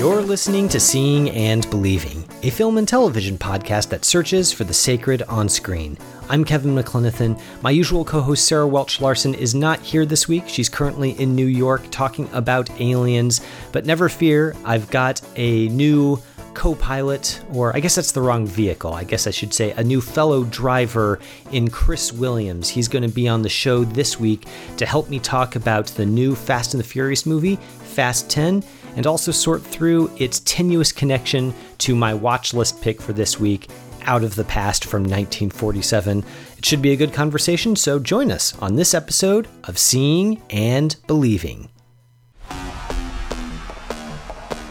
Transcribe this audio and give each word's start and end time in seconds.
You're 0.00 0.22
listening 0.22 0.66
to 0.70 0.80
Seeing 0.80 1.28
and 1.28 1.68
Believing, 1.68 2.24
a 2.42 2.48
film 2.48 2.78
and 2.78 2.88
television 2.88 3.36
podcast 3.36 3.90
that 3.90 4.06
searches 4.06 4.50
for 4.50 4.64
the 4.64 4.72
sacred 4.72 5.20
on 5.24 5.46
screen. 5.46 5.98
I'm 6.30 6.42
Kevin 6.42 6.74
McLenithan. 6.74 7.38
My 7.60 7.70
usual 7.70 8.02
co 8.02 8.22
host 8.22 8.46
Sarah 8.46 8.66
Welch 8.66 9.02
Larson 9.02 9.34
is 9.34 9.54
not 9.54 9.78
here 9.80 10.06
this 10.06 10.26
week. 10.26 10.44
She's 10.46 10.70
currently 10.70 11.10
in 11.20 11.36
New 11.36 11.44
York 11.44 11.82
talking 11.90 12.30
about 12.32 12.70
aliens. 12.80 13.42
But 13.72 13.84
never 13.84 14.08
fear, 14.08 14.56
I've 14.64 14.88
got 14.88 15.20
a 15.36 15.68
new 15.68 16.18
co 16.54 16.74
pilot, 16.74 17.38
or 17.52 17.76
I 17.76 17.80
guess 17.80 17.94
that's 17.94 18.12
the 18.12 18.22
wrong 18.22 18.46
vehicle. 18.46 18.94
I 18.94 19.04
guess 19.04 19.26
I 19.26 19.30
should 19.30 19.52
say 19.52 19.72
a 19.72 19.84
new 19.84 20.00
fellow 20.00 20.44
driver 20.44 21.18
in 21.52 21.68
Chris 21.68 22.10
Williams. 22.10 22.70
He's 22.70 22.88
going 22.88 23.02
to 23.02 23.14
be 23.14 23.28
on 23.28 23.42
the 23.42 23.50
show 23.50 23.84
this 23.84 24.18
week 24.18 24.46
to 24.78 24.86
help 24.86 25.10
me 25.10 25.18
talk 25.18 25.56
about 25.56 25.88
the 25.88 26.06
new 26.06 26.34
Fast 26.34 26.72
and 26.72 26.82
the 26.82 26.88
Furious 26.88 27.26
movie, 27.26 27.56
Fast 27.56 28.30
10 28.30 28.64
and 28.96 29.06
also 29.06 29.32
sort 29.32 29.62
through 29.62 30.10
its 30.16 30.40
tenuous 30.40 30.92
connection 30.92 31.54
to 31.78 31.94
my 31.94 32.14
watch 32.14 32.54
list 32.54 32.80
pick 32.80 33.00
for 33.00 33.12
this 33.12 33.38
week, 33.38 33.68
Out 34.02 34.24
of 34.24 34.34
the 34.34 34.44
Past 34.44 34.84
from 34.84 35.02
1947. 35.02 36.24
It 36.58 36.64
should 36.64 36.82
be 36.82 36.92
a 36.92 36.96
good 36.96 37.12
conversation, 37.12 37.76
so 37.76 37.98
join 37.98 38.30
us 38.30 38.56
on 38.58 38.76
this 38.76 38.94
episode 38.94 39.48
of 39.64 39.78
Seeing 39.78 40.42
and 40.50 40.96
Believing. 41.06 41.68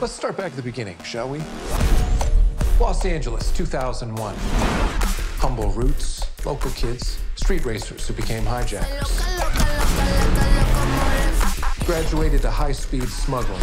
Let's 0.02 0.14
start 0.14 0.38
back 0.38 0.52
at 0.52 0.56
the 0.56 0.62
beginning, 0.62 0.98
shall 1.04 1.30
we? 1.30 1.42
Los 2.80 3.04
Angeles, 3.06 3.52
2001. 3.52 4.36
Humble 4.38 5.72
roots, 5.72 6.26
local 6.46 6.72
kids, 6.72 7.20
street 7.36 7.66
racers 7.66 8.08
who 8.08 8.14
became 8.14 8.46
hijackers. 8.46 9.69
Graduated 11.90 12.44
to 12.44 12.52
high-speed 12.52 13.10
smuggling. 13.10 13.58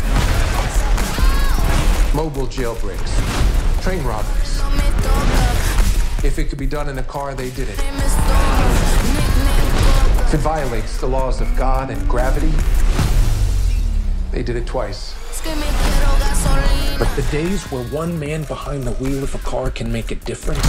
Mobile 2.13 2.49
jailbreaks. 2.49 3.13
Train 3.85 4.03
robberies. 4.03 4.61
If 6.25 6.37
it 6.41 6.49
could 6.49 6.59
be 6.59 6.67
done 6.67 6.89
in 6.89 6.99
a 6.99 7.05
car, 7.05 7.37
they 7.37 7.51
did 7.51 7.69
it. 7.69 7.79
If 10.19 10.35
it 10.35 10.41
violates 10.41 10.99
the 10.99 11.07
laws 11.07 11.41
of 11.41 11.57
God 11.57 11.89
and 11.89 12.09
gravity, 12.09 12.53
they 14.33 14.43
did 14.43 14.57
it 14.57 14.67
twice. 14.67 15.15
But 16.99 17.15
the 17.15 17.25
days 17.31 17.63
where 17.71 17.85
one 17.91 18.19
man 18.19 18.43
behind 18.43 18.83
the 18.83 18.95
wheel 18.95 19.23
of 19.23 19.37
a 19.37 19.39
car 19.39 19.71
can 19.71 19.93
make 19.93 20.11
a 20.11 20.17
difference 20.17 20.67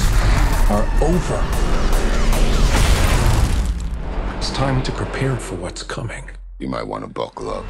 are 0.69 0.87
over. 1.01 1.43
It's 4.37 4.51
time 4.51 4.83
to 4.83 4.91
prepare 4.91 5.35
for 5.37 5.55
what's 5.55 5.81
coming. 5.81 6.29
You 6.59 6.67
might 6.67 6.87
want 6.87 7.03
to 7.03 7.07
buckle 7.07 7.51
up. 7.51 7.65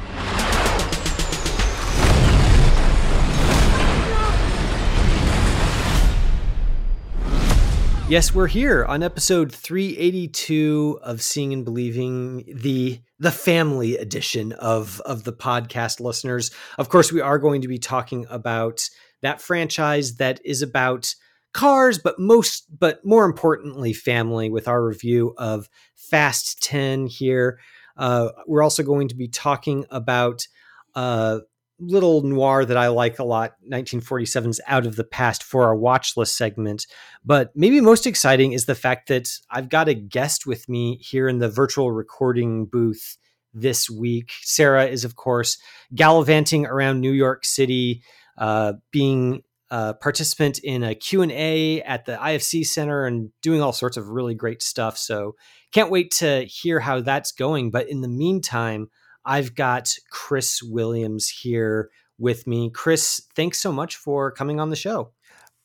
Yes, 8.09 8.33
we're 8.33 8.47
here 8.47 8.85
on 8.85 9.03
episode 9.03 9.51
382 9.51 10.99
of 11.03 11.21
Seeing 11.21 11.51
and 11.51 11.65
Believing, 11.65 12.45
the 12.47 13.01
the 13.19 13.31
family 13.31 13.97
edition 13.97 14.53
of 14.53 15.01
of 15.01 15.25
the 15.25 15.33
podcast 15.33 15.99
listeners. 15.99 16.51
Of 16.77 16.87
course, 16.87 17.11
we 17.11 17.19
are 17.19 17.39
going 17.39 17.63
to 17.63 17.67
be 17.67 17.77
talking 17.77 18.25
about 18.29 18.89
that 19.21 19.41
franchise 19.41 20.15
that 20.15 20.39
is 20.45 20.61
about 20.61 21.13
cars, 21.51 21.97
but 21.97 22.17
most 22.19 22.67
but 22.79 23.03
more 23.03 23.25
importantly, 23.25 23.91
family 23.91 24.49
with 24.49 24.69
our 24.69 24.81
review 24.81 25.33
of 25.37 25.67
Fast 25.93 26.63
10 26.63 27.07
here. 27.07 27.59
Uh, 27.97 28.29
we're 28.45 28.63
also 28.63 28.83
going 28.83 29.07
to 29.07 29.15
be 29.15 29.27
talking 29.27 29.85
about 29.89 30.47
a 30.95 31.39
little 31.79 32.21
noir 32.23 32.65
that 32.65 32.77
I 32.77 32.87
like 32.87 33.19
a 33.19 33.23
lot, 33.23 33.53
1947's 33.69 34.59
Out 34.67 34.85
of 34.85 34.95
the 34.95 35.03
Past 35.03 35.43
for 35.43 35.63
our 35.63 35.75
watch 35.75 36.17
list 36.17 36.35
segment. 36.37 36.87
But 37.23 37.51
maybe 37.55 37.81
most 37.81 38.07
exciting 38.07 38.53
is 38.53 38.65
the 38.65 38.75
fact 38.75 39.07
that 39.09 39.29
I've 39.51 39.69
got 39.69 39.89
a 39.89 39.93
guest 39.93 40.45
with 40.45 40.67
me 40.67 40.97
here 41.01 41.27
in 41.27 41.39
the 41.39 41.49
virtual 41.49 41.91
recording 41.91 42.65
booth 42.65 43.17
this 43.53 43.89
week. 43.89 44.31
Sarah 44.41 44.85
is, 44.85 45.03
of 45.03 45.15
course, 45.15 45.57
gallivanting 45.93 46.65
around 46.65 46.99
New 46.99 47.11
York 47.11 47.45
City, 47.45 48.03
uh, 48.37 48.73
being 48.91 49.43
participant 49.69 50.59
in 50.63 50.83
a 50.83 50.95
Q&A 50.95 51.81
at 51.81 52.05
the 52.05 52.15
IFC 52.15 52.65
Center 52.65 53.05
and 53.05 53.29
doing 53.41 53.61
all 53.61 53.73
sorts 53.73 53.97
of 53.97 54.09
really 54.09 54.35
great 54.35 54.61
stuff. 54.61 54.97
So 54.97 55.35
can't 55.71 55.91
wait 55.91 56.11
to 56.19 56.45
hear 56.45 56.79
how 56.79 57.01
that's 57.01 57.31
going. 57.31 57.71
But 57.71 57.89
in 57.89 58.01
the 58.01 58.07
meantime, 58.07 58.89
I've 59.25 59.55
got 59.55 59.93
Chris 60.09 60.61
Williams 60.63 61.27
here 61.27 61.89
with 62.17 62.47
me. 62.47 62.71
Chris, 62.73 63.21
thanks 63.35 63.59
so 63.59 63.71
much 63.71 63.95
for 63.95 64.31
coming 64.31 64.59
on 64.59 64.69
the 64.69 64.75
show. 64.75 65.11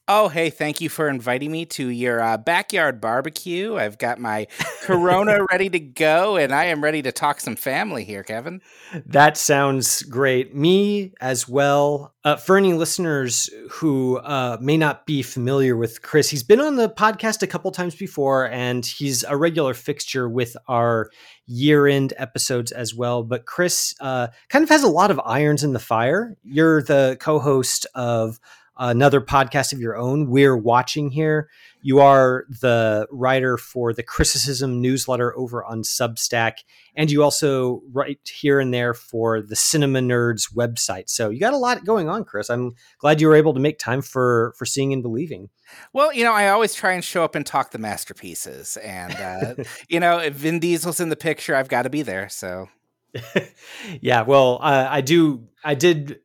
Oh, 0.09 0.27
hey, 0.27 0.51
thank 0.51 0.81
you 0.81 0.89
for 0.89 1.09
inviting 1.09 1.53
me 1.53 1.65
to 1.67 1.87
your 1.87 2.21
uh, 2.21 2.37
backyard 2.37 3.01
barbecue. 3.01 3.77
I've 3.77 3.99
got 3.99 4.19
my 4.19 4.49
Corona 4.83 5.47
ready 5.53 5.71
to 5.71 5.79
go, 5.79 6.37
and 6.37 6.53
I 6.53 6.65
am 6.65 6.83
ready 6.83 7.03
to 7.03 7.13
talk 7.13 7.39
some 7.39 7.55
family 7.55 8.03
here, 8.03 8.25
Kevin. 8.25 8.63
That 9.07 9.37
sounds 9.37 10.03
great. 10.03 10.57
Me 10.57 11.13
as 11.21 11.49
well. 11.49 12.15
Uh, 12.25 12.35
for 12.35 12.57
any 12.57 12.73
listeners 12.73 13.49
who 13.71 14.19
uh, 14.19 14.59
may 14.61 14.77
not 14.77 15.07
be 15.07 15.23
familiar 15.23 15.77
with 15.77 16.03
Chris, 16.03 16.29
he's 16.29 16.43
been 16.43 16.61
on 16.61 16.75
the 16.75 16.89
podcast 16.89 17.43
a 17.43 17.47
couple 17.47 17.71
times 17.71 17.95
before, 17.95 18.49
and 18.49 18.85
he's 18.85 19.23
a 19.23 19.37
regular 19.37 19.73
fixture 19.73 20.29
with 20.29 20.57
our 20.67 21.11
year 21.47 21.87
end 21.87 22.13
episodes 22.17 22.73
as 22.73 22.93
well. 22.93 23.23
But 23.23 23.47
Chris 23.47 23.95
uh, 24.01 24.29
kind 24.49 24.65
of 24.65 24.69
has 24.69 24.83
a 24.83 24.89
lot 24.89 25.13
of 25.13 25.21
irons 25.25 25.63
in 25.63 25.75
the 25.75 25.79
fire. 25.79 26.37
You're 26.43 26.83
the 26.83 27.17
co 27.21 27.39
host 27.39 27.87
of 27.95 28.41
another 28.77 29.21
podcast 29.21 29.73
of 29.73 29.81
your 29.81 29.97
own. 29.97 30.29
We're 30.29 30.57
watching 30.57 31.11
here. 31.11 31.49
You 31.83 32.01
are 32.01 32.45
the 32.49 33.07
writer 33.11 33.57
for 33.57 33.93
the 33.93 34.03
Criticism 34.03 34.81
newsletter 34.81 35.37
over 35.37 35.65
on 35.65 35.83
Substack, 35.83 36.59
and 36.95 37.11
you 37.11 37.23
also 37.23 37.83
write 37.93 38.21
here 38.25 38.61
and 38.61 38.73
there 38.73 38.95
for 38.95 39.43
the 39.43 39.57
Cinema 39.57 40.01
Nerds 40.01 40.55
website. 40.55 41.09
So 41.11 41.31
you 41.31 41.41
got 41.41 41.53
a 41.53 41.59
lot 41.59 41.85
going 41.85 42.09
on, 42.09 42.25
Chris. 42.25 42.51
I'm 42.51 42.75
glad 42.99 43.21
you 43.21 43.29
were 43.29 43.37
able 43.37 43.55
to 43.55 43.61
make 43.61 43.79
time 43.79 44.03
for 44.03 44.55
for 44.57 44.65
seeing 44.65 44.93
and 44.93 45.03
believing. 45.03 45.51
Well, 45.93 46.13
you 46.13 46.25
know, 46.25 46.33
I 46.33 46.49
always 46.49 46.75
try 46.75 46.93
and 46.93 47.03
show 47.03 47.25
up 47.25 47.35
and 47.35 47.45
talk 47.45 47.71
the 47.71 47.79
masterpieces, 47.79 48.77
and 48.79 49.15
uh, 49.15 49.65
you 49.89 50.01
know, 50.01 50.19
if 50.19 50.35
Vin 50.35 50.61
Diesel's 50.61 51.01
in 51.01 51.09
the 51.09 51.17
picture, 51.17 51.55
I've 51.55 51.69
got 51.69 51.83
to 51.83 51.91
be 51.91 52.03
there. 52.03 52.29
So. 52.29 52.69
yeah, 54.01 54.23
well, 54.23 54.59
uh, 54.63 54.89
I 54.89 55.03
do. 55.03 55.47
I 55.63 55.75
did 55.75 56.21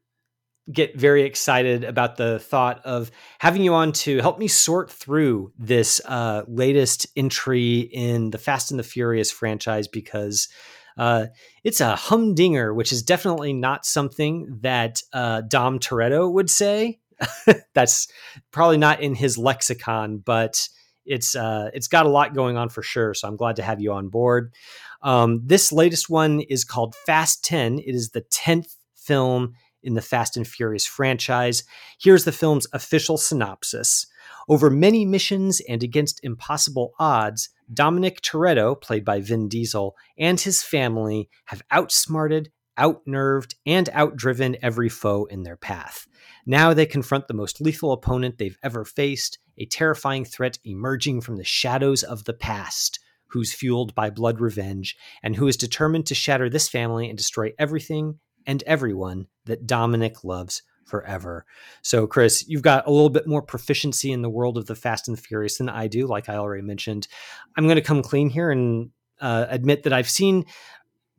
get 0.72 0.98
very 0.98 1.24
excited 1.24 1.84
about 1.84 2.18
the 2.18 2.40
thought 2.40 2.86
of 2.86 3.10
having 3.40 3.62
you 3.62 3.74
on 3.74 3.92
to 3.92 4.18
help 4.20 4.38
me 4.38 4.48
sort 4.48 4.92
through 4.92 5.52
this 5.58 6.02
uh, 6.06 6.44
latest 6.48 7.08
entry 7.16 7.80
in 7.80 8.32
the 8.32 8.38
Fast 8.38 8.72
and 8.72 8.80
the 8.80 8.84
Furious 8.84 9.32
franchise 9.32 9.88
because 9.88 10.50
uh, 10.98 11.28
it's 11.64 11.80
a 11.80 11.96
humdinger, 11.96 12.74
which 12.74 12.92
is 12.92 13.04
definitely 13.04 13.54
not 13.54 13.86
something 13.86 14.58
that 14.62 15.02
uh, 15.14 15.42
Dom 15.42 15.80
Toretto 15.80 16.32
would 16.32 16.50
say. 16.50 17.00
That's 17.74 18.08
probably 18.52 18.78
not 18.78 19.02
in 19.02 19.16
his 19.16 19.38
lexicon, 19.38 20.18
but 20.18 20.68
it's 21.06 21.36
uh, 21.36 21.70
it's 21.74 21.88
got 21.88 22.06
a 22.06 22.10
lot 22.10 22.36
going 22.36 22.58
on 22.58 22.70
for 22.70 22.84
sure. 22.84 23.14
So 23.14 23.28
I'm 23.28 23.38
glad 23.38 23.56
to 23.56 23.64
have 23.64 23.80
you 23.80 23.94
on 23.94 24.10
board. 24.10 24.54
Um, 25.02 25.42
this 25.46 25.72
latest 25.72 26.10
one 26.10 26.42
is 26.42 26.64
called 26.64 26.96
Fast 27.06 27.44
10. 27.46 27.80
It 27.80 27.96
is 27.96 28.10
the 28.10 28.22
10th 28.22 28.76
film 28.96 29.54
in 29.84 29.94
the 29.94 30.02
Fast 30.02 30.38
and 30.38 30.48
Furious 30.48 30.86
franchise. 30.86 31.64
Here's 32.00 32.26
the 32.26 32.32
film's 32.32 32.68
official 32.74 33.18
synopsis. 33.18 34.08
Over 34.50 34.70
many 34.70 35.06
missions 35.06 35.62
and 35.68 35.84
against 35.84 36.24
impossible 36.24 36.94
odds, 37.00 37.50
Dominic 37.74 38.22
Toretto, 38.22 38.80
played 38.80 39.04
by 39.04 39.20
Vin 39.20 39.50
Diesel, 39.50 39.96
and 40.18 40.40
his 40.40 40.64
family 40.64 41.30
have 41.46 41.62
outsmarted, 41.72 42.52
outnerved, 42.78 43.56
and 43.66 43.88
outdriven 43.88 44.58
every 44.62 44.90
foe 44.90 45.26
in 45.26 45.44
their 45.44 45.58
path. 45.58 46.08
Now 46.46 46.74
they 46.74 46.86
confront 46.86 47.28
the 47.28 47.34
most 47.34 47.60
lethal 47.60 47.92
opponent 47.92 48.38
they've 48.38 48.58
ever 48.64 48.86
faced 48.86 49.40
a 49.58 49.66
terrifying 49.66 50.24
threat 50.24 50.60
emerging 50.64 51.22
from 51.22 51.38
the 51.38 51.44
shadows 51.44 52.04
of 52.04 52.26
the 52.26 52.34
past, 52.34 53.00
who's 53.28 53.54
fueled 53.54 53.94
by 53.96 54.10
blood 54.10 54.40
revenge, 54.40 54.96
and 55.24 55.36
who 55.36 55.48
is 55.48 55.58
determined 55.58 56.06
to 56.06 56.16
shatter 56.16 56.50
this 56.50 56.70
family 56.70 57.10
and 57.10 57.18
destroy 57.18 57.52
everything 57.60 58.20
and 58.48 58.64
everyone 58.66 59.28
that 59.46 59.68
Dominic 59.68 60.24
loves 60.24 60.64
forever. 60.86 61.46
So, 61.82 62.08
Chris, 62.08 62.48
you've 62.48 62.62
got 62.62 62.88
a 62.88 62.92
little 62.92 63.10
bit 63.10 63.28
more 63.28 63.42
proficiency 63.42 64.12
in 64.12 64.22
the 64.22 64.30
world 64.30 64.58
of 64.58 64.66
the 64.66 64.76
Fast 64.76 65.08
and 65.08 65.18
the 65.18 65.22
Furious 65.22 65.58
than 65.58 65.70
I 65.70 65.88
do, 65.88 66.08
like 66.08 66.30
I 66.30 66.38
already 66.38 66.64
mentioned. 66.64 67.08
I'm 67.56 67.66
going 67.66 67.76
to 67.76 67.82
come 67.82 68.02
clean 68.02 68.30
here 68.30 68.50
and 68.50 68.90
uh, 69.20 69.46
admit 69.50 69.84
that 69.84 69.94
I've 69.94 70.10
seen 70.10 70.46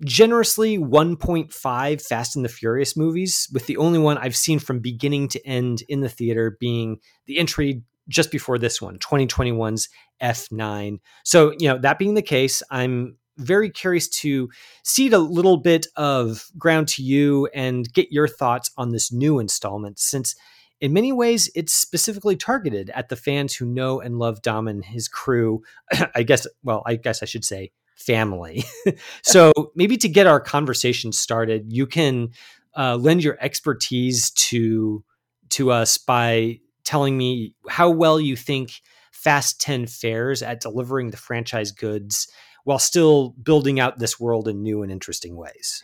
generously 0.04 0.78
1.5 0.78 2.02
Fast 2.02 2.36
and 2.36 2.44
the 2.44 2.48
Furious 2.48 2.96
movies, 2.96 3.48
with 3.52 3.66
the 3.66 3.76
only 3.76 3.98
one 3.98 4.16
I've 4.16 4.36
seen 4.36 4.58
from 4.58 4.80
beginning 4.80 5.28
to 5.28 5.46
end 5.46 5.82
in 5.88 6.00
the 6.00 6.08
theater 6.08 6.56
being 6.58 6.98
the 7.26 7.38
entry 7.38 7.82
just 8.08 8.30
before 8.30 8.58
this 8.58 8.80
one, 8.80 8.98
2021's 8.98 9.90
F9. 10.22 10.98
So, 11.24 11.52
you 11.58 11.68
know, 11.68 11.78
that 11.78 11.98
being 11.98 12.14
the 12.14 12.22
case, 12.22 12.62
I'm 12.70 13.18
very 13.38 13.70
curious 13.70 14.08
to 14.08 14.50
cede 14.82 15.12
a 15.12 15.18
little 15.18 15.56
bit 15.56 15.86
of 15.96 16.46
ground 16.58 16.88
to 16.88 17.02
you 17.02 17.46
and 17.54 17.92
get 17.92 18.12
your 18.12 18.28
thoughts 18.28 18.70
on 18.76 18.90
this 18.90 19.12
new 19.12 19.38
installment, 19.38 19.98
since 19.98 20.34
in 20.80 20.92
many 20.92 21.12
ways 21.12 21.50
it's 21.54 21.72
specifically 21.72 22.36
targeted 22.36 22.90
at 22.90 23.08
the 23.08 23.16
fans 23.16 23.54
who 23.54 23.66
know 23.66 24.00
and 24.00 24.18
love 24.18 24.42
Dom 24.42 24.68
and 24.68 24.84
his 24.84 25.08
crew. 25.08 25.62
I 26.14 26.22
guess, 26.22 26.46
well, 26.62 26.82
I 26.86 26.96
guess 26.96 27.22
I 27.22 27.26
should 27.26 27.44
say 27.44 27.72
family. 27.96 28.64
so 29.22 29.52
maybe 29.74 29.96
to 29.98 30.08
get 30.08 30.26
our 30.26 30.40
conversation 30.40 31.12
started, 31.12 31.72
you 31.72 31.86
can 31.86 32.30
uh, 32.76 32.96
lend 32.96 33.24
your 33.24 33.38
expertise 33.40 34.30
to 34.30 35.04
to 35.50 35.70
us 35.70 35.96
by 35.96 36.60
telling 36.84 37.16
me 37.16 37.54
how 37.68 37.90
well 37.90 38.20
you 38.20 38.36
think 38.36 38.72
Fast 39.10 39.60
10 39.60 39.86
fares 39.86 40.42
at 40.42 40.60
delivering 40.60 41.10
the 41.10 41.16
franchise 41.16 41.72
goods 41.72 42.28
while 42.64 42.78
still 42.78 43.30
building 43.30 43.80
out 43.80 43.98
this 43.98 44.18
world 44.18 44.48
in 44.48 44.62
new 44.62 44.82
and 44.82 44.92
interesting 44.92 45.36
ways. 45.36 45.82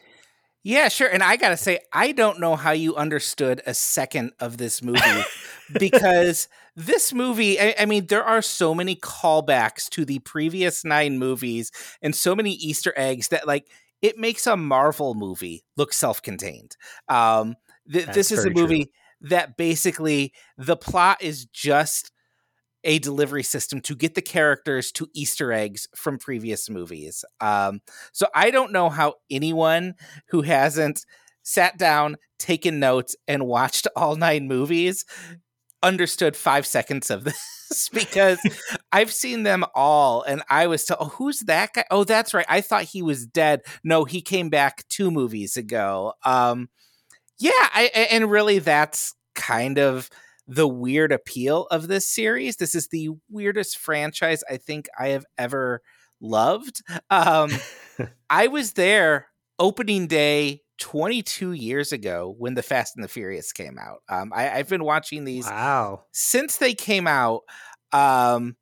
Yeah, 0.64 0.88
sure. 0.88 1.08
And 1.08 1.22
I 1.22 1.36
got 1.36 1.50
to 1.50 1.58
say, 1.58 1.80
I 1.92 2.12
don't 2.12 2.40
know 2.40 2.56
how 2.56 2.70
you 2.70 2.96
understood 2.96 3.60
a 3.66 3.74
second 3.74 4.32
of 4.40 4.56
this 4.56 4.82
movie 4.82 5.22
because 5.78 6.48
this 6.74 7.12
movie, 7.12 7.60
I, 7.60 7.74
I, 7.80 7.84
mean, 7.84 8.06
there 8.06 8.24
are 8.24 8.40
so 8.40 8.74
many 8.74 8.96
callbacks 8.96 9.90
to 9.90 10.06
the 10.06 10.20
previous 10.20 10.82
nine 10.82 11.18
movies 11.18 11.70
and 12.00 12.16
so 12.16 12.34
many 12.34 12.52
Easter 12.52 12.94
eggs 12.96 13.28
that, 13.28 13.46
like, 13.46 13.68
it 14.00 14.18
makes 14.18 14.46
a 14.46 14.56
Marvel 14.56 15.14
movie 15.14 15.64
look 15.76 15.92
self 15.92 16.22
contained. 16.22 16.76
Um, 17.08 17.56
th- 17.90 18.06
this 18.06 18.30
is 18.30 18.46
a 18.46 18.50
movie 18.50 18.84
true. 18.84 19.28
that 19.28 19.58
basically 19.58 20.32
the 20.56 20.76
plot 20.76 21.22
is 21.22 21.44
just 21.46 22.10
a 22.84 22.98
delivery 22.98 23.42
system 23.42 23.80
to 23.82 23.94
get 23.94 24.14
the 24.14 24.22
characters 24.22 24.92
to 24.92 25.08
Easter 25.14 25.52
eggs 25.52 25.88
from 25.96 26.18
previous 26.18 26.70
movies. 26.70 27.24
Um, 27.40 27.80
so 28.12 28.26
I 28.34 28.50
don't 28.50 28.72
know 28.72 28.90
how 28.90 29.14
anyone 29.30 29.94
who 30.28 30.42
hasn't 30.42 31.04
sat 31.42 31.78
down, 31.78 32.16
taken 32.38 32.78
notes, 32.78 33.16
and 33.26 33.46
watched 33.46 33.86
all 33.96 34.16
nine 34.16 34.46
movies 34.48 35.04
understood 35.82 36.36
five 36.36 36.66
seconds 36.66 37.10
of 37.10 37.24
this 37.70 37.88
because 37.92 38.38
I've 38.90 39.12
seen 39.12 39.42
them 39.42 39.64
all 39.74 40.22
and 40.22 40.42
I 40.48 40.66
was 40.66 40.84
told, 40.84 40.98
oh, 41.00 41.08
who's 41.08 41.40
that 41.40 41.74
guy? 41.74 41.84
Oh, 41.90 42.04
that's 42.04 42.34
right. 42.34 42.46
I 42.48 42.60
thought 42.60 42.84
he 42.84 43.02
was 43.02 43.26
dead. 43.26 43.60
No, 43.82 44.04
he 44.04 44.22
came 44.22 44.48
back 44.48 44.86
two 44.88 45.10
movies 45.10 45.56
ago. 45.56 46.14
Um, 46.24 46.68
yeah, 47.38 47.50
I, 47.52 48.08
and 48.10 48.30
really 48.30 48.60
that's 48.60 49.14
kind 49.34 49.78
of 49.78 50.08
the 50.46 50.68
weird 50.68 51.12
appeal 51.12 51.66
of 51.70 51.88
this 51.88 52.06
series. 52.06 52.56
This 52.56 52.74
is 52.74 52.88
the 52.88 53.10
weirdest 53.30 53.78
franchise 53.78 54.44
I 54.50 54.56
think 54.56 54.88
I 54.98 55.08
have 55.08 55.24
ever 55.38 55.80
loved. 56.20 56.82
Um, 57.10 57.50
I 58.30 58.48
was 58.48 58.72
there 58.74 59.28
opening 59.58 60.06
day 60.06 60.62
22 60.78 61.52
years 61.52 61.92
ago 61.92 62.34
when 62.38 62.54
the 62.54 62.62
Fast 62.62 62.96
and 62.96 63.04
the 63.04 63.08
Furious 63.08 63.52
came 63.52 63.78
out. 63.78 63.98
Um, 64.08 64.32
I, 64.34 64.44
have 64.44 64.68
been 64.68 64.84
watching 64.84 65.24
these 65.24 65.46
wow. 65.46 66.04
since 66.12 66.56
they 66.56 66.74
came 66.74 67.06
out, 67.06 67.42
um, 67.92 68.56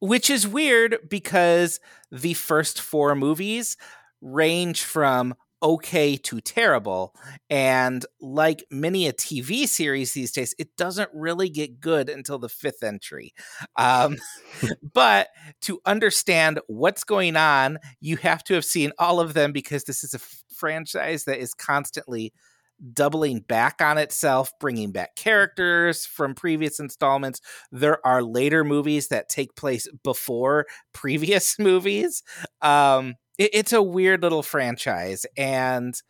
which 0.00 0.28
is 0.28 0.46
weird 0.46 0.98
because 1.08 1.80
the 2.10 2.34
first 2.34 2.80
four 2.80 3.14
movies 3.14 3.76
range 4.20 4.82
from 4.82 5.34
okay 5.62 6.16
to 6.16 6.40
terrible. 6.40 7.14
And 7.48 8.04
like 8.20 8.64
many 8.70 9.06
a 9.06 9.12
TV 9.12 9.68
series 9.68 10.12
these 10.12 10.32
days, 10.32 10.54
it 10.58 10.76
doesn't 10.76 11.10
really 11.12 11.48
get 11.48 11.80
good 11.80 12.08
until 12.08 12.38
the 12.38 12.48
fifth 12.48 12.82
entry. 12.82 13.32
Um, 13.76 14.16
but 14.94 15.28
to 15.62 15.80
understand 15.84 16.60
what's 16.66 17.04
going 17.04 17.36
on, 17.36 17.78
you 18.00 18.16
have 18.18 18.44
to 18.44 18.54
have 18.54 18.64
seen 18.64 18.92
all 18.98 19.20
of 19.20 19.34
them 19.34 19.52
because 19.52 19.84
this 19.84 20.04
is 20.04 20.14
a 20.14 20.18
f- 20.18 20.44
franchise 20.54 21.24
that 21.24 21.38
is 21.38 21.54
constantly 21.54 22.32
doubling 22.92 23.40
back 23.40 23.80
on 23.80 23.98
itself, 23.98 24.52
bringing 24.58 24.90
back 24.90 25.14
characters 25.16 26.06
from 26.06 26.34
previous 26.34 26.80
installments. 26.80 27.40
There 27.70 28.04
are 28.06 28.22
later 28.22 28.64
movies 28.64 29.08
that 29.08 29.28
take 29.28 29.54
place 29.54 29.86
before 30.02 30.66
previous 30.92 31.58
movies. 31.58 32.22
Um, 32.62 33.14
it, 33.40 33.50
it's 33.54 33.72
a 33.72 33.82
weird 33.82 34.22
little 34.22 34.42
franchise, 34.42 35.26
and 35.36 36.00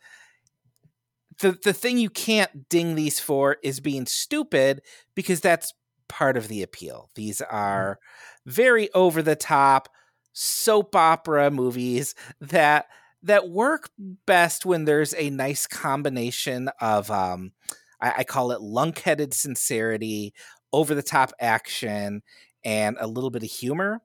the 1.39 1.57
the 1.63 1.73
thing 1.73 1.97
you 1.97 2.09
can't 2.09 2.69
ding 2.69 2.95
these 2.95 3.19
for 3.19 3.57
is 3.63 3.79
being 3.79 4.05
stupid 4.05 4.81
because 5.15 5.39
that's 5.39 5.73
part 6.09 6.37
of 6.37 6.49
the 6.49 6.61
appeal. 6.61 7.09
These 7.15 7.39
mm-hmm. 7.39 7.55
are 7.55 7.99
very 8.45 8.91
over 8.93 9.21
the 9.21 9.35
top 9.35 9.87
soap 10.33 10.95
opera 10.95 11.49
movies 11.49 12.15
that 12.39 12.87
that 13.23 13.49
work 13.49 13.89
best 14.25 14.65
when 14.65 14.85
there's 14.85 15.13
a 15.15 15.29
nice 15.29 15.67
combination 15.67 16.69
of 16.79 17.09
um 17.09 17.53
I, 18.01 18.13
I 18.17 18.23
call 18.23 18.51
it 18.51 18.61
lunkheaded 18.61 19.33
sincerity, 19.33 20.33
over 20.73 20.95
the 20.95 21.03
top 21.03 21.31
action, 21.39 22.23
and 22.63 22.97
a 22.99 23.07
little 23.07 23.29
bit 23.29 23.43
of 23.43 23.49
humor. 23.49 24.01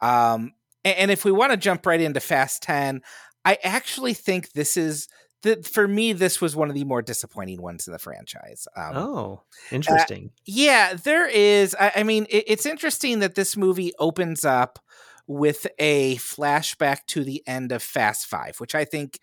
Um, 0.00 0.52
and 0.96 1.10
if 1.10 1.24
we 1.24 1.32
want 1.32 1.52
to 1.52 1.56
jump 1.56 1.86
right 1.86 2.00
into 2.00 2.20
Fast 2.20 2.62
10, 2.62 3.02
I 3.44 3.58
actually 3.62 4.14
think 4.14 4.52
this 4.52 4.76
is 4.76 5.08
that 5.42 5.66
for 5.66 5.86
me 5.86 6.12
this 6.12 6.40
was 6.40 6.56
one 6.56 6.68
of 6.68 6.74
the 6.74 6.84
more 6.84 7.00
disappointing 7.00 7.62
ones 7.62 7.86
in 7.86 7.92
the 7.92 7.98
franchise 8.00 8.66
um, 8.76 8.96
oh 8.96 9.42
interesting. 9.70 10.30
uh, 10.34 10.42
yeah 10.46 10.94
there 10.94 11.28
is 11.28 11.76
i, 11.78 11.92
I 11.94 12.02
mean 12.02 12.26
it, 12.28 12.42
it's 12.48 12.66
interesting 12.66 13.20
that 13.20 13.36
this 13.36 13.56
movie 13.56 13.92
opens 14.00 14.44
up 14.44 14.80
with 15.28 15.68
a 15.78 16.16
flashback 16.16 17.06
to 17.06 17.22
the 17.22 17.40
end 17.46 17.70
of 17.70 17.84
fast 17.84 18.26
five 18.26 18.58
which 18.58 18.74
i 18.74 18.84
think 18.84 19.20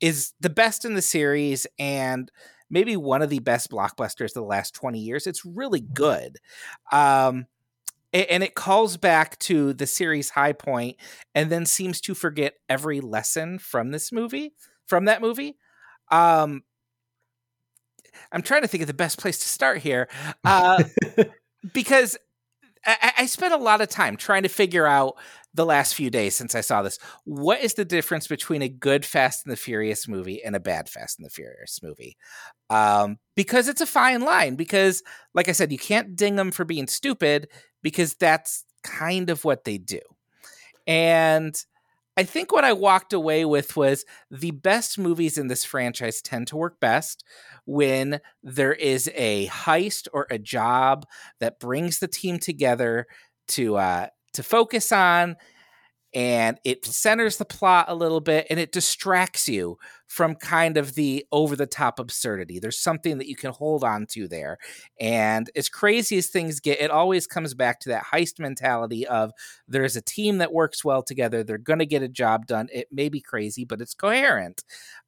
is 0.00 0.32
the 0.40 0.48
best 0.48 0.86
in 0.86 0.94
the 0.94 1.02
series 1.02 1.66
and 1.78 2.30
maybe 2.70 2.96
one 2.96 3.22
of 3.22 3.30
the 3.30 3.40
best 3.40 3.70
blockbusters 3.70 4.28
of 4.28 4.34
the 4.34 4.42
last 4.42 4.74
20 4.74 4.98
years. 4.98 5.26
It's 5.26 5.44
really 5.44 5.80
good. 5.80 6.38
Um, 6.92 7.46
and 8.12 8.42
it 8.42 8.54
calls 8.54 8.96
back 8.96 9.38
to 9.38 9.72
the 9.72 9.86
series 9.86 10.30
high 10.30 10.52
point 10.52 10.96
and 11.34 11.50
then 11.50 11.66
seems 11.66 12.00
to 12.00 12.14
forget 12.14 12.54
every 12.68 13.00
lesson 13.00 13.58
from 13.58 13.90
this 13.90 14.12
movie 14.12 14.52
from 14.86 15.04
that 15.04 15.20
movie 15.20 15.56
um 16.10 16.62
i'm 18.32 18.42
trying 18.42 18.62
to 18.62 18.68
think 18.68 18.82
of 18.82 18.88
the 18.88 18.94
best 18.94 19.18
place 19.18 19.38
to 19.38 19.46
start 19.46 19.78
here 19.78 20.08
uh 20.44 20.82
because 21.74 22.16
I, 22.86 23.12
I 23.18 23.26
spent 23.26 23.52
a 23.52 23.58
lot 23.58 23.80
of 23.80 23.88
time 23.88 24.16
trying 24.16 24.42
to 24.44 24.48
figure 24.48 24.86
out 24.86 25.16
the 25.52 25.66
last 25.66 25.94
few 25.94 26.10
days 26.10 26.34
since 26.34 26.54
I 26.54 26.60
saw 26.60 26.82
this. 26.82 26.98
What 27.24 27.60
is 27.60 27.74
the 27.74 27.84
difference 27.84 28.26
between 28.26 28.62
a 28.62 28.68
good 28.68 29.04
Fast 29.04 29.44
and 29.44 29.52
the 29.52 29.56
Furious 29.56 30.08
movie 30.08 30.42
and 30.42 30.54
a 30.54 30.60
bad 30.60 30.88
Fast 30.88 31.18
and 31.18 31.26
the 31.26 31.30
Furious 31.30 31.80
movie? 31.82 32.16
Um, 32.70 33.18
because 33.34 33.68
it's 33.68 33.80
a 33.80 33.86
fine 33.86 34.22
line. 34.22 34.54
Because, 34.54 35.02
like 35.34 35.48
I 35.48 35.52
said, 35.52 35.72
you 35.72 35.78
can't 35.78 36.16
ding 36.16 36.36
them 36.36 36.52
for 36.52 36.64
being 36.64 36.86
stupid 36.86 37.48
because 37.82 38.14
that's 38.14 38.64
kind 38.82 39.30
of 39.30 39.44
what 39.44 39.64
they 39.64 39.78
do. 39.78 40.00
And 40.86 41.54
I 42.16 42.24
think 42.24 42.52
what 42.52 42.64
I 42.64 42.72
walked 42.72 43.12
away 43.12 43.44
with 43.44 43.76
was 43.76 44.04
the 44.30 44.50
best 44.50 44.98
movies 44.98 45.38
in 45.38 45.46
this 45.46 45.64
franchise 45.64 46.20
tend 46.20 46.48
to 46.48 46.56
work 46.56 46.80
best 46.80 47.24
when 47.64 48.20
there 48.42 48.72
is 48.72 49.10
a 49.14 49.46
heist 49.46 50.08
or 50.12 50.26
a 50.30 50.38
job 50.38 51.06
that 51.38 51.60
brings 51.60 51.98
the 51.98 52.08
team 52.08 52.38
together 52.38 53.06
to 53.48 53.76
uh, 53.76 54.08
to 54.34 54.42
focus 54.42 54.92
on 54.92 55.36
and 56.12 56.58
it 56.64 56.84
centers 56.84 57.36
the 57.36 57.44
plot 57.44 57.86
a 57.88 57.94
little 57.94 58.20
bit 58.20 58.46
and 58.50 58.58
it 58.58 58.72
distracts 58.72 59.48
you 59.48 59.78
from 60.06 60.34
kind 60.34 60.76
of 60.76 60.94
the 60.94 61.24
over 61.30 61.54
the 61.54 61.66
top 61.66 62.00
absurdity. 62.00 62.58
There's 62.58 62.80
something 62.80 63.18
that 63.18 63.28
you 63.28 63.36
can 63.36 63.52
hold 63.52 63.84
on 63.84 64.06
to 64.06 64.26
there. 64.26 64.58
And 65.00 65.48
as 65.54 65.68
crazy 65.68 66.18
as 66.18 66.26
things 66.26 66.58
get, 66.58 66.80
it 66.80 66.90
always 66.90 67.28
comes 67.28 67.54
back 67.54 67.78
to 67.80 67.90
that 67.90 68.06
heist 68.12 68.40
mentality 68.40 69.06
of 69.06 69.30
there's 69.68 69.94
a 69.94 70.02
team 70.02 70.38
that 70.38 70.52
works 70.52 70.84
well 70.84 71.04
together. 71.04 71.44
They're 71.44 71.58
going 71.58 71.78
to 71.78 71.86
get 71.86 72.02
a 72.02 72.08
job 72.08 72.46
done. 72.46 72.68
It 72.72 72.88
may 72.90 73.08
be 73.08 73.20
crazy, 73.20 73.64
but 73.64 73.80
it's 73.80 73.94
coherent. 73.94 74.64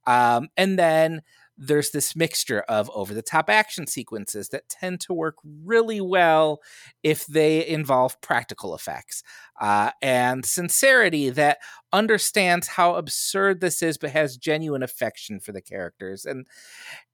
Um, 0.07 0.49
and 0.57 0.79
then 0.79 1.23
there's 1.59 1.91
this 1.91 2.17
mixture 2.17 2.61
of 2.63 2.91
over 2.95 3.13
the 3.13 3.23
top 3.23 3.51
action 3.51 3.87
sequences 3.87 4.49
that 4.49 4.69
tend 4.69 5.01
to 5.01 5.13
work 5.13 5.37
really 5.65 6.01
well 6.01 6.61
if 7.03 7.27
they 7.27 7.67
involve 7.67 8.21
practical 8.21 8.75
effects 8.75 9.23
uh, 9.61 9.91
and 10.01 10.45
sincerity 10.47 11.31
that 11.31 11.59
understands 11.93 12.69
how 12.69 12.95
absurd 12.95 13.61
this 13.61 13.83
is 13.83 13.99
but 13.99 14.11
has 14.11 14.37
genuine 14.37 14.83
affection 14.83 15.39
for 15.39 15.53
the 15.53 15.61
characters 15.61 16.25
and 16.25 16.47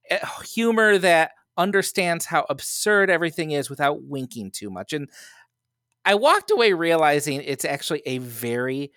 uh, 0.09 0.17
humor 0.43 0.97
that 0.97 1.31
understands 1.57 2.25
how 2.25 2.45
absurd 2.49 3.09
everything 3.09 3.51
is 3.51 3.69
without 3.69 4.03
winking 4.03 4.49
too 4.49 4.69
much 4.69 4.93
and 4.93 5.09
i 6.05 6.15
walked 6.15 6.49
away 6.49 6.71
realizing 6.71 7.41
it's 7.43 7.65
actually 7.65 8.01
a 8.05 8.17
very 8.19 8.91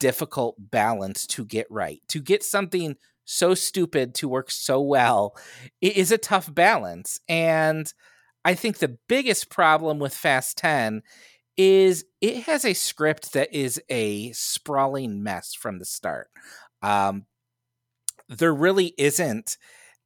difficult 0.00 0.56
balance 0.58 1.26
to 1.26 1.44
get 1.44 1.66
right 1.70 2.02
to 2.08 2.20
get 2.20 2.42
something 2.42 2.96
so 3.24 3.54
stupid 3.54 4.14
to 4.14 4.28
work 4.28 4.50
so 4.50 4.80
well 4.80 5.36
it 5.80 5.96
is 5.96 6.12
a 6.12 6.18
tough 6.18 6.52
balance 6.52 7.18
and 7.28 7.92
i 8.44 8.54
think 8.54 8.78
the 8.78 8.98
biggest 9.08 9.50
problem 9.50 9.98
with 9.98 10.14
fast 10.14 10.56
10 10.58 11.02
is 11.56 12.04
it 12.20 12.44
has 12.44 12.64
a 12.64 12.74
script 12.74 13.32
that 13.32 13.52
is 13.54 13.80
a 13.88 14.32
sprawling 14.32 15.22
mess 15.22 15.54
from 15.54 15.78
the 15.78 15.84
start 15.84 16.28
um, 16.82 17.24
there 18.28 18.54
really 18.54 18.94
isn't 18.98 19.56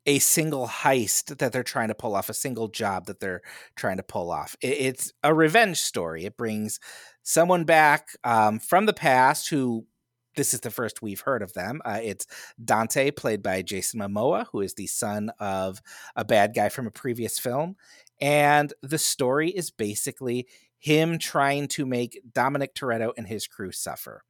a 0.06 0.18
single 0.20 0.66
heist 0.66 1.36
that 1.36 1.52
they're 1.52 1.62
trying 1.62 1.88
to 1.88 1.94
pull 1.94 2.14
off, 2.14 2.30
a 2.30 2.34
single 2.34 2.68
job 2.68 3.06
that 3.06 3.20
they're 3.20 3.42
trying 3.76 3.98
to 3.98 4.02
pull 4.02 4.30
off. 4.30 4.56
It's 4.62 5.12
a 5.22 5.34
revenge 5.34 5.78
story. 5.78 6.24
It 6.24 6.36
brings 6.36 6.80
someone 7.22 7.64
back 7.64 8.08
um, 8.24 8.58
from 8.58 8.86
the 8.86 8.94
past 8.94 9.50
who 9.50 9.86
this 10.38 10.54
is 10.54 10.60
the 10.60 10.70
first 10.70 11.02
we've 11.02 11.20
heard 11.20 11.42
of 11.42 11.52
them. 11.52 11.82
Uh, 11.84 11.98
it's 12.00 12.26
Dante, 12.64 13.10
played 13.10 13.42
by 13.42 13.60
Jason 13.60 13.98
Momoa, 13.98 14.46
who 14.52 14.60
is 14.60 14.74
the 14.74 14.86
son 14.86 15.32
of 15.40 15.82
a 16.14 16.24
bad 16.24 16.54
guy 16.54 16.68
from 16.68 16.86
a 16.86 16.92
previous 16.92 17.40
film. 17.40 17.74
And 18.20 18.72
the 18.80 18.98
story 18.98 19.50
is 19.50 19.70
basically 19.70 20.46
him 20.78 21.18
trying 21.18 21.66
to 21.68 21.84
make 21.84 22.20
Dominic 22.32 22.74
Toretto 22.74 23.10
and 23.18 23.26
his 23.26 23.48
crew 23.48 23.72
suffer. 23.72 24.22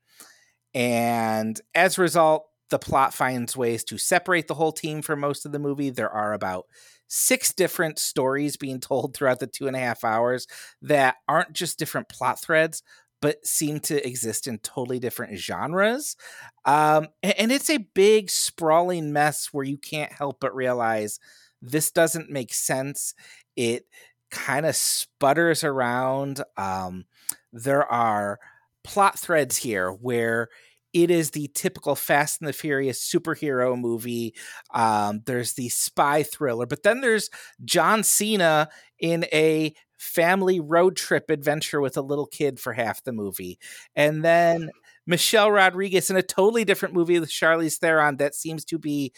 And 0.72 1.60
as 1.74 1.98
a 1.98 2.02
result, 2.02 2.46
the 2.70 2.78
plot 2.78 3.12
finds 3.12 3.54
ways 3.54 3.84
to 3.84 3.98
separate 3.98 4.48
the 4.48 4.54
whole 4.54 4.72
team 4.72 5.02
for 5.02 5.14
most 5.14 5.44
of 5.44 5.52
the 5.52 5.58
movie. 5.58 5.90
There 5.90 6.10
are 6.10 6.32
about 6.32 6.64
six 7.06 7.52
different 7.52 7.98
stories 7.98 8.56
being 8.56 8.80
told 8.80 9.14
throughout 9.14 9.40
the 9.40 9.46
two 9.46 9.66
and 9.66 9.76
a 9.76 9.80
half 9.80 10.04
hours 10.04 10.46
that 10.80 11.16
aren't 11.28 11.52
just 11.52 11.78
different 11.78 12.08
plot 12.08 12.40
threads, 12.40 12.82
but 13.20 13.44
seem 13.46 13.80
to 13.80 14.06
exist 14.06 14.46
in 14.46 14.58
totally 14.58 14.98
different 14.98 15.38
genres. 15.38 16.16
Um, 16.64 17.08
and, 17.22 17.50
it's 17.52 17.70
a 17.70 17.78
big, 17.78 18.30
sprawling 18.30 19.12
mess 19.12 19.48
where 19.52 19.64
you 19.64 19.78
can't 19.78 20.12
help 20.12 20.40
but 20.40 20.54
realize 20.54 21.18
this 21.60 21.90
doesn't 21.90 22.30
make 22.30 22.54
sense. 22.54 23.14
It 23.56 23.86
kind 24.30 24.66
of 24.66 24.76
sputters 24.76 25.64
around. 25.64 26.42
Um, 26.56 27.06
there 27.52 27.84
are 27.90 28.38
plot 28.84 29.18
threads 29.18 29.56
here 29.56 29.90
where 29.90 30.48
it 30.92 31.10
is 31.10 31.30
the 31.30 31.50
typical 31.54 31.94
Fast 31.94 32.40
and 32.40 32.48
the 32.48 32.52
Furious 32.52 33.00
superhero 33.00 33.78
movie. 33.78 34.34
Um, 34.72 35.22
there's 35.26 35.52
the 35.54 35.68
spy 35.68 36.22
thriller, 36.22 36.66
but 36.66 36.82
then 36.82 37.00
there's 37.00 37.28
John 37.64 38.02
Cena 38.02 38.68
in 38.98 39.24
a 39.32 39.74
family 39.98 40.60
road 40.60 40.96
trip 40.96 41.28
adventure 41.28 41.80
with 41.80 41.96
a 41.96 42.02
little 42.02 42.26
kid 42.26 42.58
for 42.58 42.72
half 42.72 43.04
the 43.04 43.12
movie. 43.12 43.58
And 43.94 44.24
then 44.24 44.70
Michelle 45.06 45.50
Rodriguez 45.50 46.10
in 46.10 46.16
a 46.16 46.22
totally 46.22 46.64
different 46.64 46.94
movie 46.94 47.18
with 47.18 47.30
Charlize 47.30 47.78
Theron 47.78 48.16
that 48.18 48.34
seems 48.34 48.64
to 48.66 48.78
be 48.78 49.12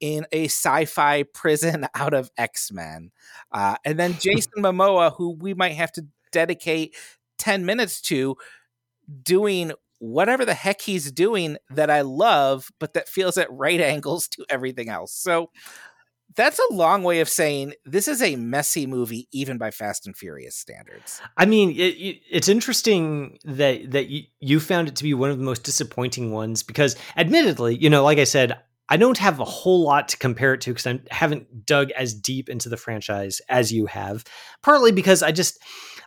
in 0.00 0.26
a 0.32 0.44
sci-fi 0.44 1.22
prison 1.22 1.86
out 1.94 2.14
of 2.14 2.30
X-Men. 2.36 3.10
Uh, 3.50 3.76
and 3.84 3.98
then 3.98 4.12
Jason 4.20 4.52
Momoa, 4.58 5.14
who 5.16 5.30
we 5.30 5.54
might 5.54 5.74
have 5.74 5.92
to 5.92 6.06
dedicate 6.32 6.94
10 7.38 7.64
minutes 7.64 8.00
to 8.02 8.36
doing 9.22 9.72
whatever 9.98 10.44
the 10.44 10.54
heck 10.54 10.82
he's 10.82 11.10
doing 11.10 11.56
that 11.70 11.90
I 11.90 12.02
love, 12.02 12.70
but 12.78 12.94
that 12.94 13.08
feels 13.08 13.38
at 13.38 13.50
right 13.50 13.80
angles 13.94 14.28
to 14.28 14.44
everything 14.48 14.88
else. 14.88 15.12
So 15.12 15.50
that's 16.36 16.58
a 16.58 16.72
long 16.72 17.02
way 17.02 17.20
of 17.20 17.28
saying 17.28 17.74
this 17.84 18.06
is 18.06 18.22
a 18.22 18.36
messy 18.36 18.86
movie, 18.86 19.28
even 19.32 19.58
by 19.58 19.70
Fast 19.70 20.06
and 20.06 20.16
Furious 20.16 20.56
standards. 20.56 21.20
I 21.36 21.46
mean, 21.46 21.70
it, 21.70 22.20
it's 22.30 22.48
interesting 22.48 23.38
that 23.44 23.90
that 23.92 24.08
you, 24.08 24.24
you 24.40 24.60
found 24.60 24.88
it 24.88 24.96
to 24.96 25.02
be 25.02 25.14
one 25.14 25.30
of 25.30 25.38
the 25.38 25.44
most 25.44 25.64
disappointing 25.64 26.32
ones 26.32 26.62
because, 26.62 26.96
admittedly, 27.16 27.76
you 27.76 27.90
know, 27.90 28.04
like 28.04 28.18
I 28.18 28.24
said, 28.24 28.58
I 28.88 28.96
don't 28.96 29.18
have 29.18 29.40
a 29.40 29.44
whole 29.44 29.82
lot 29.82 30.08
to 30.08 30.16
compare 30.18 30.54
it 30.54 30.60
to 30.62 30.70
because 30.70 30.86
I 30.86 31.00
haven't 31.10 31.66
dug 31.66 31.90
as 31.92 32.14
deep 32.14 32.48
into 32.48 32.68
the 32.68 32.76
franchise 32.76 33.40
as 33.48 33.72
you 33.72 33.86
have. 33.86 34.24
Partly 34.62 34.92
because 34.92 35.22
I 35.22 35.32
just 35.32 35.58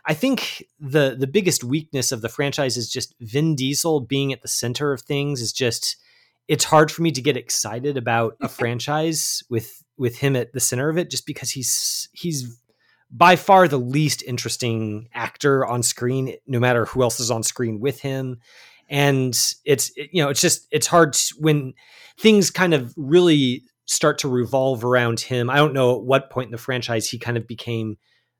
I 0.06 0.14
think 0.14 0.64
the 0.78 1.16
the 1.18 1.26
biggest 1.26 1.64
weakness 1.64 2.12
of 2.12 2.22
the 2.22 2.28
franchise 2.28 2.76
is 2.76 2.90
just 2.90 3.14
Vin 3.20 3.54
Diesel 3.54 4.00
being 4.00 4.32
at 4.32 4.42
the 4.42 4.48
center 4.48 4.92
of 4.92 5.02
things 5.02 5.40
is 5.40 5.52
just 5.52 5.96
it's 6.48 6.64
hard 6.64 6.90
for 6.90 7.02
me 7.02 7.12
to 7.12 7.22
get 7.22 7.36
excited 7.36 7.96
about 7.96 8.36
a 8.40 8.48
franchise 8.48 9.42
with 9.50 9.84
with 10.00 10.16
him 10.16 10.34
at 10.34 10.52
the 10.54 10.60
center 10.60 10.88
of 10.88 10.96
it 10.96 11.10
just 11.10 11.26
because 11.26 11.50
he's 11.50 12.08
he's 12.12 12.58
by 13.10 13.36
far 13.36 13.68
the 13.68 13.78
least 13.78 14.22
interesting 14.22 15.08
actor 15.12 15.66
on 15.66 15.82
screen 15.82 16.34
no 16.46 16.58
matter 16.58 16.86
who 16.86 17.02
else 17.02 17.20
is 17.20 17.30
on 17.30 17.42
screen 17.42 17.80
with 17.80 18.00
him. 18.00 18.40
And 18.88 19.38
it's 19.64 19.92
you 19.96 20.22
know 20.22 20.30
it's 20.30 20.40
just 20.40 20.66
it's 20.72 20.86
hard 20.86 21.16
when 21.38 21.74
things 22.18 22.50
kind 22.50 22.72
of 22.72 22.94
really 22.96 23.62
start 23.84 24.18
to 24.18 24.28
revolve 24.28 24.84
around 24.84 25.20
him. 25.20 25.50
I 25.50 25.56
don't 25.56 25.74
know 25.74 25.96
at 25.96 26.02
what 26.02 26.30
point 26.30 26.46
in 26.46 26.52
the 26.52 26.58
franchise 26.58 27.08
he 27.08 27.18
kind 27.18 27.36
of 27.36 27.46
became 27.46 27.96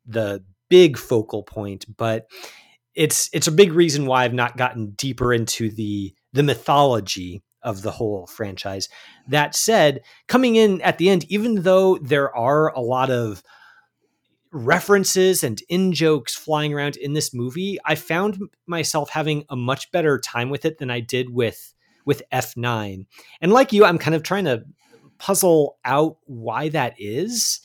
the 0.06 0.42
big 0.70 0.96
focal 0.96 1.42
point, 1.42 1.84
but 1.96 2.26
it's 2.94 3.28
it's 3.34 3.48
a 3.48 3.52
big 3.52 3.74
reason 3.74 4.06
why 4.06 4.24
I've 4.24 4.32
not 4.32 4.56
gotten 4.56 4.92
deeper 4.92 5.32
into 5.34 5.70
the 5.70 6.14
the 6.32 6.42
mythology 6.42 7.42
of 7.62 7.82
the 7.82 7.90
whole 7.90 8.26
franchise. 8.26 8.88
That 9.28 9.54
said, 9.54 10.02
coming 10.28 10.56
in 10.56 10.80
at 10.82 10.98
the 10.98 11.10
end, 11.10 11.24
even 11.28 11.62
though 11.62 11.98
there 11.98 12.34
are 12.34 12.68
a 12.74 12.80
lot 12.80 13.10
of 13.10 13.42
references 14.52 15.44
and 15.44 15.62
in 15.68 15.92
jokes 15.92 16.34
flying 16.34 16.74
around 16.74 16.96
in 16.96 17.12
this 17.12 17.32
movie, 17.32 17.78
I 17.84 17.94
found 17.94 18.40
myself 18.66 19.10
having 19.10 19.44
a 19.48 19.56
much 19.56 19.90
better 19.92 20.18
time 20.18 20.50
with 20.50 20.64
it 20.64 20.78
than 20.78 20.90
I 20.90 21.00
did 21.00 21.30
with 21.30 21.74
with 22.04 22.22
F9. 22.32 23.06
And 23.40 23.52
like 23.52 23.72
you, 23.72 23.84
I'm 23.84 23.98
kind 23.98 24.14
of 24.14 24.22
trying 24.22 24.46
to 24.46 24.64
puzzle 25.18 25.78
out 25.84 26.16
why 26.24 26.70
that 26.70 26.94
is. 26.98 27.60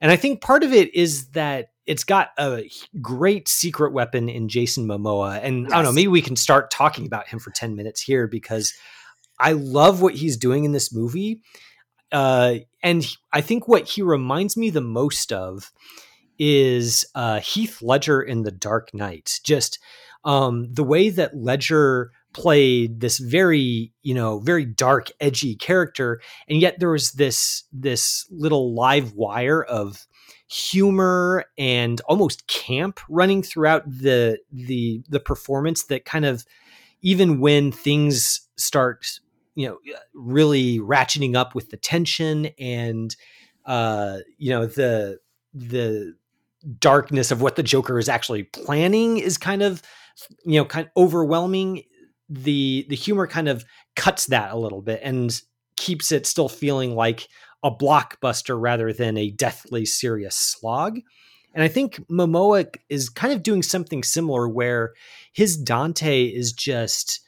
And 0.00 0.10
I 0.10 0.16
think 0.16 0.40
part 0.40 0.64
of 0.64 0.72
it 0.72 0.94
is 0.94 1.28
that 1.28 1.68
it's 1.86 2.04
got 2.04 2.30
a 2.38 2.68
great 3.00 3.46
secret 3.46 3.92
weapon 3.92 4.28
in 4.28 4.48
Jason 4.48 4.86
Momoa. 4.86 5.38
And 5.42 5.64
yes. 5.64 5.72
I 5.72 5.76
don't 5.76 5.84
know, 5.84 5.92
maybe 5.92 6.08
we 6.08 6.22
can 6.22 6.36
start 6.36 6.70
talking 6.70 7.06
about 7.06 7.28
him 7.28 7.38
for 7.38 7.50
10 7.50 7.76
minutes 7.76 8.00
here 8.00 8.26
because 8.26 8.72
I 9.44 9.52
love 9.52 10.00
what 10.00 10.14
he's 10.14 10.38
doing 10.38 10.64
in 10.64 10.72
this 10.72 10.90
movie. 10.90 11.42
Uh, 12.10 12.56
and 12.82 13.06
I 13.30 13.42
think 13.42 13.68
what 13.68 13.86
he 13.86 14.00
reminds 14.00 14.56
me 14.56 14.70
the 14.70 14.80
most 14.80 15.34
of 15.34 15.70
is 16.38 17.04
uh, 17.14 17.40
Heath 17.40 17.82
Ledger 17.82 18.22
in 18.22 18.42
The 18.42 18.50
Dark 18.50 18.94
Knight. 18.94 19.40
Just 19.44 19.78
um, 20.24 20.72
the 20.72 20.82
way 20.82 21.10
that 21.10 21.36
Ledger 21.36 22.10
played 22.32 23.00
this 23.00 23.18
very 23.18 23.92
you 24.02 24.12
know 24.12 24.40
very 24.40 24.64
dark 24.64 25.08
edgy 25.20 25.54
character 25.54 26.20
and 26.48 26.60
yet 26.60 26.80
there 26.80 26.90
was 26.90 27.12
this 27.12 27.62
this 27.72 28.26
little 28.28 28.74
live 28.74 29.12
wire 29.12 29.62
of 29.62 30.04
humor 30.48 31.44
and 31.56 32.00
almost 32.08 32.48
camp 32.48 32.98
running 33.08 33.40
throughout 33.40 33.84
the 33.86 34.36
the 34.50 35.00
the 35.08 35.20
performance 35.20 35.84
that 35.84 36.04
kind 36.04 36.24
of 36.24 36.44
even 37.02 37.38
when 37.38 37.70
things 37.70 38.48
start 38.56 39.20
you 39.54 39.66
know 39.66 39.78
really 40.14 40.78
ratcheting 40.78 41.34
up 41.34 41.54
with 41.54 41.70
the 41.70 41.76
tension 41.76 42.48
and 42.58 43.16
uh 43.66 44.18
you 44.38 44.50
know 44.50 44.66
the 44.66 45.18
the 45.52 46.14
darkness 46.78 47.30
of 47.30 47.42
what 47.42 47.56
the 47.56 47.62
joker 47.62 47.98
is 47.98 48.08
actually 48.08 48.42
planning 48.42 49.18
is 49.18 49.38
kind 49.38 49.62
of 49.62 49.82
you 50.44 50.58
know 50.58 50.64
kind 50.64 50.86
of 50.86 51.02
overwhelming 51.02 51.82
the 52.28 52.86
the 52.88 52.96
humor 52.96 53.26
kind 53.26 53.48
of 53.48 53.64
cuts 53.96 54.26
that 54.26 54.52
a 54.52 54.56
little 54.56 54.82
bit 54.82 55.00
and 55.02 55.42
keeps 55.76 56.12
it 56.12 56.26
still 56.26 56.48
feeling 56.48 56.94
like 56.94 57.28
a 57.62 57.70
blockbuster 57.70 58.60
rather 58.60 58.92
than 58.92 59.16
a 59.16 59.30
deathly 59.30 59.86
serious 59.86 60.36
slog. 60.36 61.00
And 61.54 61.62
I 61.62 61.68
think 61.68 62.06
Momoa 62.08 62.66
is 62.88 63.08
kind 63.08 63.32
of 63.32 63.42
doing 63.42 63.62
something 63.62 64.02
similar 64.02 64.48
where 64.48 64.92
his 65.32 65.56
Dante 65.56 66.24
is 66.24 66.52
just 66.52 67.20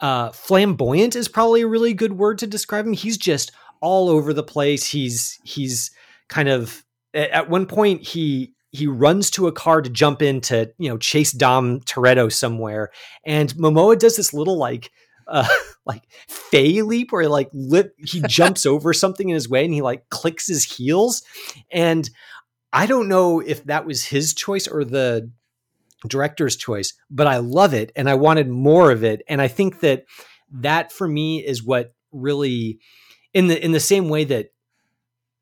uh, 0.00 0.30
flamboyant 0.30 1.16
is 1.16 1.28
probably 1.28 1.62
a 1.62 1.66
really 1.66 1.94
good 1.94 2.14
word 2.14 2.38
to 2.38 2.46
describe 2.46 2.86
him. 2.86 2.92
He's 2.92 3.18
just 3.18 3.52
all 3.80 4.08
over 4.08 4.32
the 4.32 4.42
place. 4.42 4.86
He's 4.86 5.38
he's 5.44 5.90
kind 6.28 6.48
of 6.48 6.84
at 7.14 7.50
one 7.50 7.66
point 7.66 8.02
he 8.02 8.54
he 8.72 8.86
runs 8.86 9.30
to 9.32 9.48
a 9.48 9.52
car 9.52 9.82
to 9.82 9.90
jump 9.90 10.22
in 10.22 10.40
to 10.42 10.72
you 10.78 10.88
know 10.88 10.98
chase 10.98 11.32
Dom 11.32 11.80
Toretto 11.80 12.32
somewhere, 12.32 12.90
and 13.24 13.52
Momoa 13.54 13.98
does 13.98 14.16
this 14.16 14.32
little 14.32 14.58
like 14.58 14.90
uh, 15.30 15.48
like 15.86 16.02
fey 16.28 16.82
leap 16.82 17.12
where 17.12 17.22
he 17.22 17.28
like 17.28 17.48
lip, 17.52 17.94
he 17.98 18.22
jumps 18.28 18.66
over 18.66 18.92
something 18.92 19.28
in 19.28 19.34
his 19.34 19.48
way 19.48 19.64
and 19.64 19.72
he 19.72 19.82
like 19.82 20.08
clicks 20.10 20.46
his 20.46 20.64
heels. 20.64 21.22
And 21.72 22.08
I 22.72 22.86
don't 22.86 23.08
know 23.08 23.40
if 23.40 23.64
that 23.64 23.86
was 23.86 24.04
his 24.04 24.34
choice 24.34 24.68
or 24.68 24.84
the 24.84 25.30
director's 26.08 26.56
choice, 26.56 26.94
but 27.10 27.26
I 27.26 27.38
love 27.38 27.74
it 27.74 27.92
and 27.96 28.08
I 28.08 28.14
wanted 28.14 28.48
more 28.48 28.90
of 28.90 29.04
it. 29.04 29.22
And 29.28 29.40
I 29.40 29.48
think 29.48 29.80
that 29.80 30.04
that 30.52 30.92
for 30.92 31.06
me 31.06 31.44
is 31.44 31.62
what 31.62 31.92
really 32.12 32.80
in 33.32 33.48
the 33.48 33.62
in 33.62 33.72
the 33.72 33.80
same 33.80 34.08
way 34.08 34.24
that 34.24 34.50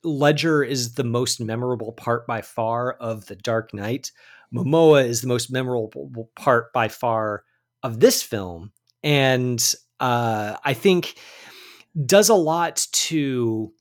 Ledger 0.04 0.62
is 0.62 0.94
the 0.94 1.04
most 1.04 1.40
memorable 1.40 1.92
part 1.92 2.26
by 2.26 2.42
far 2.42 2.92
of 2.92 3.26
The 3.26 3.36
Dark 3.36 3.74
Knight. 3.74 4.12
Momoa 4.54 5.04
is 5.04 5.20
the 5.20 5.28
most 5.28 5.50
memorable 5.50 6.30
part 6.36 6.72
by 6.72 6.88
far 6.88 7.44
of 7.82 8.00
this 8.00 8.22
film. 8.22 8.72
And 9.02 9.62
uh, 10.00 10.56
I 10.64 10.74
think 10.74 11.18
does 12.06 12.28
a 12.28 12.34
lot 12.34 12.86
to 12.92 13.72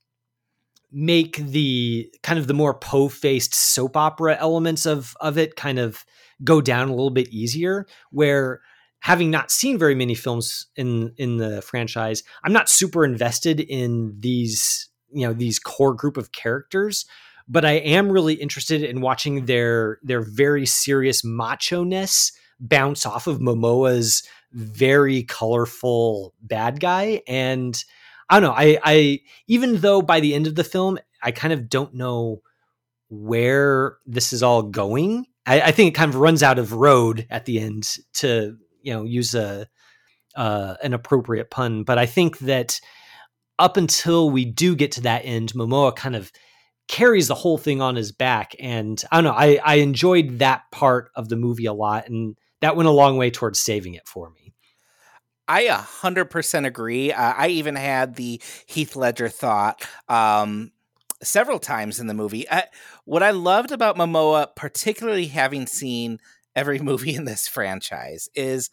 make 0.91 1.37
the 1.37 2.09
kind 2.23 2.39
of 2.39 2.47
the 2.47 2.53
more 2.53 2.73
po-faced 2.73 3.53
soap 3.53 3.97
opera 3.97 4.37
elements 4.39 4.85
of 4.85 5.15
of 5.19 5.37
it 5.37 5.55
kind 5.55 5.79
of 5.79 6.05
go 6.43 6.61
down 6.61 6.87
a 6.87 6.93
little 6.93 7.09
bit 7.09 7.27
easier 7.29 7.85
where 8.11 8.61
having 8.99 9.29
not 9.29 9.51
seen 9.51 9.77
very 9.77 9.95
many 9.95 10.15
films 10.15 10.67
in 10.75 11.13
in 11.17 11.37
the 11.37 11.61
franchise 11.61 12.23
i'm 12.43 12.53
not 12.53 12.69
super 12.69 13.03
invested 13.03 13.59
in 13.59 14.15
these 14.19 14.89
you 15.11 15.25
know 15.27 15.33
these 15.33 15.59
core 15.59 15.93
group 15.93 16.15
of 16.15 16.31
characters 16.31 17.05
but 17.49 17.65
i 17.65 17.73
am 17.73 18.09
really 18.09 18.35
interested 18.35 18.81
in 18.81 19.01
watching 19.01 19.45
their 19.45 19.99
their 20.03 20.21
very 20.21 20.65
serious 20.65 21.23
macho 21.23 21.83
ness 21.83 22.31
bounce 22.59 23.05
off 23.05 23.27
of 23.27 23.39
momoa's 23.39 24.23
very 24.53 25.23
colorful 25.23 26.33
bad 26.41 26.79
guy 26.79 27.21
and 27.27 27.83
I 28.29 28.39
don't 28.39 28.49
know. 28.49 28.55
I, 28.55 28.77
I 28.83 29.19
even 29.47 29.77
though 29.81 30.01
by 30.01 30.19
the 30.19 30.33
end 30.33 30.47
of 30.47 30.55
the 30.55 30.63
film, 30.63 30.97
I 31.21 31.31
kind 31.31 31.53
of 31.53 31.69
don't 31.69 31.93
know 31.93 32.41
where 33.09 33.97
this 34.05 34.33
is 34.33 34.43
all 34.43 34.63
going. 34.63 35.25
I, 35.45 35.61
I 35.61 35.71
think 35.71 35.89
it 35.89 35.97
kind 35.97 36.09
of 36.09 36.19
runs 36.19 36.43
out 36.43 36.59
of 36.59 36.73
road 36.73 37.25
at 37.29 37.45
the 37.45 37.59
end 37.59 37.87
to 38.15 38.57
you 38.81 38.93
know 38.93 39.03
use 39.03 39.33
a 39.33 39.67
uh, 40.35 40.75
an 40.83 40.93
appropriate 40.93 41.49
pun. 41.49 41.83
But 41.83 41.97
I 41.97 42.05
think 42.05 42.39
that 42.39 42.79
up 43.57 43.77
until 43.77 44.29
we 44.29 44.45
do 44.45 44.75
get 44.75 44.91
to 44.93 45.01
that 45.01 45.23
end, 45.25 45.53
Momoa 45.53 45.95
kind 45.95 46.15
of 46.15 46.31
carries 46.87 47.27
the 47.27 47.35
whole 47.35 47.57
thing 47.57 47.81
on 47.81 47.95
his 47.95 48.11
back, 48.11 48.55
and 48.59 49.01
I 49.11 49.17
don't 49.17 49.23
know. 49.25 49.37
I 49.37 49.59
I 49.63 49.75
enjoyed 49.75 50.39
that 50.39 50.63
part 50.71 51.11
of 51.15 51.29
the 51.29 51.37
movie 51.37 51.65
a 51.65 51.73
lot, 51.73 52.07
and 52.07 52.37
that 52.61 52.75
went 52.75 52.89
a 52.89 52.91
long 52.91 53.17
way 53.17 53.31
towards 53.31 53.59
saving 53.59 53.93
it 53.93 54.07
for 54.07 54.29
me. 54.31 54.46
I 55.47 55.65
100% 55.65 56.65
agree. 56.65 57.11
Uh, 57.11 57.33
I 57.35 57.47
even 57.49 57.75
had 57.75 58.15
the 58.15 58.41
Heath 58.65 58.95
Ledger 58.95 59.29
thought 59.29 59.87
um, 60.09 60.71
several 61.23 61.59
times 61.59 61.99
in 61.99 62.07
the 62.07 62.13
movie. 62.13 62.49
I, 62.49 62.65
what 63.05 63.23
I 63.23 63.31
loved 63.31 63.71
about 63.71 63.97
Momoa, 63.97 64.55
particularly 64.55 65.27
having 65.27 65.67
seen 65.67 66.19
every 66.55 66.79
movie 66.89 67.15
in 67.15 67.25
this 67.25 67.47
franchise, 67.47 68.29
is 68.35 68.69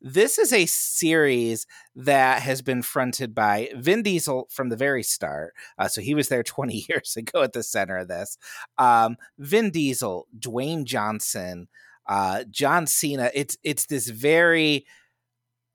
this 0.00 0.38
is 0.38 0.52
a 0.52 0.66
series 0.66 1.66
that 1.96 2.42
has 2.42 2.62
been 2.62 2.82
fronted 2.82 3.34
by 3.34 3.68
Vin 3.74 4.02
Diesel 4.02 4.46
from 4.50 4.68
the 4.68 4.76
very 4.76 5.02
start. 5.02 5.54
Uh, 5.76 5.88
so 5.88 6.00
he 6.00 6.14
was 6.14 6.28
there 6.28 6.42
20 6.44 6.86
years 6.88 7.16
ago 7.16 7.42
at 7.42 7.52
the 7.52 7.62
center 7.62 7.96
of 7.96 8.08
this. 8.08 8.38
Um, 8.76 9.16
Vin 9.38 9.70
Diesel, 9.70 10.28
Dwayne 10.38 10.84
Johnson, 10.84 11.68
uh, 12.06 12.44
John 12.50 12.86
Cena. 12.86 13.30
It's 13.34 13.58
it's 13.62 13.86
this 13.86 14.08
very 14.08 14.86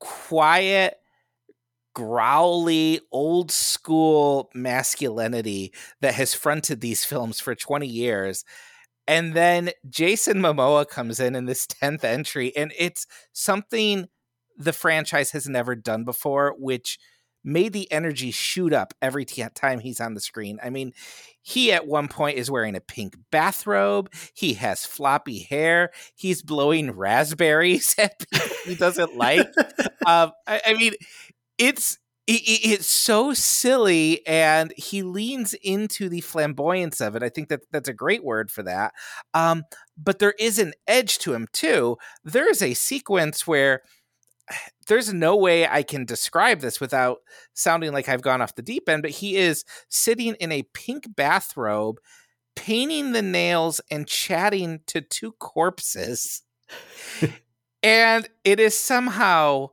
quiet, 0.00 0.96
growly, 1.94 3.00
old 3.12 3.50
school 3.50 4.50
masculinity 4.54 5.72
that 6.00 6.14
has 6.14 6.34
fronted 6.34 6.80
these 6.80 7.04
films 7.04 7.40
for 7.40 7.54
20 7.54 7.86
years. 7.86 8.44
And 9.06 9.34
then 9.34 9.70
Jason 9.88 10.38
Momoa 10.38 10.88
comes 10.88 11.20
in 11.20 11.36
in 11.36 11.46
this 11.46 11.66
10th 11.82 12.04
entry, 12.04 12.56
and 12.56 12.72
it's 12.78 13.06
something 13.32 14.08
the 14.58 14.72
franchise 14.72 15.32
has 15.32 15.48
never 15.48 15.74
done 15.76 16.04
before, 16.04 16.54
which 16.58 16.98
made 17.44 17.72
the 17.72 17.90
energy 17.92 18.30
shoot 18.30 18.72
up 18.72 18.94
every 19.02 19.24
t- 19.24 19.44
time 19.54 19.78
he's 19.78 20.00
on 20.00 20.14
the 20.14 20.20
screen. 20.20 20.58
I 20.62 20.70
mean, 20.70 20.92
he 21.42 21.72
at 21.72 21.86
one 21.86 22.08
point 22.08 22.38
is 22.38 22.50
wearing 22.50 22.74
a 22.74 22.80
pink 22.80 23.16
bathrobe. 23.30 24.10
He 24.32 24.54
has 24.54 24.86
floppy 24.86 25.40
hair. 25.40 25.90
He's 26.16 26.42
blowing 26.42 26.90
raspberries 26.92 27.94
at 27.98 28.18
people 28.30 28.54
he 28.64 28.74
doesn't 28.74 29.16
like. 29.16 29.46
um, 30.06 30.32
I, 30.46 30.60
I, 30.66 30.74
mean, 30.74 30.94
it's 31.58 31.98
it, 32.26 32.40
it's 32.42 32.86
so 32.86 33.34
silly, 33.34 34.26
and 34.26 34.72
he 34.76 35.02
leans 35.02 35.54
into 35.62 36.08
the 36.08 36.22
flamboyance 36.22 37.00
of 37.00 37.16
it. 37.16 37.22
I 37.22 37.28
think 37.28 37.48
that 37.50 37.60
that's 37.70 37.88
a 37.88 37.94
great 37.94 38.24
word 38.24 38.50
for 38.50 38.62
that. 38.62 38.94
Um, 39.34 39.64
but 39.96 40.18
there 40.18 40.34
is 40.38 40.58
an 40.58 40.72
edge 40.86 41.18
to 41.18 41.34
him 41.34 41.46
too. 41.52 41.98
There 42.24 42.48
is 42.50 42.62
a 42.62 42.74
sequence 42.74 43.46
where 43.46 43.82
there's 44.88 45.12
no 45.12 45.36
way 45.36 45.66
I 45.66 45.82
can 45.82 46.04
describe 46.04 46.60
this 46.60 46.80
without 46.80 47.18
sounding 47.54 47.92
like 47.92 48.08
I've 48.08 48.22
gone 48.22 48.42
off 48.42 48.54
the 48.54 48.62
deep 48.62 48.88
end, 48.88 49.02
but 49.02 49.10
he 49.10 49.36
is 49.36 49.64
sitting 49.88 50.34
in 50.40 50.52
a 50.52 50.64
pink 50.74 51.14
bathrobe, 51.14 51.98
painting 52.56 53.12
the 53.12 53.22
nails 53.22 53.80
and 53.90 54.06
chatting 54.06 54.80
to 54.86 55.00
two 55.00 55.32
corpses. 55.32 56.42
and 57.82 58.28
it 58.44 58.60
is 58.60 58.78
somehow 58.78 59.68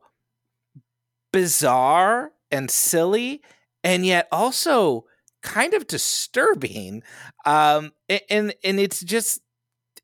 bizarre 1.32 2.32
and 2.50 2.70
silly, 2.70 3.42
and 3.82 4.04
yet 4.04 4.28
also 4.30 5.04
kind 5.42 5.74
of 5.74 5.86
disturbing. 5.86 7.02
Um, 7.44 7.92
and 8.30 8.54
and 8.62 8.80
it's 8.80 9.00
just 9.00 9.40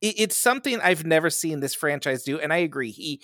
it's 0.00 0.36
something 0.36 0.80
I've 0.80 1.04
never 1.04 1.28
seen 1.28 1.60
this 1.60 1.74
franchise 1.74 2.22
do, 2.22 2.38
and 2.38 2.52
I 2.52 2.58
agree. 2.58 2.90
He 2.90 3.20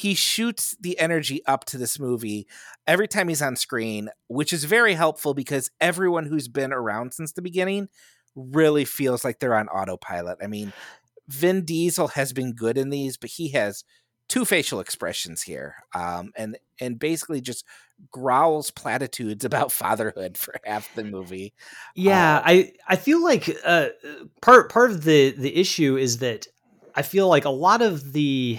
he 0.00 0.14
shoots 0.14 0.74
the 0.80 0.98
energy 0.98 1.42
up 1.46 1.66
to 1.66 1.76
this 1.76 1.98
movie 1.98 2.46
every 2.86 3.06
time 3.06 3.28
he's 3.28 3.42
on 3.42 3.54
screen, 3.54 4.08
which 4.28 4.50
is 4.50 4.64
very 4.64 4.94
helpful 4.94 5.34
because 5.34 5.70
everyone 5.78 6.24
who's 6.24 6.48
been 6.48 6.72
around 6.72 7.12
since 7.12 7.32
the 7.32 7.42
beginning 7.42 7.90
really 8.34 8.86
feels 8.86 9.24
like 9.24 9.40
they're 9.40 9.54
on 9.54 9.68
autopilot. 9.68 10.38
I 10.42 10.46
mean, 10.46 10.72
Vin 11.28 11.66
Diesel 11.66 12.08
has 12.08 12.32
been 12.32 12.54
good 12.54 12.78
in 12.78 12.88
these, 12.88 13.18
but 13.18 13.28
he 13.28 13.50
has 13.50 13.84
two 14.26 14.46
facial 14.46 14.80
expressions 14.80 15.42
here, 15.42 15.74
um, 15.94 16.32
and 16.34 16.56
and 16.80 16.98
basically 16.98 17.42
just 17.42 17.66
growls 18.10 18.70
platitudes 18.70 19.44
about 19.44 19.70
fatherhood 19.70 20.38
for 20.38 20.54
half 20.64 20.94
the 20.94 21.04
movie. 21.04 21.52
Yeah, 21.94 22.38
uh, 22.38 22.42
I 22.46 22.72
I 22.88 22.96
feel 22.96 23.22
like 23.22 23.54
uh, 23.66 23.88
part 24.40 24.72
part 24.72 24.92
of 24.92 25.04
the 25.04 25.32
the 25.32 25.54
issue 25.54 25.98
is 25.98 26.18
that 26.18 26.46
I 26.94 27.02
feel 27.02 27.28
like 27.28 27.44
a 27.44 27.50
lot 27.50 27.82
of 27.82 28.14
the 28.14 28.58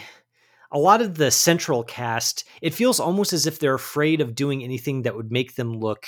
a 0.72 0.80
lot 0.80 1.02
of 1.02 1.16
the 1.16 1.32
central 1.32 1.84
cast, 1.84 2.46
it 2.62 2.74
feels 2.74 3.00
almost 3.00 3.34
as 3.34 3.46
if 3.46 3.60
they're 3.60 3.74
afraid 3.74 4.22
of 4.22 4.36
doing 4.36 4.64
anything 4.64 5.02
that 5.02 5.16
would 5.16 5.32
make 5.32 5.56
them 5.56 5.74
look 5.74 6.06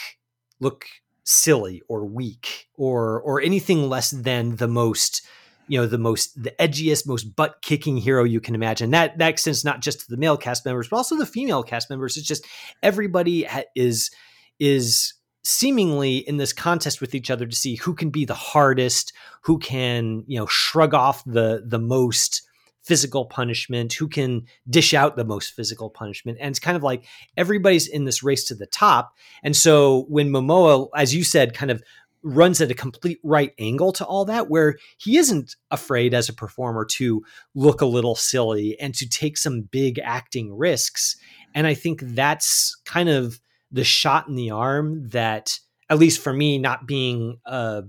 look 0.60 0.86
silly 1.26 1.82
or 1.88 2.06
weak 2.06 2.70
or 2.76 3.22
or 3.22 3.42
anything 3.42 3.90
less 3.90 4.12
than 4.12 4.58
the 4.58 4.68
most 4.68 5.26
you 5.68 5.80
know 5.80 5.88
the 5.88 5.98
most 5.98 6.42
the 6.42 6.54
edgiest 6.60 7.08
most 7.08 7.36
butt 7.36 7.62
kicking 7.62 7.98
hero 7.98 8.24
you 8.24 8.42
can 8.42 8.56
imagine. 8.56 8.92
That 8.92 9.18
that 9.18 9.30
extends 9.30 9.64
not 9.64 9.82
just 9.82 10.02
to 10.02 10.06
the 10.10 10.18
male 10.18 10.38
cast 10.38 10.66
members 10.66 10.88
but 10.88 10.98
also 10.98 11.18
the 11.18 11.26
female 11.26 11.64
cast 11.64 11.90
members. 11.90 12.18
It's 12.18 12.28
just 12.28 12.46
everybody 12.82 13.44
ha- 13.44 13.64
is 13.76 14.12
is 14.60 15.14
seemingly 15.44 16.18
in 16.18 16.38
this 16.38 16.54
contest 16.54 17.02
with 17.02 17.14
each 17.14 17.30
other 17.30 17.46
to 17.46 17.56
see 17.56 17.76
who 17.76 17.94
can 17.94 18.10
be 18.10 18.24
the 18.24 18.34
hardest 18.34 19.14
who 19.42 19.58
can 19.60 20.24
you 20.28 20.40
know 20.40 20.46
shrug 20.46 20.94
off 20.94 21.24
the 21.26 21.64
the 21.66 21.80
most 21.80 22.48
physical 22.84 23.26
punishment, 23.26 23.94
who 23.94 24.08
can 24.08 24.46
dish 24.70 24.94
out 24.94 25.16
the 25.16 25.26
most 25.26 25.56
physical 25.56 25.90
punishment. 25.90 26.38
And 26.42 26.52
it's 26.52 26.60
kind 26.60 26.78
of 26.78 26.84
like 26.84 27.06
everybody's 27.38 27.88
in 27.88 28.06
this 28.06 28.22
race 28.22 28.44
to 28.46 28.56
the 28.56 28.66
top. 28.66 29.16
And 29.42 29.56
so 29.56 30.06
when 30.10 30.30
Momoa, 30.30 30.90
as 30.96 31.16
you 31.16 31.24
said, 31.24 31.54
kind 31.54 31.72
of 31.72 31.82
runs 32.22 32.62
at 32.62 32.72
a 32.72 32.74
complete 32.74 33.20
right 33.24 33.54
angle 33.60 33.92
to 33.94 34.06
all 34.06 34.26
that, 34.26 34.50
where 34.50 34.78
he 34.98 35.18
isn't 35.18 35.56
afraid 35.72 36.14
as 36.14 36.30
a 36.30 36.34
performer 36.34 36.86
to 36.86 37.24
look 37.54 37.82
a 37.82 37.86
little 37.86 38.16
silly 38.16 38.80
and 38.80 38.94
to 38.96 39.08
take 39.08 39.38
some 39.38 39.62
big 39.62 40.00
acting 40.00 40.56
risks. 40.56 41.18
And 41.56 41.68
I 41.68 41.74
think 41.74 42.02
that's 42.02 42.76
kind 42.86 43.10
of 43.10 43.40
the 43.72 43.84
shot 43.84 44.28
in 44.28 44.36
the 44.36 44.52
arm 44.52 45.10
that, 45.10 45.60
at 45.90 46.00
least 46.00 46.22
for 46.22 46.32
me, 46.32 46.58
not 46.58 46.88
being 46.88 47.40
a 47.46 47.84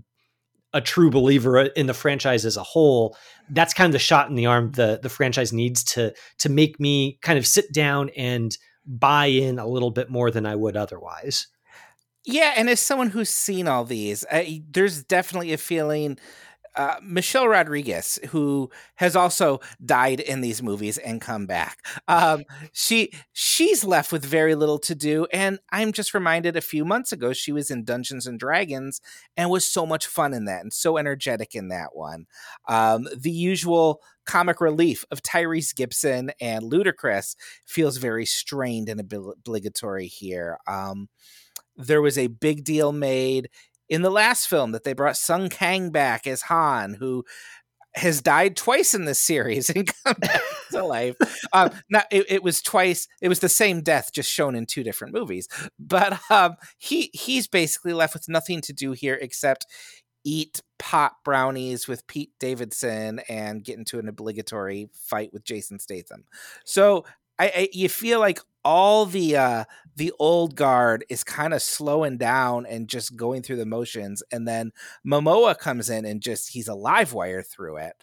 a 0.75 0.81
true 0.81 1.09
believer 1.09 1.61
in 1.61 1.87
the 1.87 1.95
franchise 1.95 2.45
as 2.45 2.59
a 2.59 2.63
whole, 2.63 3.17
that's 3.49 3.73
kind 3.73 3.89
of 3.89 3.93
the 3.93 3.99
shot 3.99 4.29
in 4.29 4.35
the 4.35 4.47
arm 4.47 4.73
the 4.73 4.99
the 5.03 5.09
franchise 5.09 5.53
needs 5.53 5.83
to 5.85 6.13
to 6.39 6.49
make 6.49 6.79
me 6.79 7.19
kind 7.23 7.39
of 7.39 7.47
sit 7.47 7.73
down 7.73 8.11
and 8.17 8.59
buy 8.87 9.27
in 9.27 9.59
a 9.59 9.67
little 9.67 9.91
bit 9.91 10.11
more 10.11 10.31
than 10.31 10.45
I 10.45 10.57
would 10.57 10.77
otherwise. 10.77 11.47
Yeah, 12.27 12.55
and 12.57 12.69
as 12.69 12.81
someone 12.81 13.11
who's 13.11 13.31
seen 13.31 13.69
all 13.69 13.85
these, 13.85 14.25
there's 14.71 15.05
definitely 15.05 15.53
a 15.53 15.59
feeling 15.59 16.19
uh, 16.77 16.97
Michelle 17.03 17.49
Rodriguez, 17.49 18.19
who 18.31 18.71
has 18.97 19.15
also 19.17 19.61
died 19.85 20.21
in 20.21 20.41
these 20.41 20.63
movies 20.63 20.99
and 20.99 21.21
come 21.21 21.47
back. 21.47 21.87
Um, 22.09 22.45
she 22.73 23.11
she's 23.33 23.85
left 23.85 24.13
with 24.13 24.25
very 24.25 24.55
little 24.55 24.79
to 24.81 24.95
do, 24.95 25.27
and 25.33 25.59
I'm 25.71 25.93
just 25.93 26.15
reminded 26.15 26.57
a 26.57 26.61
few 26.61 26.85
months 26.85 27.13
ago 27.13 27.33
she 27.33 27.53
was 27.53 27.71
in 27.71 27.85
Dungeons 27.85 28.27
and 28.27 28.39
Dragons 28.39 29.01
and 29.37 29.51
was 29.51 29.67
so 29.67 29.87
much 29.87 30.07
fun 30.07 30.35
in 30.35 30.45
that 30.47 30.63
and 30.63 30.73
so 30.73 30.97
energetic 30.97 31.55
in 31.55 31.69
that 31.69 31.95
one. 31.95 32.27
Um, 32.69 33.09
the 33.17 33.31
usual 33.31 34.01
comic 34.25 34.61
relief 34.61 35.05
of 35.11 35.23
Tyrese 35.23 35.75
Gibson 35.75 36.33
and 36.41 36.65
Ludacris 36.65 37.37
feels 37.67 37.99
very 37.99 38.27
strained 38.27 38.89
and 38.89 39.01
obligatory 39.01 40.07
here. 40.07 40.59
Um, 40.67 41.09
there 41.77 42.03
was 42.03 42.17
a 42.19 42.29
big 42.29 42.65
deal 42.65 42.93
made 42.93 43.51
in 43.89 44.03
the 44.03 44.11
last 44.11 44.49
film 44.49 44.73
that 44.73 44.85
they 44.85 44.93
brought 44.93 45.17
Sung 45.17 45.49
Kang 45.49 45.91
back 45.91 46.27
as 46.27 46.43
Han, 46.43 46.95
who 46.95 47.25
has 47.97 48.21
died 48.21 48.57
twice 48.57 48.95
in 48.95 49.05
this 49.05 49.21
series 49.21 49.71
and 49.75 49.93
come 50.05 50.17
back 50.19 50.41
to 50.71 50.85
life. 50.85 51.17
Um, 51.53 51.71
not 51.89 52.07
it, 52.11 52.27
it, 52.29 52.43
was 52.43 52.61
twice. 52.61 53.07
It 53.21 53.29
was 53.29 53.41
the 53.41 53.49
same 53.49 53.83
death, 53.83 54.11
just 54.13 54.31
shown 54.31 54.55
in 54.55 54.67
two 54.67 54.83
different 54.83 55.15
movies. 55.15 55.49
But 55.79 56.19
um, 56.31 56.57
he 56.79 57.11
he's 57.13 57.47
basically 57.47 57.93
left 57.93 58.15
with 58.15 58.29
nothing 58.29 58.61
to 58.63 58.73
do 58.73 58.93
here 58.93 59.19
except 59.21 59.67
eat 60.25 60.63
pot 60.79 61.13
brownies 61.25 61.87
with 61.87 62.07
Pete 62.07 62.33
Davidson 62.41 63.21
and 63.29 63.63
get 63.63 63.79
into 63.79 63.99
an 63.99 64.09
obligatory 64.09 64.89
fight 64.95 65.33
with 65.33 65.45
Jason 65.45 65.79
Statham. 65.79 66.25
So 66.65 67.05
I, 67.39 67.47
I 67.47 67.69
you 67.73 67.89
feel 67.89 68.21
like 68.21 68.41
all 68.65 69.07
the 69.07 69.37
uh 69.37 69.65
the 69.97 70.13
old 70.19 70.57
guard 70.57 71.05
is 71.09 71.23
kind 71.23 71.55
of 71.55 71.63
slowing 71.63 72.17
down 72.19 72.67
and 72.67 72.89
just 72.89 73.17
going 73.17 73.43
through 73.43 73.57
the 73.57 73.67
motions 73.67 74.23
and 74.33 74.47
then 74.49 74.73
Momoa 75.07 75.57
comes 75.57 75.89
in 75.91 76.05
and 76.05 76.21
just 76.21 76.51
he's 76.51 76.69
a 76.69 76.75
live 76.75 77.13
wire 77.13 77.43
through 77.43 77.77
it. 77.77 77.95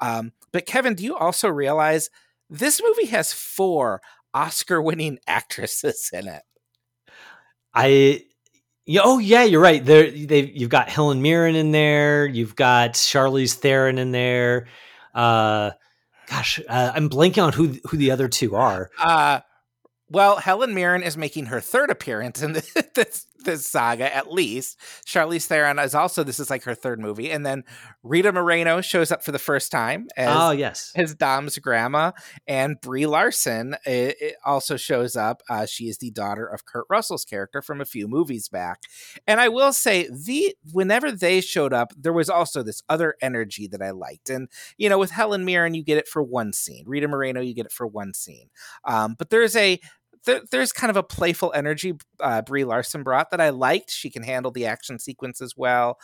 Um 0.00 0.32
but 0.52 0.66
Kevin, 0.66 0.94
do 0.94 1.04
you 1.04 1.16
also 1.16 1.48
realize 1.48 2.10
this 2.50 2.82
movie 2.82 3.06
has 3.06 3.32
four 3.32 4.00
Oscar 4.34 4.82
winning 4.82 5.18
actresses 5.26 6.10
in 6.12 6.28
it? 6.28 6.42
I 7.74 8.24
oh 8.96 9.18
yeah, 9.18 9.44
you're 9.44 9.60
right. 9.60 9.84
There, 9.84 10.10
they 10.10 10.50
you've 10.54 10.70
got 10.70 10.88
Helen 10.88 11.22
Mirren 11.22 11.54
in 11.54 11.72
there. 11.72 12.26
You've 12.26 12.56
got 12.56 12.94
Charlize 12.94 13.54
Theron 13.54 13.98
in 13.98 14.12
there. 14.12 14.66
Uh, 15.14 15.72
gosh, 16.28 16.60
uh, 16.68 16.92
I'm 16.94 17.08
blanking 17.08 17.44
on 17.44 17.52
who 17.52 17.76
who 17.88 17.96
the 17.96 18.10
other 18.10 18.28
two 18.28 18.56
are. 18.56 18.90
Uh, 18.98 19.40
well, 20.10 20.36
Helen 20.36 20.74
Mirren 20.74 21.02
is 21.02 21.16
making 21.16 21.46
her 21.46 21.60
third 21.60 21.90
appearance 21.90 22.42
in 22.42 22.52
this 22.94 23.26
this 23.44 23.66
saga, 23.66 24.14
at 24.14 24.32
least. 24.32 24.78
Charlize 25.06 25.46
Theron 25.46 25.78
is 25.78 25.94
also 25.94 26.24
this 26.24 26.40
is 26.40 26.50
like 26.50 26.64
her 26.64 26.74
third 26.74 27.00
movie, 27.00 27.30
and 27.30 27.44
then 27.44 27.64
Rita 28.02 28.32
Moreno 28.32 28.80
shows 28.80 29.10
up 29.10 29.22
for 29.22 29.32
the 29.32 29.38
first 29.38 29.70
time 29.70 30.08
as 30.16 30.28
oh 30.30 30.50
yes, 30.50 30.92
his 30.94 31.14
Dom's 31.14 31.58
grandma, 31.58 32.12
and 32.46 32.80
Brie 32.80 33.06
Larson 33.06 33.76
it, 33.84 34.16
it 34.20 34.36
also 34.44 34.76
shows 34.76 35.16
up. 35.16 35.42
Uh, 35.48 35.66
she 35.66 35.84
is 35.84 35.98
the 35.98 36.10
daughter 36.10 36.46
of 36.46 36.64
Kurt 36.64 36.86
Russell's 36.90 37.24
character 37.24 37.62
from 37.62 37.80
a 37.80 37.86
few 37.86 38.08
movies 38.08 38.48
back, 38.48 38.82
and 39.26 39.40
I 39.40 39.48
will 39.48 39.72
say 39.72 40.08
the 40.08 40.54
whenever 40.72 41.10
they 41.10 41.40
showed 41.40 41.72
up, 41.72 41.92
there 41.96 42.12
was 42.12 42.30
also 42.30 42.62
this 42.62 42.82
other 42.88 43.14
energy 43.20 43.66
that 43.68 43.82
I 43.82 43.90
liked, 43.90 44.30
and 44.30 44.48
you 44.76 44.88
know 44.88 44.98
with 44.98 45.10
Helen 45.10 45.44
Mirren 45.44 45.74
you 45.74 45.82
get 45.82 45.98
it 45.98 46.08
for 46.08 46.22
one 46.22 46.52
scene, 46.52 46.84
Rita 46.86 47.08
Moreno 47.08 47.40
you 47.40 47.54
get 47.54 47.66
it 47.66 47.72
for 47.72 47.86
one 47.86 48.14
scene, 48.14 48.50
um, 48.84 49.14
but 49.18 49.30
there's 49.30 49.56
a 49.56 49.80
there, 50.24 50.42
there's 50.50 50.72
kind 50.72 50.90
of 50.90 50.96
a 50.96 51.02
playful 51.02 51.52
energy 51.54 51.94
uh, 52.20 52.42
Brie 52.42 52.64
Larson 52.64 53.02
brought 53.02 53.30
that 53.30 53.40
I 53.40 53.50
liked. 53.50 53.90
She 53.90 54.10
can 54.10 54.22
handle 54.22 54.50
the 54.50 54.66
action 54.66 54.98
sequence 54.98 55.40
as 55.40 55.54
well. 55.56 55.98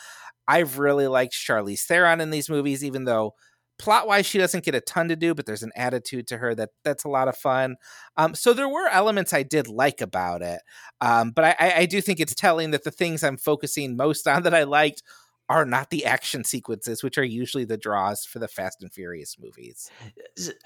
I've 0.46 0.79
really 0.79 1.07
liked 1.07 1.35
Charlize 1.35 1.83
Theron 1.83 2.20
in 2.20 2.31
these 2.31 2.50
movies, 2.50 2.85
even 2.85 3.05
though 3.05 3.35
plot 3.79 4.07
wise 4.07 4.27
she 4.27 4.38
doesn't 4.38 4.64
get 4.64 4.74
a 4.74 4.81
ton 4.81 5.09
to 5.09 5.16
do, 5.16 5.35
but 5.35 5.46
there's 5.46 5.62
an 5.62 5.72
attitude 5.77 6.27
to 6.29 6.38
her 6.38 6.55
that 6.55 6.70
that's 6.85 7.05
a 7.05 7.09
lot 7.09 7.29
of 7.29 7.37
fun. 7.37 7.77
Um, 8.16 8.35
so 8.35 8.53
there 8.53 8.68
were 8.68 8.88
elements 8.88 9.33
I 9.33 9.42
did 9.42 9.68
like 9.68 10.00
about 10.00 10.42
it, 10.42 10.61
um, 11.00 11.31
but 11.31 11.57
I, 11.59 11.74
I 11.79 11.87
do 11.87 12.00
think 12.00 12.20
it's 12.20 12.35
telling 12.35 12.70
that 12.70 12.85
the 12.85 12.90
things 12.90 13.24
I'm 13.24 13.37
focusing 13.37 13.96
most 13.96 14.29
on 14.29 14.42
that 14.44 14.55
I 14.55 14.64
liked 14.64 15.03
are 15.48 15.66
not 15.66 15.90
the 15.90 16.07
action 16.07 16.44
sequences, 16.44 17.03
which 17.03 17.18
are 17.18 17.24
usually 17.24 17.64
the 17.64 17.77
draws 17.77 18.24
for 18.24 18.38
the 18.38 18.48
Fast 18.48 18.83
and 18.83 18.92
Furious 18.92 19.37
movies. 19.38 19.90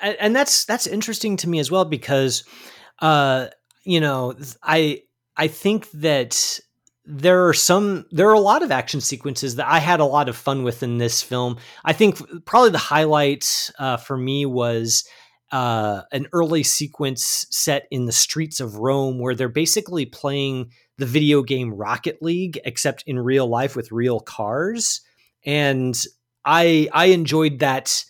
And 0.00 0.36
that's 0.36 0.64
that's 0.64 0.86
interesting 0.86 1.36
to 1.38 1.48
me 1.48 1.58
as 1.58 1.70
well 1.70 1.84
because 1.84 2.44
uh, 3.00 3.48
you 3.84 4.00
know, 4.00 4.34
I 4.62 5.02
I 5.36 5.48
think 5.48 5.90
that 5.92 6.60
there 7.04 7.48
are 7.48 7.54
some 7.54 8.04
there 8.10 8.28
are 8.28 8.34
a 8.34 8.40
lot 8.40 8.62
of 8.62 8.70
action 8.70 9.00
sequences 9.00 9.56
that 9.56 9.66
I 9.66 9.78
had 9.78 10.00
a 10.00 10.04
lot 10.04 10.28
of 10.28 10.36
fun 10.36 10.62
with 10.62 10.82
in 10.82 10.98
this 10.98 11.22
film. 11.22 11.56
I 11.84 11.92
think 11.92 12.18
probably 12.44 12.70
the 12.70 12.78
highlight 12.78 13.70
uh, 13.78 13.96
for 13.96 14.16
me 14.16 14.44
was 14.44 15.08
uh, 15.50 16.02
an 16.12 16.26
early 16.32 16.62
sequence 16.62 17.46
set 17.50 17.86
in 17.90 18.04
the 18.04 18.12
streets 18.12 18.60
of 18.60 18.76
Rome 18.76 19.18
where 19.18 19.34
they're 19.34 19.48
basically 19.48 20.04
playing 20.04 20.70
the 20.98 21.06
video 21.06 21.42
game 21.42 21.72
Rocket 21.72 22.20
League 22.20 22.60
except 22.66 23.04
in 23.06 23.18
real 23.18 23.46
life 23.46 23.74
with 23.74 23.90
real 23.90 24.20
cars 24.20 25.00
and 25.46 25.98
I 26.44 26.88
I 26.92 27.06
enjoyed 27.06 27.60
that 27.60 28.04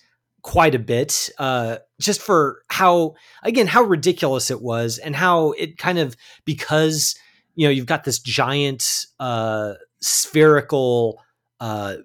quite 0.48 0.74
a 0.74 0.78
bit, 0.78 1.28
uh, 1.36 1.76
just 2.00 2.22
for 2.22 2.62
how 2.70 3.14
again 3.42 3.66
how 3.66 3.82
ridiculous 3.82 4.50
it 4.50 4.62
was 4.62 4.96
and 4.96 5.14
how 5.14 5.50
it 5.52 5.76
kind 5.76 5.98
of 5.98 6.16
because 6.46 7.14
you 7.54 7.66
know 7.66 7.70
you've 7.70 7.84
got 7.84 8.04
this 8.04 8.18
giant 8.18 9.04
uh, 9.20 9.74
spherical 10.00 11.20
uh, 11.60 11.96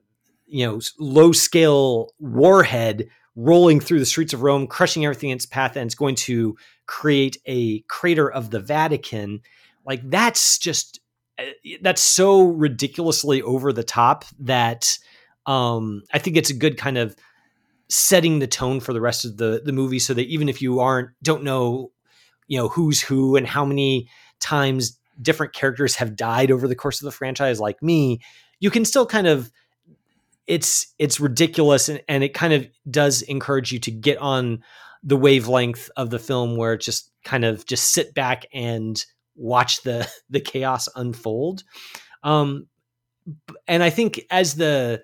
you 0.46 0.66
know 0.66 0.82
low 1.00 1.32
scale 1.32 2.10
warhead 2.20 3.08
rolling 3.38 3.80
through 3.80 4.00
the 4.00 4.06
streets 4.06 4.34
of 4.34 4.44
Rome, 4.44 4.68
crushing 4.68 5.06
everything 5.06 5.30
in 5.30 5.38
its 5.38 5.46
path, 5.46 5.78
and 5.78 5.86
it's 5.86 5.96
going 5.96 6.16
to 6.16 6.58
create 6.86 7.38
a 7.46 7.80
crater 7.84 8.30
of 8.30 8.50
the 8.50 8.60
Vatican. 8.60 9.40
Like 9.86 10.02
that's 10.10 10.58
just 10.58 11.00
uh, 11.40 11.46
that's 11.82 12.02
so 12.02 12.42
ridiculously 12.42 13.42
over 13.42 13.72
the 13.72 13.86
top 13.86 14.26
that 14.40 14.98
um, 15.46 16.04
I 16.12 16.20
think 16.20 16.36
it's 16.36 16.50
a 16.50 16.54
good 16.54 16.78
kind 16.78 16.98
of 16.98 17.16
setting 17.94 18.40
the 18.40 18.48
tone 18.48 18.80
for 18.80 18.92
the 18.92 19.02
rest 19.02 19.24
of 19.24 19.38
the 19.38 19.62
the 19.64 19.72
movie 19.72 20.00
so 20.00 20.16
that 20.16 20.26
even 20.26 20.50
if 20.50 20.64
you 20.64 20.80
aren't 20.80 21.10
don't 21.22 21.44
know 21.44 21.92
you 22.48 22.58
know 22.58 22.68
who's 22.68 23.04
who 23.04 23.36
and 23.36 23.46
how 23.46 23.64
many 23.64 24.10
times 24.40 24.98
different 25.22 25.54
characters 25.54 25.96
have 25.96 26.16
died 26.16 26.50
over 26.50 26.68
the 26.68 26.76
course 26.76 27.00
of 27.00 27.06
the 27.06 27.12
franchise 27.12 27.60
like 27.60 27.82
me 27.84 28.20
you 28.60 28.72
can 28.72 28.84
still 28.84 29.06
kind 29.06 29.28
of 29.28 29.52
it's 30.48 30.88
it's 30.98 31.20
ridiculous 31.20 31.88
and, 31.88 32.02
and 32.08 32.24
it 32.24 32.34
kind 32.34 32.52
of 32.52 32.68
does 32.90 33.22
encourage 33.22 33.72
you 33.72 33.78
to 33.78 33.92
get 33.92 34.18
on 34.18 34.64
the 35.04 35.16
wavelength 35.16 35.92
of 35.96 36.10
the 36.10 36.18
film 36.18 36.58
where 36.58 36.74
it 36.74 36.82
just 36.82 37.12
kind 37.24 37.46
of 37.46 37.64
just 37.68 37.92
sit 37.92 38.16
back 38.16 38.48
and 38.52 39.06
watch 39.36 39.84
the 39.84 40.10
the 40.32 40.42
chaos 40.42 40.90
unfold. 40.96 41.64
Um 42.24 42.66
and 43.68 43.84
i 43.84 43.90
think 43.90 44.20
as 44.32 44.56
the 44.56 45.02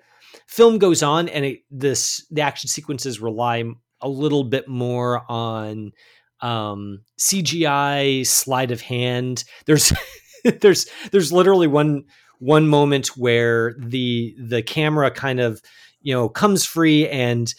film 0.50 0.78
goes 0.78 1.00
on 1.02 1.28
and 1.28 1.44
it, 1.44 1.60
this 1.70 2.26
the 2.30 2.42
action 2.42 2.68
sequences 2.68 3.20
rely 3.20 3.62
a 4.00 4.08
little 4.08 4.42
bit 4.42 4.66
more 4.66 5.22
on 5.30 5.92
um, 6.40 7.02
CGI 7.18 8.26
sleight 8.26 8.72
of 8.72 8.80
hand. 8.80 9.44
There's 9.66 9.92
there's 10.60 10.86
there's 11.12 11.32
literally 11.32 11.68
one 11.68 12.04
one 12.40 12.66
moment 12.66 13.16
where 13.16 13.74
the 13.78 14.34
the 14.38 14.62
camera 14.62 15.10
kind 15.12 15.38
of 15.38 15.62
you 16.02 16.12
know 16.12 16.28
comes 16.28 16.66
free 16.66 17.08
and 17.08 17.54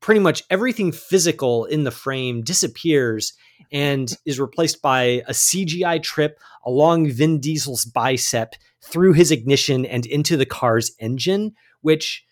pretty 0.00 0.20
much 0.20 0.42
everything 0.50 0.90
physical 0.90 1.64
in 1.66 1.84
the 1.84 1.90
frame 1.92 2.42
disappears 2.42 3.34
and 3.70 4.16
is 4.26 4.40
replaced 4.40 4.82
by 4.82 5.22
a 5.28 5.32
CGI 5.32 6.02
trip 6.02 6.40
along 6.64 7.08
Vin 7.10 7.38
Diesel's 7.38 7.84
bicep 7.84 8.56
through 8.82 9.12
his 9.12 9.30
ignition 9.30 9.86
and 9.86 10.06
into 10.06 10.36
the 10.36 10.46
car's 10.46 10.92
engine, 10.98 11.54
which 11.82 12.24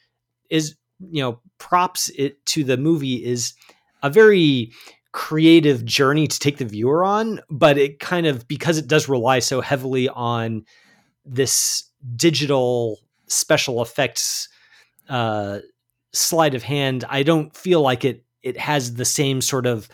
is 0.50 0.76
you 1.00 1.22
know 1.22 1.40
props 1.58 2.08
it 2.16 2.44
to 2.46 2.64
the 2.64 2.76
movie 2.76 3.24
is 3.24 3.54
a 4.02 4.10
very 4.10 4.72
creative 5.12 5.84
journey 5.84 6.26
to 6.26 6.38
take 6.38 6.58
the 6.58 6.64
viewer 6.64 7.04
on 7.04 7.40
but 7.50 7.78
it 7.78 8.00
kind 8.00 8.26
of 8.26 8.46
because 8.48 8.78
it 8.78 8.88
does 8.88 9.08
rely 9.08 9.38
so 9.38 9.60
heavily 9.60 10.08
on 10.08 10.64
this 11.24 11.84
digital 12.16 12.98
special 13.28 13.80
effects 13.80 14.48
uh 15.08 15.58
sleight 16.12 16.54
of 16.54 16.62
hand 16.62 17.04
i 17.08 17.22
don't 17.22 17.56
feel 17.56 17.80
like 17.80 18.04
it 18.04 18.24
it 18.42 18.56
has 18.58 18.94
the 18.94 19.04
same 19.04 19.40
sort 19.40 19.66
of 19.66 19.88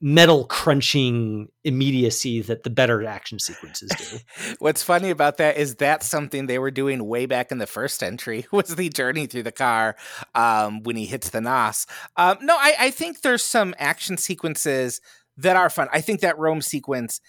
metal 0.00 0.44
crunching 0.44 1.48
immediacy 1.64 2.40
that 2.42 2.62
the 2.62 2.70
better 2.70 3.04
action 3.04 3.38
sequences 3.38 3.90
do. 3.90 4.54
What's 4.60 4.82
funny 4.82 5.10
about 5.10 5.38
that 5.38 5.56
is 5.56 5.74
that's 5.74 6.06
something 6.06 6.46
they 6.46 6.58
were 6.58 6.70
doing 6.70 7.06
way 7.06 7.26
back 7.26 7.50
in 7.50 7.58
the 7.58 7.66
first 7.66 8.02
entry 8.02 8.46
was 8.52 8.76
the 8.76 8.88
journey 8.88 9.26
through 9.26 9.42
the 9.42 9.52
car 9.52 9.96
um, 10.34 10.82
when 10.84 10.96
he 10.96 11.06
hits 11.06 11.30
the 11.30 11.40
nos. 11.40 11.86
Um, 12.16 12.38
no, 12.42 12.56
I, 12.56 12.74
I 12.78 12.90
think 12.90 13.22
there's 13.22 13.42
some 13.42 13.74
action 13.78 14.16
sequences 14.16 15.00
that 15.36 15.56
are 15.56 15.70
fun. 15.70 15.88
I 15.92 16.00
think 16.00 16.20
that 16.20 16.38
Rome 16.38 16.62
sequence 16.62 17.20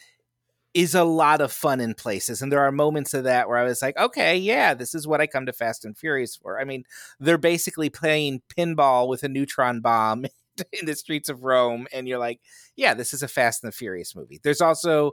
is 0.76 0.94
a 0.94 1.04
lot 1.04 1.42
of 1.42 1.52
fun 1.52 1.82
in 1.82 1.96
places. 1.96 2.42
And 2.42 2.52
there 2.52 2.62
are 2.62 2.72
moments 2.72 3.16
of 3.16 3.24
that 3.24 3.48
where 3.48 3.58
I 3.58 3.64
was 3.64 3.82
like, 3.82 3.98
okay, 3.98 4.38
yeah, 4.38 4.76
this 4.76 4.94
is 4.94 5.08
what 5.08 5.20
I 5.20 5.26
come 5.26 5.48
to 5.48 5.54
Fast 5.54 5.84
and 5.84 5.98
Furious 5.98 6.36
for. 6.36 6.60
I 6.60 6.64
mean, 6.64 6.84
they're 7.20 7.40
basically 7.40 7.90
playing 7.90 8.44
pinball 8.56 9.08
with 9.08 9.24
a 9.24 9.30
neutron 9.30 9.82
bomb 9.82 10.28
in 10.74 10.86
the 10.86 10.96
streets 10.96 11.30
of 11.30 11.44
Rome. 11.44 11.88
And 11.92 12.08
you're 12.08 12.20
like, 12.20 12.40
yeah, 12.76 12.94
this 12.94 13.14
is 13.14 13.24
a 13.24 13.28
Fast 13.28 13.64
and 13.64 13.72
the 13.72 13.76
Furious 13.76 14.16
movie. 14.16 14.40
There's 14.42 14.62
also 14.62 15.12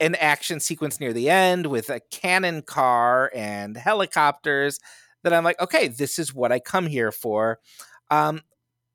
an 0.00 0.14
action 0.16 0.60
sequence 0.60 1.00
near 1.00 1.12
the 1.12 1.30
end 1.30 1.66
with 1.66 1.88
a 1.88 2.00
cannon 2.10 2.62
car 2.62 3.30
and 3.34 3.76
helicopters 3.76 4.78
that 5.22 5.32
I'm 5.32 5.44
like, 5.44 5.60
okay, 5.60 5.88
this 5.88 6.18
is 6.18 6.34
what 6.34 6.52
I 6.52 6.58
come 6.58 6.86
here 6.86 7.10
for. 7.10 7.58
Um, 8.10 8.42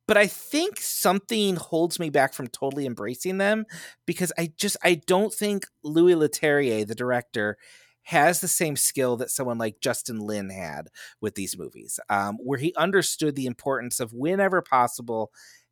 but 0.07 0.17
I 0.17 0.27
think 0.27 0.79
something 0.79 1.55
holds 1.55 1.99
me 1.99 2.09
back 2.09 2.33
from 2.33 2.47
totally 2.47 2.85
embracing 2.85 3.37
them 3.37 3.65
because 4.05 4.33
I 4.37 4.51
just 4.57 4.77
I 4.83 4.95
don't 5.07 5.33
think 5.33 5.65
Louis 5.83 6.15
Leterrier, 6.15 6.85
the 6.85 6.95
director, 6.95 7.57
has 8.03 8.41
the 8.41 8.47
same 8.47 8.75
skill 8.75 9.15
that 9.17 9.29
someone 9.29 9.57
like 9.57 9.79
Justin 9.79 10.19
Lin 10.19 10.49
had 10.49 10.89
with 11.21 11.35
these 11.35 11.57
movies, 11.57 11.99
um, 12.09 12.37
where 12.43 12.59
he 12.59 12.73
understood 12.75 13.35
the 13.35 13.45
importance 13.45 13.99
of 13.99 14.11
whenever 14.11 14.61
possible 14.61 15.31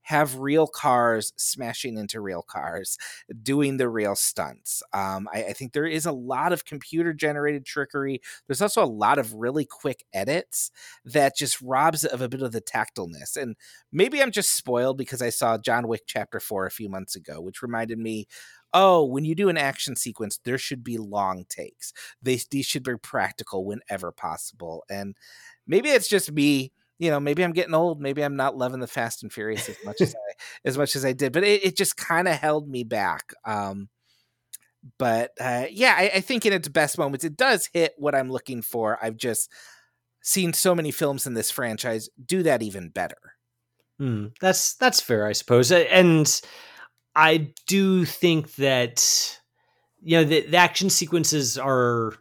have 0.09 0.39
real 0.39 0.65
cars 0.65 1.33
smashing 1.37 1.95
into 1.95 2.19
real 2.19 2.41
cars, 2.41 2.97
doing 3.43 3.77
the 3.77 3.87
real 3.87 4.15
stunts. 4.15 4.81
Um, 4.91 5.29
I, 5.31 5.43
I, 5.43 5.53
think 5.53 5.71
there 5.71 5.85
is 5.85 6.07
a 6.07 6.11
lot 6.11 6.51
of 6.51 6.65
computer 6.65 7.13
generated 7.13 7.63
trickery. 7.63 8.19
There's 8.47 8.63
also 8.63 8.83
a 8.83 8.89
lot 8.89 9.19
of 9.19 9.35
really 9.35 9.65
quick 9.65 10.03
edits 10.11 10.71
that 11.05 11.35
just 11.35 11.61
robs 11.61 12.05
it 12.05 12.11
of 12.11 12.23
a 12.23 12.27
bit 12.27 12.41
of 12.41 12.51
the 12.51 12.59
tactileness. 12.59 13.37
And 13.37 13.55
maybe 13.91 14.19
I'm 14.19 14.31
just 14.31 14.55
spoiled 14.55 14.97
because 14.97 15.21
I 15.21 15.29
saw 15.29 15.59
John 15.59 15.87
Wick 15.87 16.05
Chapter 16.07 16.39
4 16.39 16.65
a 16.65 16.71
few 16.71 16.89
months 16.89 17.15
ago, 17.15 17.39
which 17.39 17.61
reminded 17.61 17.99
me 17.99 18.25
oh, 18.71 19.03
when 19.03 19.25
you 19.25 19.33
do 19.33 19.49
an 19.49 19.57
action 19.57 19.95
sequence, 19.95 20.39
there 20.43 20.59
should 20.59 20.83
be 20.83 20.95
long 20.99 21.43
takes. 21.49 21.91
They, 22.21 22.39
these 22.51 22.67
should 22.67 22.83
be 22.83 22.97
practical 22.97 23.65
whenever 23.65 24.11
possible. 24.11 24.83
And 24.91 25.15
maybe 25.65 25.89
it's 25.89 26.07
just 26.07 26.31
me 26.31 26.71
you 26.99 27.09
know, 27.09 27.19
maybe 27.19 27.43
I'm 27.43 27.53
getting 27.53 27.73
old. 27.73 28.01
Maybe 28.01 28.21
I'm 28.23 28.35
not 28.35 28.57
loving 28.57 28.81
the 28.81 28.87
Fast 28.87 29.23
and 29.23 29.31
Furious 29.31 29.69
as 29.69 29.77
much 29.85 30.01
as 30.01 30.13
I 30.13 30.33
as 30.65 30.77
much 30.77 30.95
as 30.95 31.05
I 31.05 31.13
did, 31.13 31.31
but 31.31 31.43
it, 31.43 31.65
it 31.65 31.77
just 31.77 31.97
kind 31.97 32.27
of 32.27 32.35
held 32.35 32.67
me 32.67 32.83
back. 32.83 33.33
Um, 33.45 33.89
but 34.97 35.31
uh, 35.39 35.65
yeah, 35.71 35.95
I, 35.97 36.11
I, 36.15 36.19
think 36.21 36.45
in 36.45 36.53
its 36.53 36.67
best 36.69 36.97
moments, 36.97 37.25
it 37.25 37.35
does 37.35 37.69
hit 37.73 37.93
what 37.97 38.15
I'm 38.15 38.31
looking 38.31 38.61
for. 38.61 38.97
I've 39.01 39.17
just 39.17 39.51
seen 40.21 40.53
so 40.53 40.73
many 40.73 40.91
films 40.91 41.27
in 41.27 41.33
this 41.33 41.51
franchise 41.51 42.09
do 42.23 42.43
that 42.43 42.61
even 42.61 42.89
better. 42.89 43.17
Mm, 43.99 44.31
that's 44.39 44.75
that's 44.75 45.01
fair, 45.01 45.25
I 45.25 45.33
suppose, 45.33 45.71
and 45.71 46.41
I 47.15 47.51
do 47.67 48.05
think 48.05 48.55
that 48.55 49.39
you 50.01 50.17
know 50.17 50.23
the, 50.23 50.41
the 50.47 50.57
action 50.57 50.89
sequences 50.89 51.57
are 51.57 52.13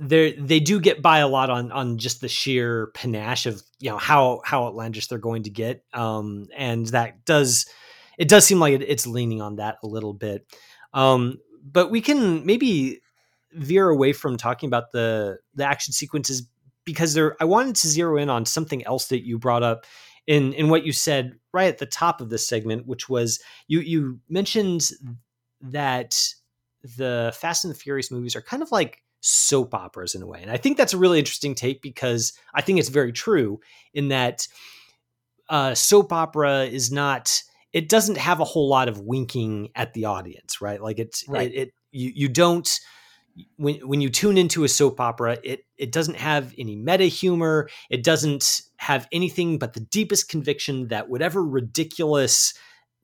they 0.00 0.32
they 0.32 0.60
do 0.60 0.80
get 0.80 1.02
by 1.02 1.18
a 1.18 1.28
lot 1.28 1.50
on 1.50 1.72
on 1.72 1.98
just 1.98 2.20
the 2.20 2.28
sheer 2.28 2.88
panache 2.94 3.46
of 3.46 3.62
you 3.80 3.90
know 3.90 3.98
how 3.98 4.40
how 4.44 4.64
outlandish 4.64 5.08
they're 5.08 5.18
going 5.18 5.44
to 5.44 5.50
get. 5.50 5.84
Um 5.92 6.46
and 6.56 6.86
that 6.88 7.24
does 7.24 7.66
it 8.18 8.28
does 8.28 8.44
seem 8.44 8.60
like 8.60 8.74
it, 8.74 8.82
it's 8.82 9.06
leaning 9.06 9.40
on 9.40 9.56
that 9.56 9.78
a 9.82 9.86
little 9.86 10.14
bit. 10.14 10.46
Um 10.94 11.38
but 11.62 11.90
we 11.90 12.00
can 12.00 12.46
maybe 12.46 13.00
veer 13.52 13.88
away 13.88 14.12
from 14.12 14.36
talking 14.36 14.68
about 14.68 14.92
the 14.92 15.38
the 15.54 15.64
action 15.64 15.92
sequences 15.92 16.46
because 16.84 17.14
there 17.14 17.36
I 17.40 17.44
wanted 17.44 17.76
to 17.76 17.88
zero 17.88 18.16
in 18.18 18.30
on 18.30 18.46
something 18.46 18.84
else 18.86 19.08
that 19.08 19.26
you 19.26 19.38
brought 19.38 19.62
up 19.62 19.84
in 20.26 20.52
in 20.52 20.68
what 20.68 20.84
you 20.84 20.92
said 20.92 21.34
right 21.52 21.68
at 21.68 21.78
the 21.78 21.86
top 21.86 22.20
of 22.20 22.30
this 22.30 22.46
segment 22.46 22.86
which 22.86 23.08
was 23.08 23.40
you 23.66 23.80
you 23.80 24.20
mentioned 24.28 24.90
that 25.60 26.16
the 26.96 27.34
Fast 27.34 27.64
and 27.64 27.74
the 27.74 27.78
Furious 27.78 28.10
movies 28.10 28.36
are 28.36 28.42
kind 28.42 28.62
of 28.62 28.70
like 28.70 29.02
soap 29.20 29.74
operas 29.74 30.14
in 30.14 30.22
a 30.22 30.26
way. 30.26 30.40
And 30.42 30.50
I 30.50 30.56
think 30.56 30.76
that's 30.76 30.94
a 30.94 30.98
really 30.98 31.18
interesting 31.18 31.54
take 31.54 31.82
because 31.82 32.32
I 32.54 32.62
think 32.62 32.78
it's 32.78 32.88
very 32.88 33.12
true 33.12 33.60
in 33.92 34.08
that 34.08 34.46
uh, 35.48 35.74
soap 35.74 36.12
opera 36.12 36.64
is 36.64 36.92
not 36.92 37.42
it 37.72 37.88
doesn't 37.88 38.16
have 38.16 38.40
a 38.40 38.44
whole 38.44 38.68
lot 38.68 38.88
of 38.88 39.00
winking 39.00 39.68
at 39.74 39.92
the 39.92 40.06
audience, 40.06 40.60
right? 40.60 40.82
Like 40.82 40.98
it's 40.98 41.24
right. 41.28 41.50
it, 41.52 41.54
it 41.54 41.74
you 41.90 42.12
you 42.14 42.28
don't 42.28 42.68
when 43.56 43.76
when 43.86 44.00
you 44.00 44.08
tune 44.08 44.38
into 44.38 44.64
a 44.64 44.68
soap 44.68 45.00
opera, 45.00 45.38
it 45.42 45.64
it 45.76 45.92
doesn't 45.92 46.16
have 46.16 46.54
any 46.58 46.76
meta 46.76 47.04
humor. 47.04 47.68
It 47.90 48.02
doesn't 48.02 48.62
have 48.76 49.06
anything 49.12 49.58
but 49.58 49.74
the 49.74 49.80
deepest 49.80 50.28
conviction 50.28 50.88
that 50.88 51.08
whatever 51.08 51.44
ridiculous 51.44 52.54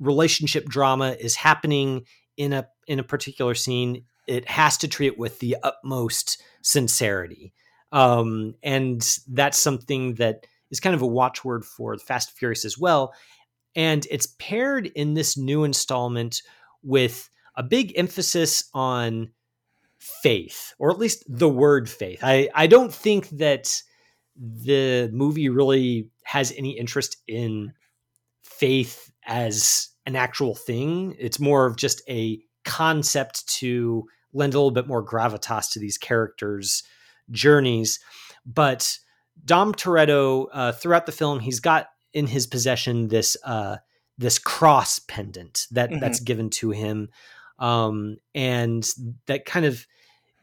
relationship 0.00 0.66
drama 0.66 1.16
is 1.18 1.36
happening 1.36 2.04
in 2.36 2.52
a 2.52 2.66
in 2.86 2.98
a 2.98 3.04
particular 3.04 3.54
scene 3.54 4.04
it 4.26 4.48
has 4.48 4.76
to 4.78 4.88
treat 4.88 5.08
it 5.08 5.18
with 5.18 5.38
the 5.40 5.56
utmost 5.62 6.42
sincerity. 6.62 7.52
Um, 7.92 8.54
and 8.62 9.18
that's 9.28 9.58
something 9.58 10.14
that 10.14 10.46
is 10.70 10.80
kind 10.80 10.94
of 10.94 11.02
a 11.02 11.06
watchword 11.06 11.64
for 11.64 11.96
Fast 11.98 12.30
and 12.30 12.36
Furious 12.36 12.64
as 12.64 12.78
well. 12.78 13.14
And 13.76 14.06
it's 14.10 14.34
paired 14.38 14.86
in 14.86 15.14
this 15.14 15.36
new 15.36 15.64
installment 15.64 16.42
with 16.82 17.28
a 17.56 17.62
big 17.62 17.92
emphasis 17.96 18.64
on 18.74 19.30
faith, 19.98 20.74
or 20.78 20.90
at 20.90 20.98
least 20.98 21.24
the 21.28 21.48
word 21.48 21.88
faith. 21.88 22.20
I, 22.22 22.48
I 22.54 22.66
don't 22.66 22.92
think 22.92 23.28
that 23.30 23.82
the 24.36 25.08
movie 25.12 25.48
really 25.48 26.10
has 26.24 26.52
any 26.56 26.76
interest 26.78 27.16
in 27.28 27.72
faith 28.42 29.12
as 29.26 29.88
an 30.06 30.16
actual 30.16 30.54
thing. 30.54 31.14
It's 31.18 31.40
more 31.40 31.66
of 31.66 31.76
just 31.76 32.02
a 32.08 32.40
concept 32.64 33.46
to 33.58 34.06
lend 34.34 34.54
a 34.54 34.58
little 34.58 34.70
bit 34.70 34.86
more 34.86 35.04
gravitas 35.04 35.70
to 35.72 35.78
these 35.78 35.98
characters' 35.98 36.82
journeys. 37.30 38.00
But 38.44 38.98
Dom 39.44 39.72
Toretto, 39.72 40.48
uh, 40.52 40.72
throughout 40.72 41.06
the 41.06 41.12
film, 41.12 41.40
he's 41.40 41.60
got 41.60 41.88
in 42.12 42.26
his 42.26 42.46
possession 42.46 43.08
this 43.08 43.36
uh, 43.44 43.78
this 44.18 44.38
cross 44.38 44.98
pendant 44.98 45.66
that 45.70 45.90
mm-hmm. 45.90 46.00
that's 46.00 46.20
given 46.20 46.50
to 46.50 46.70
him, 46.70 47.08
um, 47.58 48.18
and 48.34 48.88
that 49.26 49.44
kind 49.44 49.66
of 49.66 49.86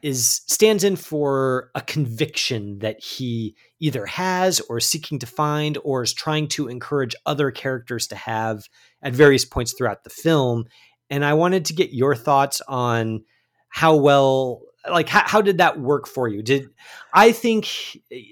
is 0.02 0.42
stands 0.48 0.84
in 0.84 0.96
for 0.96 1.70
a 1.76 1.82
conviction 1.82 2.80
that 2.80 3.02
he 3.02 3.56
either 3.80 4.06
has 4.08 4.60
or 4.62 4.78
is 4.80 4.86
seeking 4.86 5.20
to 5.20 5.28
find 5.28 5.78
or 5.84 6.02
is 6.02 6.12
trying 6.12 6.48
to 6.48 6.68
encourage 6.68 7.16
other 7.28 7.52
characters 7.52 8.08
to 8.08 8.16
have 8.16 8.68
at 9.04 9.14
various 9.14 9.46
points 9.46 9.74
throughout 9.74 10.04
the 10.04 10.10
film 10.10 10.66
and 11.12 11.26
I 11.26 11.34
wanted 11.34 11.66
to 11.66 11.74
get 11.74 11.94
your 11.94 12.16
thoughts 12.16 12.62
on 12.68 13.26
how 13.72 13.96
well 13.96 14.62
like 14.90 15.10
how, 15.10 15.24
how 15.26 15.42
did 15.42 15.58
that 15.58 15.80
work 15.80 16.08
for 16.08 16.28
you 16.28 16.44
did 16.44 16.70
i 17.14 17.32
think 17.32 17.68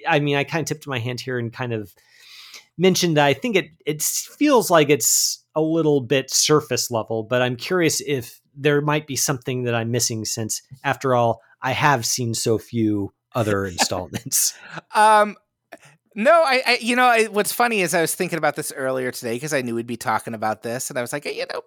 i 0.07 0.19
mean 0.19 0.35
i 0.35 0.43
kind 0.43 0.61
of 0.61 0.67
tipped 0.67 0.87
my 0.87 0.99
hand 0.99 1.19
here 1.19 1.39
and 1.39 1.51
kind 1.51 1.73
of 1.73 1.93
mentioned 2.77 3.17
that 3.17 3.25
i 3.25 3.33
think 3.33 3.55
it 3.55 3.69
it 3.85 4.01
feels 4.01 4.69
like 4.69 4.89
it's 4.89 5.43
a 5.55 5.61
little 5.61 6.01
bit 6.01 6.29
surface 6.29 6.91
level 6.91 7.23
but 7.23 7.41
i'm 7.41 7.55
curious 7.55 8.01
if 8.05 8.39
there 8.55 8.81
might 8.81 9.07
be 9.07 9.15
something 9.15 9.63
that 9.63 9.73
i'm 9.73 9.91
missing 9.91 10.25
since 10.25 10.61
after 10.83 11.15
all 11.15 11.41
i 11.61 11.71
have 11.71 12.05
seen 12.05 12.33
so 12.33 12.57
few 12.57 13.11
other 13.33 13.65
installments 13.65 14.53
um 14.93 15.35
no, 16.15 16.43
I, 16.43 16.61
I 16.65 16.77
you 16.81 16.95
know, 16.95 17.05
I, 17.05 17.25
what's 17.25 17.53
funny 17.53 17.81
is 17.81 17.93
I 17.93 18.01
was 18.01 18.13
thinking 18.13 18.37
about 18.37 18.55
this 18.55 18.73
earlier 18.75 19.09
today 19.11 19.35
because 19.35 19.53
I 19.53 19.61
knew 19.61 19.75
we'd 19.75 19.87
be 19.87 19.95
talking 19.95 20.33
about 20.33 20.63
this, 20.63 20.89
and 20.89 20.97
I 20.97 21.01
was 21.01 21.13
like, 21.13 21.23
hey, 21.23 21.37
you 21.37 21.45
know, 21.53 21.61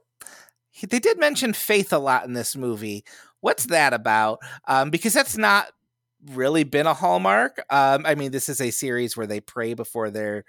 they 0.88 0.98
did 0.98 1.18
mention 1.18 1.52
faith 1.52 1.92
a 1.92 1.98
lot 1.98 2.24
in 2.24 2.32
this 2.32 2.56
movie. 2.56 3.04
What's 3.42 3.66
that 3.66 3.92
about? 3.92 4.38
Um, 4.66 4.90
because 4.90 5.12
that's 5.12 5.36
not 5.36 5.66
really 6.30 6.64
been 6.64 6.86
a 6.86 6.94
hallmark. 6.94 7.62
Um, 7.70 8.06
I 8.06 8.14
mean, 8.14 8.30
this 8.30 8.48
is 8.48 8.60
a 8.60 8.70
series 8.70 9.16
where 9.16 9.26
they 9.26 9.40
pray 9.40 9.74
before 9.74 10.10
their 10.10 10.44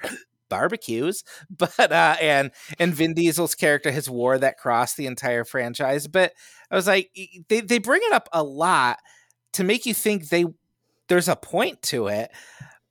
barbecues, 0.50 1.24
but 1.50 1.92
uh, 1.92 2.16
and 2.22 2.52
and 2.80 2.94
Vin 2.94 3.14
Diesel's 3.16 3.56
character 3.56 3.92
has 3.92 4.10
wore 4.10 4.38
that 4.38 4.58
cross 4.58 4.94
the 4.94 5.08
entire 5.08 5.44
franchise. 5.44 6.08
But 6.08 6.34
I 6.72 6.76
was 6.76 6.88
like, 6.88 7.10
they 7.50 7.62
they 7.62 7.80
bring 7.80 8.02
it 8.04 8.14
up 8.14 8.30
a 8.32 8.44
lot 8.44 9.00
to 9.54 9.64
make 9.64 9.86
you 9.86 9.94
think 9.94 10.30
they 10.30 10.46
there's 11.08 11.28
a 11.28 11.36
point 11.36 11.82
to 11.84 12.08
it. 12.08 12.32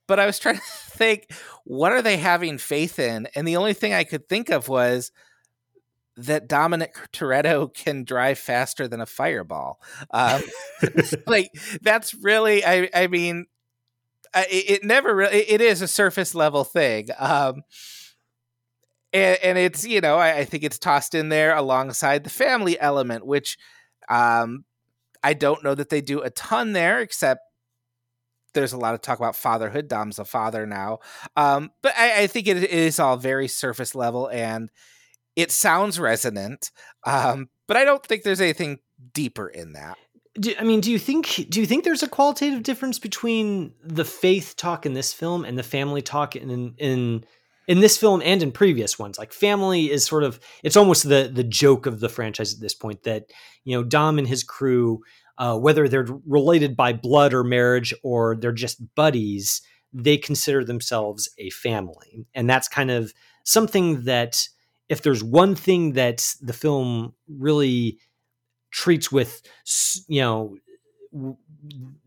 But 0.05 0.19
I 0.19 0.25
was 0.25 0.37
trying 0.37 0.55
to 0.57 0.61
think, 0.61 1.31
what 1.63 1.93
are 1.93 2.01
they 2.01 2.17
having 2.17 2.57
faith 2.57 2.99
in? 2.99 3.27
And 3.35 3.47
the 3.47 3.57
only 3.57 3.73
thing 3.73 3.93
I 3.93 4.03
could 4.03 4.27
think 4.27 4.49
of 4.49 4.67
was 4.67 5.11
that 6.15 6.47
Dominic 6.47 6.95
Toretto 7.11 7.73
can 7.73 8.03
drive 8.03 8.37
faster 8.37 8.87
than 8.87 9.01
a 9.01 9.05
fireball. 9.05 9.79
Um, 10.11 10.41
like 11.27 11.51
that's 11.81 12.13
really, 12.13 12.63
I, 12.65 12.89
I 12.93 13.07
mean, 13.07 13.45
it, 14.35 14.69
it, 14.69 14.83
never 14.83 15.15
really, 15.15 15.37
it 15.37 15.61
is 15.61 15.81
a 15.81 15.87
surface 15.87 16.35
level 16.35 16.63
thing. 16.63 17.07
Um, 17.17 17.63
and, 19.11 19.37
and 19.43 19.57
it's, 19.57 19.85
you 19.85 20.01
know, 20.01 20.17
I, 20.17 20.39
I, 20.39 20.45
think 20.45 20.63
it's 20.63 20.79
tossed 20.79 21.13
in 21.13 21.29
there 21.29 21.55
alongside 21.55 22.23
the 22.23 22.31
family 22.31 22.79
element, 22.79 23.25
which 23.25 23.57
um, 24.09 24.65
I 25.23 25.33
don't 25.33 25.63
know 25.63 25.75
that 25.75 25.89
they 25.89 26.01
do 26.01 26.21
a 26.21 26.31
ton 26.31 26.73
there, 26.73 26.99
except 26.99 27.41
there's 28.53 28.73
a 28.73 28.77
lot 28.77 28.93
of 28.93 29.01
talk 29.01 29.19
about 29.19 29.35
fatherhood. 29.35 29.87
Dom's 29.87 30.19
a 30.19 30.25
father 30.25 30.65
now. 30.65 30.99
Um, 31.35 31.71
but 31.81 31.93
I, 31.97 32.23
I 32.23 32.27
think 32.27 32.47
it 32.47 32.57
is 32.57 32.99
all 32.99 33.17
very 33.17 33.47
surface 33.47 33.95
level 33.95 34.29
and 34.29 34.69
it 35.35 35.51
sounds 35.51 35.99
resonant, 35.99 36.71
um, 37.05 37.49
but 37.67 37.77
I 37.77 37.85
don't 37.85 38.05
think 38.05 38.23
there's 38.23 38.41
anything 38.41 38.79
deeper 39.13 39.47
in 39.47 39.73
that. 39.73 39.97
do, 40.39 40.53
I 40.59 40.63
mean, 40.63 40.79
do 40.79 40.91
you 40.91 40.99
think 40.99 41.47
do 41.49 41.59
you 41.59 41.65
think 41.65 41.83
there's 41.83 42.03
a 42.03 42.07
qualitative 42.07 42.63
difference 42.63 42.99
between 42.99 43.73
the 43.83 44.05
faith 44.05 44.55
talk 44.57 44.85
in 44.85 44.93
this 44.93 45.13
film 45.13 45.45
and 45.45 45.57
the 45.57 45.63
family 45.63 46.01
talk 46.01 46.35
in 46.35 46.75
in 46.77 47.25
in 47.67 47.79
this 47.79 47.97
film 47.97 48.21
and 48.23 48.41
in 48.41 48.51
previous 48.51 48.97
ones? 48.97 49.17
Like 49.17 49.31
family 49.31 49.91
is 49.91 50.05
sort 50.05 50.23
of 50.23 50.39
it's 50.63 50.77
almost 50.77 51.07
the 51.07 51.29
the 51.33 51.43
joke 51.43 51.85
of 51.85 51.99
the 51.99 52.09
franchise 52.09 52.53
at 52.53 52.59
this 52.59 52.75
point 52.75 53.03
that 53.03 53.25
you 53.63 53.75
know 53.75 53.83
Dom 53.83 54.17
and 54.17 54.27
his 54.27 54.43
crew, 54.43 55.01
uh, 55.37 55.57
whether 55.57 55.87
they're 55.87 56.07
related 56.27 56.75
by 56.75 56.93
blood 56.93 57.33
or 57.33 57.43
marriage 57.43 57.93
or 58.03 58.35
they're 58.35 58.51
just 58.51 58.95
buddies, 58.95 59.61
they 59.93 60.17
consider 60.17 60.63
themselves 60.63 61.29
a 61.37 61.49
family, 61.51 62.25
and 62.33 62.49
that's 62.49 62.67
kind 62.67 62.91
of 62.91 63.13
something 63.43 64.05
that 64.05 64.47
if 64.93 65.01
there's 65.01 65.23
one 65.23 65.55
thing 65.55 65.93
that 65.93 66.35
the 66.39 66.53
film 66.53 67.15
really 67.27 67.97
treats 68.71 69.11
with 69.11 69.41
you 70.07 70.21
know 70.21 70.55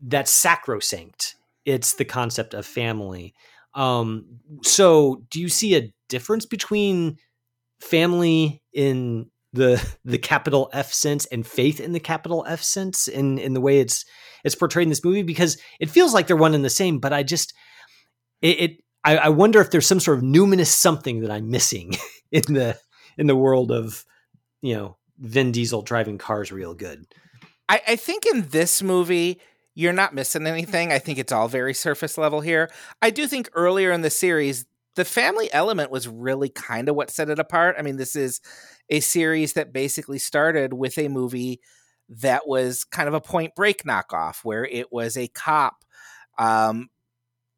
that's 0.01 0.31
sacrosanct 0.31 1.35
it's 1.65 1.95
the 1.95 2.05
concept 2.05 2.53
of 2.53 2.65
family. 2.65 3.33
Um 3.73 4.39
so 4.63 5.23
do 5.29 5.41
you 5.41 5.49
see 5.49 5.75
a 5.75 5.93
difference 6.07 6.45
between 6.45 7.17
family 7.81 8.63
in 8.73 9.29
the 9.51 9.85
the 10.05 10.17
capital 10.17 10.69
F 10.71 10.93
sense 10.93 11.25
and 11.25 11.45
faith 11.45 11.79
in 11.81 11.91
the 11.91 11.99
capital 11.99 12.45
F 12.47 12.63
sense 12.63 13.09
in 13.09 13.37
in 13.37 13.53
the 13.53 13.61
way 13.61 13.79
it's 13.79 14.05
it's 14.45 14.55
portrayed 14.55 14.85
in 14.85 14.89
this 14.89 15.03
movie? 15.03 15.23
Because 15.23 15.57
it 15.81 15.89
feels 15.89 16.13
like 16.13 16.27
they're 16.27 16.37
one 16.37 16.55
and 16.55 16.63
the 16.63 16.69
same 16.69 16.99
but 16.99 17.11
I 17.11 17.23
just 17.23 17.53
it, 18.41 18.59
it 18.61 18.71
I, 19.03 19.17
I 19.17 19.29
wonder 19.29 19.59
if 19.61 19.71
there's 19.71 19.87
some 19.87 19.99
sort 19.99 20.17
of 20.17 20.23
numinous 20.23 20.67
something 20.67 21.21
that 21.21 21.31
I'm 21.31 21.49
missing 21.49 21.95
in 22.31 22.53
the 22.53 22.77
in 23.17 23.27
the 23.27 23.35
world 23.35 23.71
of 23.71 24.05
you 24.61 24.75
know 24.75 24.97
Vin 25.19 25.51
Diesel 25.51 25.81
driving 25.81 26.17
cars 26.17 26.51
real 26.51 26.73
good. 26.73 27.05
I, 27.69 27.81
I 27.87 27.95
think 27.95 28.25
in 28.25 28.47
this 28.49 28.81
movie, 28.81 29.41
you're 29.75 29.93
not 29.93 30.13
missing 30.13 30.47
anything. 30.47 30.91
I 30.91 30.99
think 30.99 31.19
it's 31.19 31.31
all 31.31 31.47
very 31.47 31.73
surface 31.73 32.17
level 32.17 32.41
here. 32.41 32.69
I 33.01 33.09
do 33.09 33.27
think 33.27 33.49
earlier 33.53 33.91
in 33.91 34.01
the 34.01 34.09
series, 34.09 34.65
the 34.95 35.05
family 35.05 35.51
element 35.53 35.91
was 35.91 36.07
really 36.07 36.49
kind 36.49 36.89
of 36.89 36.95
what 36.95 37.11
set 37.11 37.29
it 37.29 37.39
apart. 37.39 37.75
I 37.77 37.81
mean, 37.81 37.97
this 37.97 38.15
is 38.15 38.41
a 38.89 38.99
series 38.99 39.53
that 39.53 39.73
basically 39.73 40.17
started 40.17 40.73
with 40.73 40.97
a 40.97 41.09
movie 41.09 41.59
that 42.09 42.47
was 42.47 42.85
kind 42.85 43.07
of 43.07 43.13
a 43.13 43.21
point 43.21 43.53
break 43.53 43.83
knockoff, 43.83 44.39
where 44.43 44.65
it 44.65 44.91
was 44.91 45.17
a 45.17 45.27
cop 45.27 45.83
um, 46.37 46.89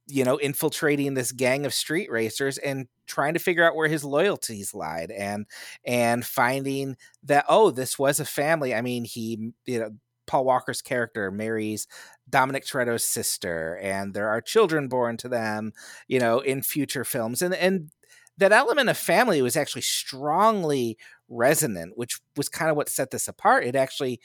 you 0.09 0.23
know, 0.23 0.37
infiltrating 0.37 1.13
this 1.13 1.31
gang 1.31 1.65
of 1.65 1.73
street 1.73 2.11
racers 2.11 2.57
and 2.57 2.87
trying 3.07 3.33
to 3.33 3.39
figure 3.39 3.65
out 3.67 3.75
where 3.75 3.87
his 3.87 4.03
loyalties 4.03 4.73
lied 4.73 5.11
and 5.11 5.45
and 5.85 6.25
finding 6.25 6.97
that 7.23 7.45
oh, 7.47 7.71
this 7.71 7.97
was 7.99 8.19
a 8.19 8.25
family. 8.25 8.73
I 8.73 8.81
mean, 8.81 9.05
he 9.05 9.51
you 9.65 9.79
know, 9.79 9.91
Paul 10.27 10.45
Walker's 10.45 10.81
character 10.81 11.31
marries 11.31 11.87
Dominic 12.29 12.65
Toretto's 12.65 13.03
sister 13.03 13.79
and 13.81 14.13
there 14.13 14.29
are 14.29 14.41
children 14.41 14.87
born 14.87 15.17
to 15.17 15.29
them, 15.29 15.73
you 16.07 16.19
know, 16.19 16.39
in 16.39 16.61
future 16.61 17.05
films. 17.05 17.41
And 17.41 17.53
and 17.55 17.91
that 18.37 18.51
element 18.53 18.89
of 18.89 18.97
family 18.97 19.41
was 19.41 19.57
actually 19.57 19.81
strongly 19.81 20.97
resonant, 21.27 21.93
which 21.97 22.19
was 22.37 22.49
kind 22.49 22.71
of 22.71 22.77
what 22.77 22.89
set 22.89 23.11
this 23.11 23.27
apart. 23.27 23.65
It 23.65 23.75
actually 23.75 24.21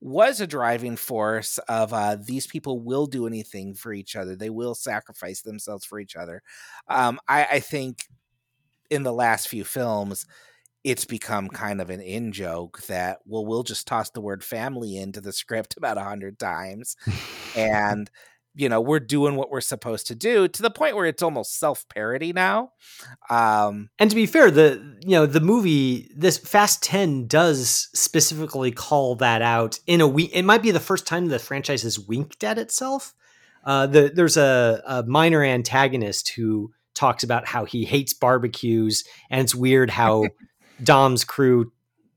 was 0.00 0.40
a 0.40 0.46
driving 0.46 0.96
force 0.96 1.58
of 1.68 1.92
uh, 1.92 2.16
these 2.16 2.46
people 2.46 2.80
will 2.80 3.06
do 3.06 3.26
anything 3.26 3.74
for 3.74 3.92
each 3.92 4.14
other. 4.14 4.36
They 4.36 4.50
will 4.50 4.74
sacrifice 4.74 5.42
themselves 5.42 5.84
for 5.84 5.98
each 5.98 6.16
other. 6.16 6.42
Um, 6.88 7.18
I, 7.28 7.44
I, 7.52 7.60
think 7.60 8.04
in 8.90 9.02
the 9.02 9.12
last 9.12 9.48
few 9.48 9.64
films, 9.64 10.26
it's 10.84 11.04
become 11.04 11.48
kind 11.48 11.80
of 11.80 11.90
an 11.90 12.00
in 12.00 12.30
joke 12.30 12.82
that 12.86 13.18
well, 13.24 13.44
we'll 13.44 13.62
just 13.62 13.86
toss 13.86 14.10
the 14.10 14.20
word 14.20 14.44
family 14.44 14.96
into 14.98 15.20
the 15.20 15.32
script 15.32 15.76
about 15.76 15.98
a 15.98 16.04
hundred 16.04 16.38
times, 16.38 16.96
and 17.56 18.10
you 18.56 18.68
know 18.68 18.80
we're 18.80 18.98
doing 18.98 19.36
what 19.36 19.50
we're 19.50 19.60
supposed 19.60 20.06
to 20.06 20.14
do 20.14 20.48
to 20.48 20.62
the 20.62 20.70
point 20.70 20.96
where 20.96 21.04
it's 21.06 21.22
almost 21.22 21.58
self 21.58 21.86
parody 21.88 22.32
now 22.32 22.70
um 23.30 23.88
and 23.98 24.10
to 24.10 24.16
be 24.16 24.26
fair 24.26 24.50
the 24.50 24.98
you 25.02 25.12
know 25.12 25.26
the 25.26 25.40
movie 25.40 26.10
this 26.16 26.38
fast 26.38 26.82
10 26.82 27.26
does 27.26 27.88
specifically 27.94 28.72
call 28.72 29.14
that 29.16 29.42
out 29.42 29.78
in 29.86 30.00
a 30.00 30.08
week 30.08 30.30
it 30.32 30.44
might 30.44 30.62
be 30.62 30.70
the 30.70 30.80
first 30.80 31.06
time 31.06 31.26
the 31.26 31.38
franchise 31.38 31.82
has 31.82 31.98
winked 31.98 32.42
at 32.42 32.58
itself. 32.58 33.14
Uh 33.64 33.86
the, 33.86 34.10
there's 34.12 34.36
a, 34.36 34.82
a 34.86 35.02
minor 35.04 35.44
antagonist 35.44 36.30
who 36.30 36.72
talks 36.94 37.22
about 37.22 37.46
how 37.46 37.64
he 37.64 37.84
hates 37.84 38.14
barbecues 38.14 39.04
and 39.30 39.42
it's 39.42 39.54
weird 39.54 39.90
how 39.90 40.24
dom's 40.82 41.24
crew 41.24 41.70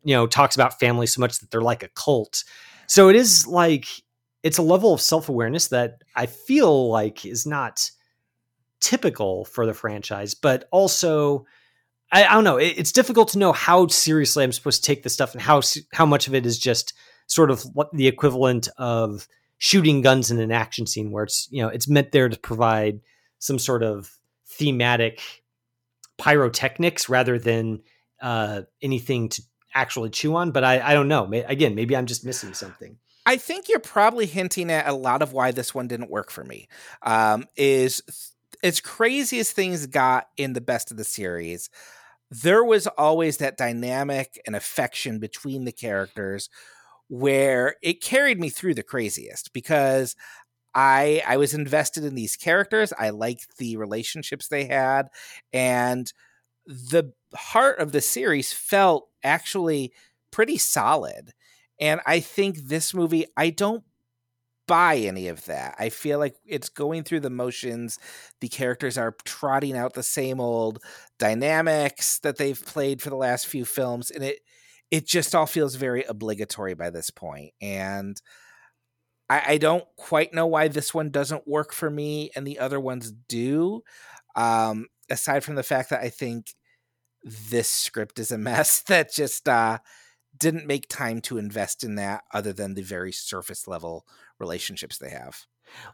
you 0.04 0.16
know 0.16 0.28
talks 0.28 0.56
about 0.56 0.80
family 0.80 1.08
so 1.08 1.20
much 1.20 1.40
that 1.40 1.52
they're 1.52 1.62
like 1.62 1.84
a 1.84 1.90
cult. 1.90 2.44
So 2.88 3.10
it 3.10 3.16
is 3.16 3.46
like 3.46 3.86
it's 4.44 4.58
a 4.58 4.64
level 4.64 4.94
of 4.94 5.02
self-awareness 5.02 5.68
that 5.68 6.02
I 6.16 6.26
feel 6.26 6.90
like 6.90 7.26
is 7.26 7.46
not 7.46 7.90
typical 8.80 9.46
for 9.46 9.66
the 9.66 9.74
franchise, 9.74 10.34
but 10.34 10.68
also 10.72 11.46
I, 12.12 12.26
I 12.26 12.34
don't 12.34 12.44
know. 12.44 12.58
It, 12.58 12.76
it's 12.78 12.92
difficult 12.92 13.30
to 13.30 13.40
know 13.40 13.52
how 13.52 13.88
seriously 13.88 14.44
I'm 14.44 14.52
supposed 14.52 14.84
to 14.84 14.88
take 14.88 15.04
this 15.04 15.14
stuff 15.14 15.34
and 15.34 15.42
how 15.42 15.62
how 15.94 16.06
much 16.06 16.28
of 16.28 16.36
it 16.36 16.46
is 16.46 16.58
just 16.58 16.94
sort 17.28 17.52
of 17.52 17.62
what 17.74 17.92
the 17.94 18.08
equivalent 18.08 18.68
of 18.78 19.28
shooting 19.58 20.02
guns 20.02 20.32
in 20.32 20.40
an 20.40 20.52
action 20.52 20.88
scene, 20.88 21.12
where 21.12 21.24
it's 21.24 21.48
you 21.52 21.62
know 21.62 21.70
it's 21.70 21.88
meant 21.88 22.12
there 22.12 22.30
to 22.30 22.40
provide 22.40 23.02
some 23.40 23.60
sort 23.60 23.84
of 23.84 24.12
thematic 24.48 25.22
pyrotechnics 26.18 27.08
rather 27.08 27.38
than 27.38 27.82
uh, 28.22 28.62
anything 28.82 29.30
to 29.30 29.42
actually 29.74 30.10
chew 30.10 30.36
on. 30.36 30.52
But 30.52 30.64
I, 30.64 30.82
I 30.82 30.94
don't 30.94 31.08
know. 31.08 31.32
Again, 31.48 31.76
maybe 31.76 31.96
I'm 31.96 32.08
just 32.08 32.26
missing 32.26 32.54
something. 32.54 32.98
I 33.30 33.38
think 33.38 33.70
you're 33.70 33.80
probably 33.80 34.26
hinting 34.26 34.72
at 34.72 34.88
a 34.88 34.94
lot 34.94 35.22
of 35.22 35.34
why 35.34 35.52
this 35.52 35.76
one 35.76 35.88
didn't 35.88 36.10
work 36.10 36.32
for 36.32 36.44
me. 36.44 36.68
Um, 37.04 37.46
is 37.56 38.02
as 38.64 38.80
crazy 38.82 39.40
as 39.40 39.52
things 39.52 39.86
got 39.86 40.30
in 40.36 40.54
the 40.54 40.62
best 40.62 40.90
of 40.90 40.98
the 40.98 41.04
series, 41.04 41.70
there 42.32 42.64
was 42.64 42.88
always 42.88 43.38
that 43.38 43.58
dynamic 43.58 44.42
and 44.48 44.56
affection 44.56 45.20
between 45.20 45.66
the 45.66 45.72
characters 45.72 46.50
where 47.10 47.76
it 47.84 48.02
carried 48.02 48.40
me 48.40 48.50
through 48.50 48.76
the 48.76 48.84
craziest 48.84 49.54
because 49.54 50.16
I 50.76 51.24
I 51.28 51.38
was 51.38 51.54
invested 51.54 52.06
in 52.06 52.16
these 52.16 52.38
characters. 52.38 52.94
I 53.00 53.12
liked 53.12 53.58
the 53.58 53.78
relationships 53.78 54.48
they 54.48 54.66
had 54.66 55.10
and 55.54 56.12
the 56.68 57.14
heart 57.36 57.80
of 57.80 57.92
the 57.94 58.02
series 58.02 58.54
felt 58.54 59.10
actually 59.24 59.94
pretty 60.32 60.58
solid. 60.58 61.34
And 61.80 62.02
I 62.06 62.20
think 62.20 62.58
this 62.58 62.94
movie, 62.94 63.26
I 63.38 63.50
don't 63.52 63.84
buy 64.68 64.98
any 64.98 65.28
of 65.28 65.46
that. 65.46 65.76
I 65.80 65.90
feel 65.90 66.20
like 66.20 66.36
it's 66.46 66.70
going 66.70 67.04
through 67.04 67.22
the 67.22 67.30
motions. 67.30 67.98
The 68.40 68.50
characters 68.50 68.98
are 68.98 69.16
trotting 69.26 69.76
out 69.76 69.94
the 69.94 70.04
same 70.04 70.40
old 70.40 70.80
dynamics 71.18 72.20
that 72.20 72.38
they've 72.38 72.64
played 72.66 73.02
for 73.02 73.10
the 73.10 73.16
last 73.16 73.48
few 73.48 73.66
films, 73.66 74.12
and 74.12 74.24
it 74.24 74.40
it 74.92 75.08
just 75.08 75.36
all 75.36 75.46
feels 75.46 75.76
very 75.76 76.04
obligatory 76.04 76.74
by 76.74 76.90
this 76.90 77.10
point. 77.12 77.54
And 77.62 78.20
I, 79.30 79.44
I 79.54 79.58
don't 79.58 79.86
quite 79.96 80.34
know 80.34 80.48
why 80.48 80.68
this 80.68 80.94
one 80.94 81.10
doesn't 81.10 81.48
work 81.48 81.74
for 81.74 81.90
me 81.90 82.32
and 82.36 82.46
the 82.46 82.60
other 82.60 82.80
ones 82.80 83.12
do. 83.28 83.84
Um, 84.36 84.88
aside 85.10 85.44
from 85.44 85.56
the 85.56 85.64
fact 85.64 85.90
that 85.90 86.02
I 86.02 86.10
think 86.10 86.54
this 87.24 87.68
script 87.68 88.20
is 88.20 88.32
a 88.32 88.38
mess 88.38 88.82
that 88.88 89.14
just 89.14 89.50
uh 89.50 89.80
didn't 90.40 90.66
make 90.66 90.88
time 90.88 91.22
to 91.22 91.38
invest 91.38 91.84
in 91.84 91.96
that 91.96 92.24
other 92.34 92.54
than 92.54 92.74
the 92.74 92.82
very 92.82 93.12
surface 93.12 93.68
level 93.68 94.06
relationships 94.40 94.98
they 94.98 95.10
have. 95.10 95.46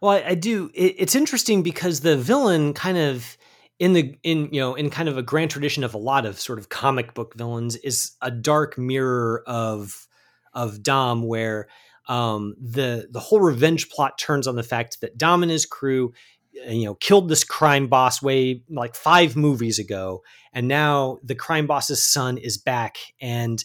Well, 0.02 0.12
I, 0.12 0.30
I 0.30 0.36
do. 0.36 0.72
It, 0.74 0.96
it's 0.98 1.16
interesting 1.16 1.64
because 1.64 2.02
the 2.02 2.18
villain 2.18 2.74
kind 2.74 2.98
of 2.98 3.38
in 3.80 3.94
the 3.94 4.16
in 4.24 4.50
you 4.52 4.60
know 4.60 4.76
in 4.76 4.90
kind 4.90 5.10
of 5.10 5.18
a 5.18 5.22
grand 5.22 5.52
tradition 5.52 5.84
of 5.84 5.94
a 5.94 5.98
lot 5.98 6.26
of 6.26 6.40
sort 6.40 6.60
of 6.60 6.70
comic 6.70 7.14
book 7.14 7.36
villains 7.36 7.76
is 7.78 8.12
a 8.22 8.32
dark 8.32 8.78
mirror 8.78 9.44
of 9.46 10.08
of 10.54 10.82
Dom 10.82 11.24
where 11.24 11.68
um, 12.08 12.56
the 12.62 13.08
the 13.12 13.20
whole 13.20 13.42
revenge 13.42 13.90
plot 13.90 14.18
turns 14.18 14.48
on 14.48 14.56
the 14.56 14.64
fact 14.64 15.02
that 15.02 15.18
Dom 15.18 15.44
and 15.44 15.52
his 15.52 15.66
crew 15.66 16.14
uh, 16.66 16.72
you 16.72 16.86
know 16.86 16.96
killed 16.96 17.28
this 17.28 17.44
crime 17.44 17.88
boss 17.88 18.22
way 18.22 18.64
like 18.70 18.96
5 18.96 19.36
movies 19.36 19.78
ago 19.80 20.24
and 20.54 20.68
now 20.68 21.18
the 21.22 21.36
crime 21.36 21.68
boss's 21.68 22.02
son 22.02 22.38
is 22.38 22.58
back 22.58 22.98
and 23.20 23.64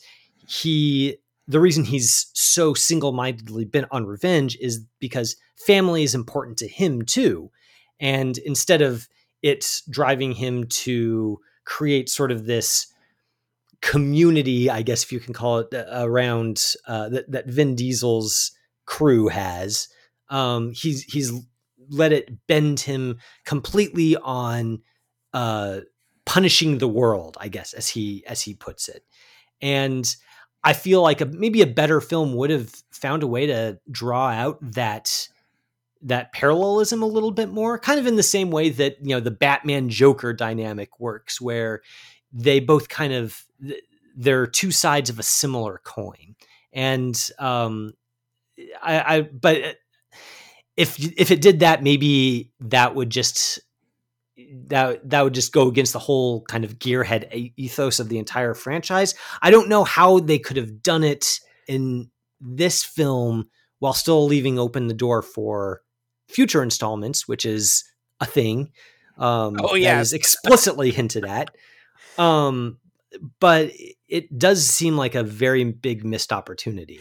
he 0.51 1.17
the 1.47 1.61
reason 1.61 1.85
he's 1.85 2.31
so 2.35 2.75
single-mindedly 2.75 3.65
bent 3.65 3.87
on 3.91 4.07
revenge 4.07 4.57
is 4.61 4.85
because 5.01 5.37
family 5.67 6.03
is 6.03 6.15
important 6.15 6.57
to 6.59 6.69
him 6.69 7.03
too. 7.03 7.51
And 7.99 8.39
instead 8.39 8.83
of 8.83 9.09
it 9.43 9.67
driving 9.89 10.33
him 10.33 10.64
to 10.68 11.39
create 11.64 12.09
sort 12.09 12.31
of 12.31 12.47
this 12.47 12.87
community 13.81 14.68
i 14.68 14.83
guess 14.83 15.03
if 15.03 15.11
you 15.11 15.18
can 15.18 15.33
call 15.33 15.61
it 15.61 15.72
uh, 15.72 15.87
around 15.93 16.74
uh, 16.87 17.09
that, 17.09 17.31
that 17.31 17.47
vin 17.47 17.74
diesel's 17.74 18.53
crew 18.85 19.29
has 19.29 19.89
um, 20.29 20.72
he's 20.72 21.03
he's 21.05 21.33
let 21.89 22.12
it 22.12 22.47
bend 22.47 22.81
him 22.81 23.18
completely 23.47 24.16
on 24.16 24.83
uh, 25.33 25.81
punishing 26.27 26.77
the 26.77 26.89
world 26.89 27.39
i 27.41 27.49
guess 27.49 27.72
as 27.72 27.89
he 27.89 28.22
as 28.27 28.43
he 28.43 28.53
puts 28.53 28.87
it. 28.89 29.03
And 29.62 30.05
I 30.63 30.73
feel 30.73 31.03
like 31.03 31.21
a, 31.21 31.27
maybe 31.27 31.63
a 31.63 31.67
better 31.67 32.01
film 32.01 32.35
would 32.35 32.51
have 32.51 32.71
found 32.91 33.23
a 33.23 33.27
way 33.27 33.47
to 33.47 33.79
draw 33.91 34.29
out 34.29 34.59
that 34.61 35.29
that 36.03 36.33
parallelism 36.33 37.03
a 37.03 37.07
little 37.07 37.31
bit 37.31 37.51
more, 37.51 37.79
kind 37.79 38.01
of 38.01 38.07
in 38.07 38.17
the 38.17 38.23
same 38.23 38.51
way 38.51 38.71
that 38.71 38.97
you 39.03 39.11
know 39.11 39.21
the 39.21 39.31
Batman 39.31 39.89
Joker 39.89 40.33
dynamic 40.33 40.99
works, 41.01 41.41
where 41.41 41.83
they 42.33 42.61
both 42.61 42.89
kind 42.89 43.13
of 43.13 43.45
they're 44.17 44.47
two 44.47 44.71
sides 44.71 45.11
of 45.11 45.19
a 45.19 45.23
similar 45.23 45.81
coin, 45.85 46.37
and 46.73 47.31
um, 47.39 47.93
I, 48.83 49.17
I 49.17 49.21
but 49.23 49.77
if 50.77 50.99
if 51.19 51.31
it 51.31 51.41
did 51.41 51.61
that, 51.61 51.83
maybe 51.83 52.53
that 52.61 52.95
would 52.95 53.11
just 53.11 53.61
that 54.66 55.09
that 55.11 55.22
would 55.22 55.34
just 55.34 55.53
go 55.53 55.68
against 55.68 55.93
the 55.93 55.99
whole 55.99 56.43
kind 56.43 56.64
of 56.64 56.78
gearhead 56.78 57.53
ethos 57.57 58.01
of 58.01 58.09
the 58.09 58.18
entire 58.18 58.55
franchise. 58.55 59.14
I 59.43 59.51
don't 59.51 59.68
know 59.68 59.84
how 59.84 60.18
they 60.18 60.38
could 60.38 60.57
have 60.57 60.82
done 60.82 61.05
it 61.05 61.41
in 61.66 62.11
this 62.41 62.82
film 62.82 63.49
while 63.78 63.93
still 63.93 64.26
leaving 64.26 64.59
open 64.59 64.86
the 64.86 64.95
door 64.95 65.22
for 65.22 65.82
future 66.28 66.62
installments, 66.62 67.26
which 67.26 67.45
is 67.45 67.84
a 68.20 68.26
thing. 68.26 68.72
Um, 69.18 69.57
oh 69.61 69.74
yeah, 69.74 70.01
is 70.01 70.12
explicitly 70.12 70.91
hinted 70.91 71.24
at. 71.24 71.55
Um, 72.18 72.78
but 73.38 73.72
it 74.09 74.38
does 74.38 74.66
seem 74.66 74.97
like 74.97 75.14
a 75.14 75.22
very 75.22 75.64
big 75.64 76.05
missed 76.05 76.32
opportunity. 76.32 77.01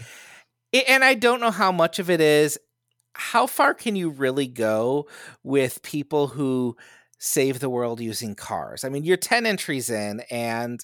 And 0.87 1.03
I 1.03 1.13
don't 1.13 1.41
know 1.41 1.51
how 1.51 1.71
much 1.71 1.99
of 1.99 2.09
it 2.09 2.21
is. 2.21 2.57
How 3.13 3.47
far 3.47 3.73
can 3.73 3.95
you 3.95 4.09
really 4.09 4.47
go 4.47 5.07
with 5.43 5.81
people 5.81 6.27
who 6.27 6.77
save 7.19 7.59
the 7.59 7.69
world 7.69 7.99
using 7.99 8.35
cars? 8.35 8.83
I 8.83 8.89
mean, 8.89 9.03
you're 9.03 9.17
10 9.17 9.45
entries 9.45 9.89
in, 9.89 10.21
and 10.31 10.83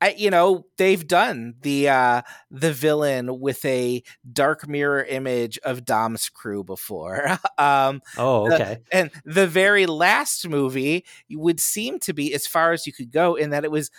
I, 0.00 0.14
you 0.18 0.28
know 0.28 0.66
they've 0.76 1.06
done 1.06 1.54
the 1.62 1.88
uh 1.88 2.22
the 2.50 2.72
villain 2.74 3.40
with 3.40 3.64
a 3.64 4.02
dark 4.30 4.68
mirror 4.68 5.02
image 5.02 5.58
of 5.64 5.86
Dom's 5.86 6.28
crew 6.28 6.62
before. 6.62 7.38
um 7.58 8.02
oh, 8.18 8.52
okay. 8.52 8.78
The, 8.90 8.96
and 8.96 9.10
the 9.24 9.46
very 9.46 9.86
last 9.86 10.46
movie 10.46 11.06
would 11.30 11.58
seem 11.58 11.98
to 12.00 12.12
be 12.12 12.34
as 12.34 12.46
far 12.46 12.72
as 12.72 12.86
you 12.86 12.92
could 12.92 13.12
go 13.12 13.34
in 13.34 13.50
that 13.50 13.64
it 13.64 13.70
was 13.70 13.90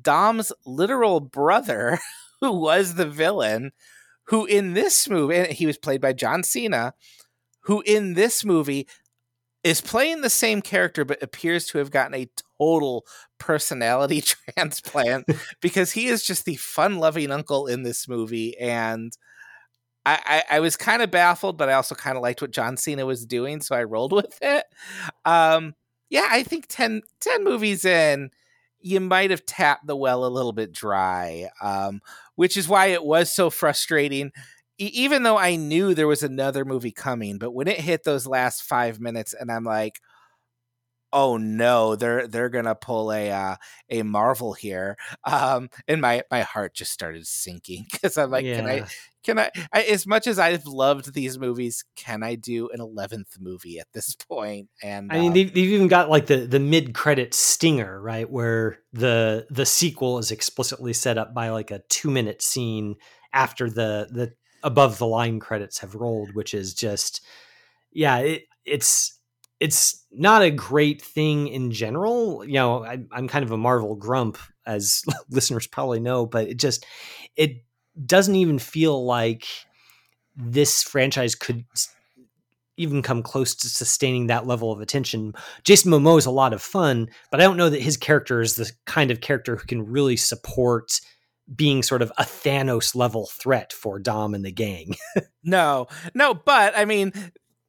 Dom's 0.00 0.52
literal 0.64 1.20
brother 1.20 1.98
who 2.40 2.52
was 2.52 2.94
the 2.94 3.06
villain. 3.06 3.72
Who 4.26 4.46
in 4.46 4.74
this 4.74 5.08
movie, 5.08 5.34
and 5.34 5.48
he 5.48 5.66
was 5.66 5.76
played 5.76 6.00
by 6.00 6.12
John 6.12 6.44
Cena, 6.44 6.94
who 7.62 7.82
in 7.82 8.14
this 8.14 8.44
movie 8.44 8.86
is 9.64 9.80
playing 9.80 10.20
the 10.20 10.30
same 10.30 10.60
character 10.60 11.04
but 11.04 11.22
appears 11.22 11.66
to 11.66 11.78
have 11.78 11.90
gotten 11.90 12.14
a 12.14 12.28
total 12.58 13.06
personality 13.38 14.20
transplant 14.54 15.26
because 15.60 15.92
he 15.92 16.06
is 16.06 16.24
just 16.24 16.44
the 16.44 16.56
fun-loving 16.56 17.30
uncle 17.30 17.66
in 17.66 17.82
this 17.82 18.08
movie 18.08 18.56
and 18.58 19.16
I, 20.04 20.42
I, 20.50 20.56
I 20.56 20.60
was 20.60 20.76
kind 20.76 21.00
of 21.02 21.10
baffled, 21.10 21.56
but 21.56 21.68
I 21.68 21.74
also 21.74 21.94
kind 21.94 22.16
of 22.16 22.22
liked 22.22 22.42
what 22.42 22.50
John 22.50 22.76
Cena 22.76 23.06
was 23.06 23.24
doing, 23.24 23.60
so 23.60 23.76
I 23.76 23.84
rolled 23.84 24.12
with 24.16 24.36
it. 24.42 24.64
Um, 25.24 25.74
yeah, 26.10 26.28
I 26.30 26.42
think 26.42 26.66
10, 26.68 27.02
10 27.20 27.44
movies 27.44 27.84
in, 27.84 28.30
you 28.80 29.00
might 29.00 29.30
have 29.30 29.46
tapped 29.46 29.86
the 29.86 29.96
well 29.96 30.24
a 30.24 30.28
little 30.28 30.52
bit 30.52 30.72
dry, 30.72 31.48
um, 31.62 32.00
which 32.34 32.56
is 32.56 32.68
why 32.68 32.86
it 32.86 33.04
was 33.04 33.30
so 33.30 33.48
frustrating 33.48 34.32
even 34.86 35.22
though 35.22 35.38
I 35.38 35.56
knew 35.56 35.94
there 35.94 36.08
was 36.08 36.22
another 36.22 36.64
movie 36.64 36.92
coming, 36.92 37.38
but 37.38 37.52
when 37.52 37.68
it 37.68 37.80
hit 37.80 38.04
those 38.04 38.26
last 38.26 38.62
five 38.62 39.00
minutes, 39.00 39.34
and 39.34 39.50
I'm 39.50 39.64
like, 39.64 40.00
oh 41.12 41.36
no, 41.36 41.94
they're 41.94 42.26
they're 42.26 42.48
gonna 42.48 42.74
pull 42.74 43.12
a 43.12 43.30
uh, 43.30 43.56
a 43.90 44.02
Marvel 44.02 44.52
here, 44.54 44.96
um, 45.24 45.68
and 45.86 46.00
my 46.00 46.22
my 46.30 46.40
heart 46.40 46.74
just 46.74 46.92
started 46.92 47.26
sinking 47.26 47.86
because 47.92 48.16
I'm 48.16 48.30
like, 48.30 48.44
yeah. 48.44 48.56
can 48.56 48.66
I? 48.66 48.86
Can 49.24 49.38
I, 49.38 49.50
I? 49.72 49.82
As 49.82 50.04
much 50.04 50.26
as 50.26 50.40
I've 50.40 50.66
loved 50.66 51.14
these 51.14 51.38
movies, 51.38 51.84
can 51.94 52.24
I 52.24 52.34
do 52.34 52.68
an 52.70 52.80
eleventh 52.80 53.36
movie 53.38 53.78
at 53.78 53.86
this 53.92 54.16
point? 54.16 54.68
And 54.82 55.12
I 55.12 55.18
mean, 55.18 55.28
um, 55.28 55.34
they've, 55.34 55.54
they've 55.54 55.70
even 55.70 55.86
got 55.86 56.10
like 56.10 56.26
the 56.26 56.38
the 56.38 56.58
mid 56.58 56.92
credit 56.92 57.32
stinger, 57.32 58.00
right, 58.00 58.28
where 58.28 58.80
the 58.92 59.46
the 59.48 59.66
sequel 59.66 60.18
is 60.18 60.32
explicitly 60.32 60.92
set 60.92 61.18
up 61.18 61.34
by 61.34 61.50
like 61.50 61.70
a 61.70 61.82
two 61.88 62.10
minute 62.10 62.42
scene 62.42 62.96
after 63.32 63.70
the 63.70 64.08
the 64.10 64.32
above 64.62 64.98
the 64.98 65.06
line 65.06 65.40
credits 65.40 65.78
have 65.78 65.94
rolled, 65.94 66.34
which 66.34 66.54
is 66.54 66.74
just 66.74 67.24
yeah, 67.92 68.18
it, 68.18 68.44
it's 68.64 69.18
it's 69.60 70.04
not 70.10 70.42
a 70.42 70.50
great 70.50 71.00
thing 71.00 71.48
in 71.48 71.70
general. 71.70 72.44
You 72.44 72.54
know, 72.54 72.84
I, 72.84 72.98
I'm 73.12 73.28
kind 73.28 73.44
of 73.44 73.52
a 73.52 73.56
Marvel 73.56 73.94
grump, 73.94 74.38
as 74.66 75.02
listeners 75.30 75.66
probably 75.66 76.00
know, 76.00 76.26
but 76.26 76.48
it 76.48 76.58
just 76.58 76.84
it 77.36 77.64
doesn't 78.04 78.34
even 78.34 78.58
feel 78.58 79.04
like 79.04 79.46
this 80.34 80.82
franchise 80.82 81.34
could 81.34 81.64
even 82.78 83.02
come 83.02 83.22
close 83.22 83.54
to 83.54 83.68
sustaining 83.68 84.26
that 84.26 84.46
level 84.46 84.72
of 84.72 84.80
attention. 84.80 85.34
Jason 85.62 85.92
Momoa 85.92 86.18
is 86.18 86.26
a 86.26 86.30
lot 86.30 86.54
of 86.54 86.62
fun, 86.62 87.08
but 87.30 87.40
I 87.40 87.44
don't 87.44 87.58
know 87.58 87.68
that 87.68 87.82
his 87.82 87.96
character 87.96 88.40
is 88.40 88.56
the 88.56 88.70
kind 88.86 89.10
of 89.10 89.20
character 89.20 89.56
who 89.56 89.66
can 89.66 89.86
really 89.86 90.16
support 90.16 91.00
being 91.54 91.82
sort 91.82 92.02
of 92.02 92.12
a 92.18 92.24
Thanos 92.24 92.94
level 92.94 93.26
threat 93.26 93.72
for 93.72 93.98
Dom 93.98 94.34
and 94.34 94.44
the 94.44 94.52
gang. 94.52 94.96
no, 95.42 95.86
no, 96.14 96.34
but 96.34 96.76
I 96.76 96.84
mean, 96.84 97.12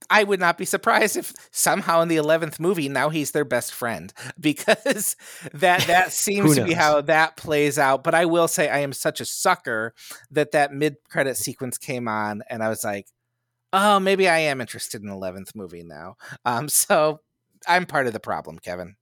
I 0.09 0.23
would 0.23 0.39
not 0.39 0.57
be 0.57 0.65
surprised 0.65 1.17
if 1.17 1.33
somehow 1.51 2.01
in 2.01 2.07
the 2.07 2.17
eleventh 2.17 2.59
movie 2.59 2.89
now 2.89 3.09
he's 3.09 3.31
their 3.31 3.45
best 3.45 3.73
friend 3.73 4.13
because 4.39 5.15
that 5.53 5.81
that 5.87 6.11
seems 6.11 6.55
to 6.55 6.63
be 6.63 6.73
how 6.73 7.01
that 7.01 7.37
plays 7.37 7.79
out. 7.79 8.03
But 8.03 8.15
I 8.15 8.25
will 8.25 8.47
say 8.47 8.69
I 8.69 8.79
am 8.79 8.93
such 8.93 9.21
a 9.21 9.25
sucker 9.25 9.93
that 10.31 10.51
that 10.51 10.73
mid 10.73 10.97
credit 11.09 11.37
sequence 11.37 11.77
came 11.77 12.07
on 12.07 12.43
and 12.49 12.63
I 12.63 12.69
was 12.69 12.83
like, 12.83 13.07
oh, 13.71 13.99
maybe 13.99 14.27
I 14.27 14.39
am 14.39 14.61
interested 14.61 15.01
in 15.01 15.09
eleventh 15.09 15.55
movie 15.55 15.83
now. 15.83 16.15
Um, 16.45 16.69
so 16.69 17.21
I'm 17.67 17.85
part 17.85 18.07
of 18.07 18.13
the 18.13 18.19
problem, 18.19 18.59
Kevin. 18.59 18.95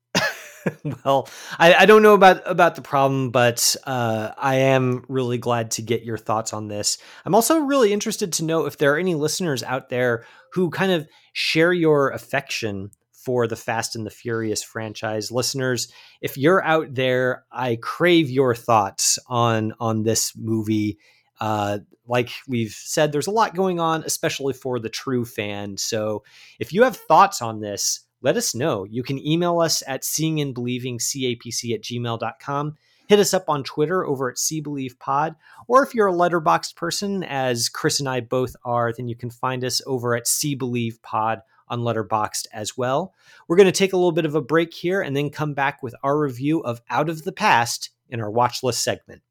well, 1.05 1.28
I, 1.57 1.74
I, 1.74 1.86
don't 1.86 2.01
know 2.01 2.14
about 2.14 2.41
about 2.45 2.76
the 2.76 2.82
problem, 2.82 3.32
but 3.32 3.76
uh, 3.86 4.32
I 4.38 4.55
am 4.55 5.05
really 5.07 5.38
glad 5.38 5.72
to 5.72 5.82
get 5.82 6.03
your 6.03 6.18
thoughts 6.18 6.53
on 6.53 6.68
this. 6.68 6.97
I'm 7.26 7.36
also 7.36 7.59
really 7.59 7.93
interested 7.93 8.34
to 8.34 8.45
know 8.45 8.66
if 8.66 8.78
there 8.78 8.93
are 8.93 8.97
any 8.97 9.16
listeners 9.16 9.64
out 9.64 9.89
there 9.89 10.26
who 10.53 10.70
kind 10.70 10.91
of 10.91 11.07
share 11.34 11.74
your 11.74 12.09
affection 12.09 12.91
for 13.14 13.47
the 13.47 13.55
Fast 13.55 13.95
and 13.95 14.05
the 14.05 14.12
Furious 14.12 14.64
franchise. 14.64 15.32
Listeners, 15.32 15.91
if 16.22 16.38
you're 16.38 16.64
out 16.64 16.93
there, 16.93 17.45
I 17.51 17.78
crave 17.82 18.30
your 18.30 18.55
thoughts 18.55 19.20
on 19.28 19.74
on 19.80 20.03
this 20.03 20.34
movie. 20.36 20.97
Uh, 21.39 21.80
like 22.07 22.30
we've 22.47 22.74
said, 22.74 23.12
there's 23.12 23.28
a 23.28 23.32
lot 23.32 23.55
going 23.55 23.80
on, 23.80 24.03
especially 24.03 24.53
for 24.53 24.80
the 24.80 24.89
true 24.89 25.26
fan. 25.26 25.78
So 25.78 26.24
if 26.59 26.74
you 26.74 26.84
have 26.84 26.97
thoughts 26.97 27.41
on 27.41 27.62
this, 27.62 28.01
let 28.22 28.38
us 28.38 28.55
know. 28.55 28.84
You 28.84 29.03
can 29.03 29.26
email 29.26 29.59
us 29.59 29.84
at 29.88 30.03
seeingandbelievingcapc 30.03 31.74
at 31.74 31.82
gmail.com. 31.82 32.76
Hit 33.07 33.19
us 33.19 33.34
up 33.34 33.49
on 33.49 33.63
Twitter 33.63 34.05
over 34.05 34.30
at 34.30 34.38
SeeBelievePod. 34.38 35.36
Or 35.67 35.84
if 35.84 35.93
you're 35.93 36.07
a 36.07 36.13
Letterboxd 36.13 36.76
person, 36.76 37.24
as 37.24 37.67
Chris 37.67 37.99
and 37.99 38.07
I 38.07 38.22
both 38.22 38.55
are, 38.63 38.93
then 38.93 39.09
you 39.09 39.15
can 39.15 39.30
find 39.30 39.65
us 39.65 39.82
over 39.86 40.15
at 40.15 40.26
SeeBelievePod 40.26 41.41
on 41.67 41.82
Letterboxd 41.82 42.47
as 42.53 42.78
well. 42.78 43.13
We're 43.47 43.57
going 43.57 43.65
to 43.65 43.72
take 43.72 43.93
a 43.93 43.97
little 43.97 44.11
bit 44.11 44.26
of 44.26 44.36
a 44.36 44.41
break 44.41 44.74
here 44.74 45.01
and 45.01 45.15
then 45.15 45.30
come 45.30 45.53
back 45.53 45.82
with 45.82 45.95
our 46.03 46.17
review 46.17 46.61
of 46.61 46.82
Out 46.89 47.09
of 47.09 47.24
the 47.24 47.32
Past 47.32 47.89
in 48.09 48.22
our 48.22 48.32
watch 48.32 48.61
list 48.63 48.84
segment. 48.84 49.22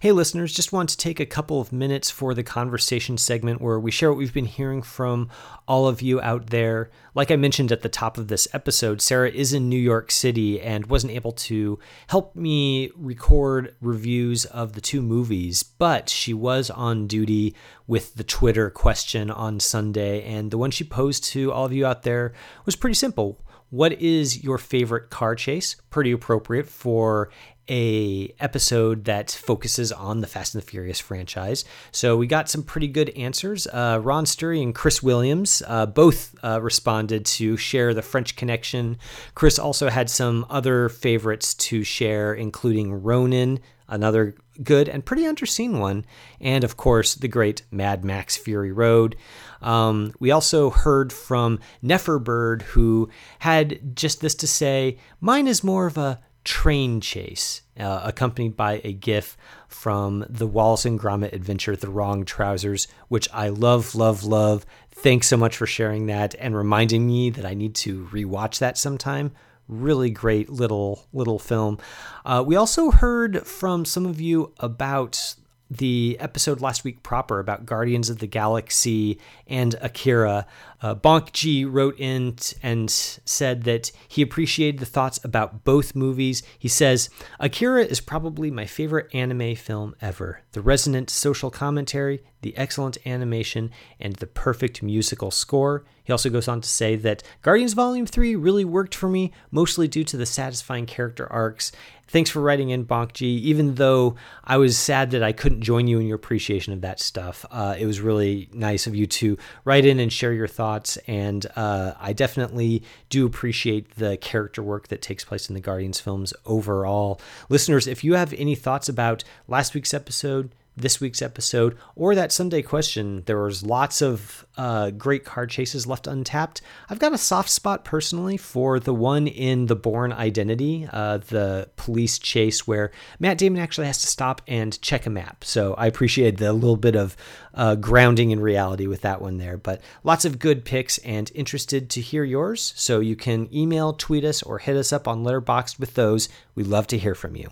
Hey, 0.00 0.12
listeners, 0.12 0.52
just 0.52 0.72
want 0.72 0.90
to 0.90 0.96
take 0.96 1.18
a 1.18 1.26
couple 1.26 1.60
of 1.60 1.72
minutes 1.72 2.08
for 2.08 2.32
the 2.32 2.44
conversation 2.44 3.18
segment 3.18 3.60
where 3.60 3.80
we 3.80 3.90
share 3.90 4.10
what 4.10 4.18
we've 4.18 4.32
been 4.32 4.44
hearing 4.44 4.80
from 4.80 5.28
all 5.66 5.88
of 5.88 6.00
you 6.00 6.20
out 6.20 6.50
there. 6.50 6.88
Like 7.16 7.32
I 7.32 7.36
mentioned 7.36 7.72
at 7.72 7.82
the 7.82 7.88
top 7.88 8.16
of 8.16 8.28
this 8.28 8.46
episode, 8.52 9.02
Sarah 9.02 9.28
is 9.28 9.52
in 9.52 9.68
New 9.68 9.76
York 9.76 10.12
City 10.12 10.60
and 10.60 10.86
wasn't 10.86 11.14
able 11.14 11.32
to 11.32 11.80
help 12.06 12.36
me 12.36 12.92
record 12.94 13.74
reviews 13.80 14.44
of 14.44 14.74
the 14.74 14.80
two 14.80 15.02
movies, 15.02 15.64
but 15.64 16.08
she 16.08 16.32
was 16.32 16.70
on 16.70 17.08
duty 17.08 17.56
with 17.88 18.14
the 18.14 18.22
Twitter 18.22 18.70
question 18.70 19.32
on 19.32 19.58
Sunday. 19.58 20.22
And 20.22 20.52
the 20.52 20.58
one 20.58 20.70
she 20.70 20.84
posed 20.84 21.24
to 21.30 21.50
all 21.50 21.64
of 21.64 21.72
you 21.72 21.84
out 21.84 22.04
there 22.04 22.34
was 22.64 22.76
pretty 22.76 22.94
simple. 22.94 23.40
What 23.70 23.92
is 24.00 24.42
your 24.42 24.58
favorite 24.58 25.10
car 25.10 25.34
chase? 25.34 25.76
Pretty 25.90 26.10
appropriate 26.10 26.66
for 26.66 27.30
a 27.68 28.34
episode 28.40 29.04
that 29.04 29.30
focuses 29.30 29.92
on 29.92 30.20
the 30.20 30.26
Fast 30.26 30.54
and 30.54 30.62
the 30.62 30.66
Furious 30.66 30.98
franchise. 31.00 31.66
So 31.92 32.16
we 32.16 32.26
got 32.26 32.48
some 32.48 32.62
pretty 32.62 32.88
good 32.88 33.10
answers. 33.10 33.66
Uh, 33.66 34.00
Ron 34.02 34.24
Sturry 34.24 34.62
and 34.62 34.74
Chris 34.74 35.02
Williams 35.02 35.62
uh, 35.66 35.84
both 35.84 36.34
uh, 36.42 36.62
responded 36.62 37.26
to 37.26 37.58
share 37.58 37.92
the 37.92 38.00
French 38.00 38.36
Connection. 38.36 38.96
Chris 39.34 39.58
also 39.58 39.90
had 39.90 40.08
some 40.08 40.46
other 40.48 40.88
favorites 40.88 41.52
to 41.54 41.84
share, 41.84 42.32
including 42.32 43.02
Ronin, 43.02 43.60
another 43.86 44.34
good 44.62 44.88
and 44.88 45.04
pretty 45.04 45.22
underseen 45.22 45.78
one, 45.78 46.04
and 46.40 46.64
of 46.64 46.76
course 46.76 47.14
the 47.14 47.28
great 47.28 47.62
Mad 47.70 48.04
Max 48.04 48.36
Fury 48.36 48.72
Road. 48.72 49.16
Um, 49.62 50.12
we 50.18 50.30
also 50.30 50.70
heard 50.70 51.12
from 51.12 51.58
Neferbird, 51.82 52.62
who 52.62 53.08
had 53.40 53.96
just 53.96 54.20
this 54.20 54.34
to 54.36 54.46
say: 54.46 54.98
"Mine 55.20 55.46
is 55.46 55.64
more 55.64 55.86
of 55.86 55.98
a." 55.98 56.20
train 56.48 56.98
chase, 56.98 57.60
uh, 57.78 58.00
accompanied 58.04 58.56
by 58.56 58.80
a 58.82 58.90
GIF 58.90 59.36
from 59.68 60.24
the 60.30 60.46
Wallace 60.46 60.86
and 60.86 60.98
Gromit 60.98 61.34
adventure, 61.34 61.76
The 61.76 61.90
Wrong 61.90 62.24
Trousers, 62.24 62.88
which 63.08 63.28
I 63.34 63.50
love, 63.50 63.94
love, 63.94 64.24
love. 64.24 64.64
Thanks 64.90 65.28
so 65.28 65.36
much 65.36 65.54
for 65.54 65.66
sharing 65.66 66.06
that 66.06 66.34
and 66.38 66.56
reminding 66.56 67.06
me 67.06 67.28
that 67.30 67.44
I 67.44 67.52
need 67.52 67.74
to 67.76 68.06
rewatch 68.06 68.60
that 68.60 68.78
sometime. 68.78 69.32
Really 69.68 70.08
great 70.08 70.48
little 70.48 71.06
little 71.12 71.38
film. 71.38 71.78
Uh, 72.24 72.42
we 72.46 72.56
also 72.56 72.90
heard 72.90 73.46
from 73.46 73.84
some 73.84 74.06
of 74.06 74.18
you 74.18 74.54
about 74.58 75.34
the 75.70 76.16
episode 76.18 76.60
last 76.60 76.84
week 76.84 77.02
proper 77.02 77.38
about 77.38 77.66
Guardians 77.66 78.08
of 78.08 78.18
the 78.18 78.26
Galaxy 78.26 79.18
and 79.46 79.74
Akira, 79.80 80.46
uh, 80.80 80.94
Bonk 80.94 81.32
G 81.32 81.64
wrote 81.64 81.98
in 81.98 82.36
t- 82.36 82.56
and 82.62 82.90
said 82.90 83.64
that 83.64 83.90
he 84.06 84.22
appreciated 84.22 84.80
the 84.80 84.86
thoughts 84.86 85.20
about 85.22 85.64
both 85.64 85.94
movies. 85.94 86.42
He 86.58 86.68
says, 86.68 87.10
Akira 87.38 87.84
is 87.84 88.00
probably 88.00 88.50
my 88.50 88.64
favorite 88.64 89.14
anime 89.14 89.56
film 89.56 89.94
ever. 90.00 90.42
The 90.52 90.62
resonant 90.62 91.10
social 91.10 91.50
commentary, 91.50 92.22
the 92.42 92.56
excellent 92.56 92.98
animation, 93.06 93.70
and 94.00 94.16
the 94.16 94.26
perfect 94.26 94.82
musical 94.82 95.30
score. 95.30 95.84
He 96.04 96.12
also 96.12 96.30
goes 96.30 96.48
on 96.48 96.60
to 96.60 96.68
say 96.68 96.96
that 96.96 97.22
Guardians 97.42 97.74
Volume 97.74 98.06
3 98.06 98.34
really 98.36 98.64
worked 98.64 98.94
for 98.94 99.08
me, 99.08 99.32
mostly 99.50 99.88
due 99.88 100.04
to 100.04 100.16
the 100.16 100.26
satisfying 100.26 100.86
character 100.86 101.30
arcs 101.30 101.72
thanks 102.08 102.30
for 102.30 102.40
writing 102.40 102.70
in, 102.70 102.84
Bonkji. 102.84 103.22
Even 103.22 103.76
though 103.76 104.16
I 104.42 104.56
was 104.56 104.76
sad 104.76 105.12
that 105.12 105.22
I 105.22 105.32
couldn't 105.32 105.62
join 105.62 105.86
you 105.86 105.98
in 105.98 106.06
your 106.06 106.16
appreciation 106.16 106.72
of 106.72 106.80
that 106.80 106.98
stuff, 107.00 107.46
uh, 107.50 107.76
it 107.78 107.86
was 107.86 108.00
really 108.00 108.48
nice 108.52 108.86
of 108.86 108.96
you 108.96 109.06
to 109.06 109.38
write 109.64 109.84
in 109.84 110.00
and 110.00 110.12
share 110.12 110.32
your 110.32 110.48
thoughts. 110.48 110.96
And 111.06 111.46
uh, 111.54 111.92
I 112.00 112.12
definitely 112.12 112.82
do 113.10 113.26
appreciate 113.26 113.96
the 113.96 114.16
character 114.16 114.62
work 114.62 114.88
that 114.88 115.02
takes 115.02 115.24
place 115.24 115.48
in 115.48 115.54
the 115.54 115.60
Guardians 115.60 116.00
films 116.00 116.32
overall. 116.44 117.20
Listeners, 117.48 117.86
if 117.86 118.02
you 118.02 118.14
have 118.14 118.32
any 118.32 118.54
thoughts 118.54 118.88
about 118.88 119.22
last 119.46 119.74
week's 119.74 119.94
episode, 119.94 120.50
this 120.80 121.00
week's 121.00 121.22
episode 121.22 121.76
or 121.94 122.14
that 122.14 122.32
Sunday 122.32 122.62
question. 122.62 123.22
There 123.26 123.42
was 123.42 123.62
lots 123.62 124.02
of 124.02 124.46
uh, 124.56 124.90
great 124.90 125.24
card 125.24 125.50
chases 125.50 125.86
left 125.86 126.06
untapped. 126.06 126.60
I've 126.88 126.98
got 126.98 127.12
a 127.12 127.18
soft 127.18 127.50
spot 127.50 127.84
personally 127.84 128.36
for 128.36 128.80
the 128.80 128.94
one 128.94 129.26
in 129.26 129.66
The 129.66 129.76
Bourne 129.76 130.12
Identity, 130.12 130.88
uh, 130.92 131.18
the 131.18 131.68
police 131.76 132.18
chase 132.18 132.66
where 132.66 132.90
Matt 133.18 133.38
Damon 133.38 133.60
actually 133.62 133.86
has 133.86 134.00
to 134.00 134.06
stop 134.06 134.42
and 134.46 134.80
check 134.82 135.06
a 135.06 135.10
map. 135.10 135.44
So 135.44 135.74
I 135.74 135.86
appreciate 135.86 136.38
the 136.38 136.52
little 136.52 136.76
bit 136.76 136.96
of 136.96 137.16
uh, 137.54 137.74
grounding 137.74 138.30
in 138.30 138.40
reality 138.40 138.86
with 138.86 139.02
that 139.02 139.20
one 139.20 139.38
there. 139.38 139.56
But 139.56 139.80
lots 140.04 140.24
of 140.24 140.38
good 140.38 140.64
picks 140.64 140.98
and 140.98 141.30
interested 141.34 141.90
to 141.90 142.00
hear 142.00 142.24
yours. 142.24 142.72
So 142.76 143.00
you 143.00 143.16
can 143.16 143.48
email, 143.54 143.92
tweet 143.92 144.24
us, 144.24 144.42
or 144.42 144.58
hit 144.58 144.76
us 144.76 144.92
up 144.92 145.08
on 145.08 145.24
Letterboxd 145.24 145.78
with 145.78 145.94
those. 145.94 146.28
We'd 146.54 146.66
love 146.66 146.86
to 146.88 146.98
hear 146.98 147.14
from 147.14 147.36
you. 147.36 147.50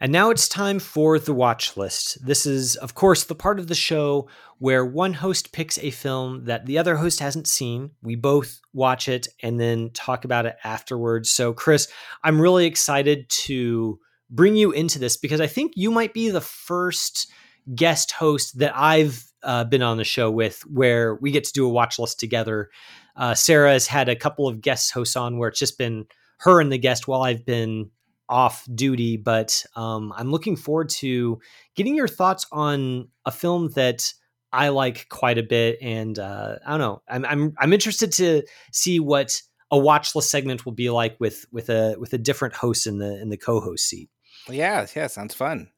And 0.00 0.12
now 0.12 0.30
it's 0.30 0.48
time 0.48 0.78
for 0.78 1.18
the 1.18 1.34
watch 1.34 1.76
list. 1.76 2.24
This 2.24 2.46
is, 2.46 2.76
of 2.76 2.94
course, 2.94 3.24
the 3.24 3.34
part 3.34 3.58
of 3.58 3.66
the 3.66 3.74
show 3.74 4.28
where 4.58 4.84
one 4.84 5.12
host 5.12 5.52
picks 5.52 5.78
a 5.78 5.90
film 5.90 6.46
that 6.46 6.64
the 6.64 6.78
other 6.78 6.96
host 6.96 7.20
hasn't 7.20 7.46
seen. 7.46 7.90
We 8.02 8.16
both 8.16 8.60
watch 8.72 9.08
it 9.08 9.28
and 9.42 9.60
then 9.60 9.90
talk 9.92 10.24
about 10.24 10.46
it 10.46 10.56
afterwards. 10.64 11.30
So, 11.30 11.52
Chris, 11.52 11.86
I'm 12.24 12.40
really 12.40 12.64
excited 12.64 13.28
to 13.28 13.98
bring 14.30 14.56
you 14.56 14.70
into 14.72 14.98
this 14.98 15.18
because 15.18 15.40
I 15.40 15.46
think 15.46 15.72
you 15.76 15.90
might 15.90 16.14
be 16.14 16.30
the 16.30 16.40
first 16.40 17.30
guest 17.74 18.12
host 18.12 18.58
that 18.58 18.72
I've 18.74 19.22
uh, 19.42 19.64
been 19.64 19.82
on 19.82 19.98
the 19.98 20.04
show 20.04 20.30
with 20.30 20.62
where 20.62 21.16
we 21.16 21.30
get 21.30 21.44
to 21.44 21.52
do 21.52 21.66
a 21.66 21.70
watch 21.70 21.98
list 21.98 22.18
together. 22.18 22.70
Uh, 23.16 23.34
Sarah 23.34 23.72
has 23.72 23.86
had 23.86 24.08
a 24.08 24.16
couple 24.16 24.48
of 24.48 24.62
guest 24.62 24.92
hosts 24.92 25.16
on 25.16 25.36
where 25.36 25.50
it's 25.50 25.58
just 25.58 25.76
been 25.76 26.06
her 26.38 26.60
and 26.60 26.72
the 26.72 26.78
guest 26.78 27.06
while 27.06 27.22
I've 27.22 27.44
been 27.44 27.90
off 28.30 28.66
duty, 28.74 29.16
but 29.16 29.64
um, 29.76 30.14
I'm 30.16 30.30
looking 30.30 30.56
forward 30.56 30.88
to 30.90 31.40
getting 31.74 31.94
your 31.94 32.08
thoughts 32.08 32.46
on 32.52 33.08
a 33.26 33.30
film 33.30 33.68
that 33.70 34.12
I 34.52 34.68
like 34.68 35.08
quite 35.10 35.38
a 35.38 35.42
bit, 35.42 35.78
and 35.82 36.18
uh, 36.18 36.56
I 36.64 36.70
don't 36.70 36.80
know. 36.80 37.02
I'm, 37.08 37.24
I'm 37.24 37.54
I'm 37.58 37.72
interested 37.72 38.12
to 38.12 38.42
see 38.72 39.00
what 39.00 39.42
a 39.70 39.78
watch 39.78 40.14
list 40.14 40.30
segment 40.30 40.64
will 40.64 40.72
be 40.72 40.90
like 40.90 41.16
with 41.20 41.44
with 41.52 41.68
a 41.68 41.96
with 41.98 42.12
a 42.12 42.18
different 42.18 42.54
host 42.54 42.86
in 42.86 42.98
the 42.98 43.20
in 43.20 43.28
the 43.28 43.36
co-host 43.36 43.86
seat. 43.86 44.08
Yeah, 44.48 44.86
yeah, 44.96 45.06
sounds 45.08 45.34
fun. 45.34 45.68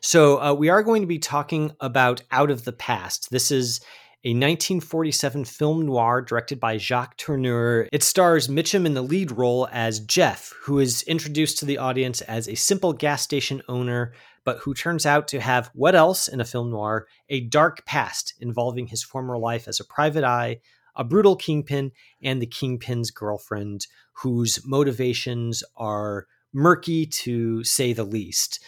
So 0.00 0.40
uh, 0.40 0.54
we 0.54 0.68
are 0.68 0.82
going 0.82 1.02
to 1.02 1.06
be 1.06 1.18
talking 1.18 1.72
about 1.80 2.22
Out 2.30 2.50
of 2.50 2.64
the 2.64 2.72
Past. 2.72 3.30
This 3.30 3.50
is 3.50 3.80
a 4.22 4.34
1947 4.34 5.46
film 5.46 5.86
noir 5.86 6.20
directed 6.20 6.60
by 6.60 6.76
Jacques 6.76 7.16
Tourneur. 7.16 7.88
It 7.90 8.02
stars 8.02 8.48
Mitchum 8.48 8.84
in 8.84 8.92
the 8.92 9.00
lead 9.00 9.32
role 9.32 9.66
as 9.72 10.00
Jeff, 10.00 10.52
who 10.64 10.78
is 10.78 11.02
introduced 11.04 11.56
to 11.58 11.64
the 11.64 11.78
audience 11.78 12.20
as 12.22 12.46
a 12.46 12.54
simple 12.54 12.92
gas 12.92 13.22
station 13.22 13.62
owner, 13.66 14.12
but 14.44 14.58
who 14.58 14.74
turns 14.74 15.06
out 15.06 15.26
to 15.28 15.40
have 15.40 15.70
what 15.72 15.94
else 15.94 16.28
in 16.28 16.38
a 16.38 16.44
film 16.44 16.70
noir? 16.70 17.06
A 17.30 17.40
dark 17.40 17.86
past 17.86 18.34
involving 18.40 18.88
his 18.88 19.02
former 19.02 19.38
life 19.38 19.66
as 19.66 19.80
a 19.80 19.84
private 19.86 20.24
eye, 20.24 20.60
a 20.94 21.02
brutal 21.02 21.34
kingpin, 21.34 21.90
and 22.22 22.42
the 22.42 22.46
kingpin's 22.46 23.10
girlfriend, 23.10 23.86
whose 24.12 24.60
motivations 24.66 25.64
are 25.78 26.26
murky 26.52 27.06
to 27.06 27.64
say 27.64 27.94
the 27.94 28.04
least. 28.04 28.62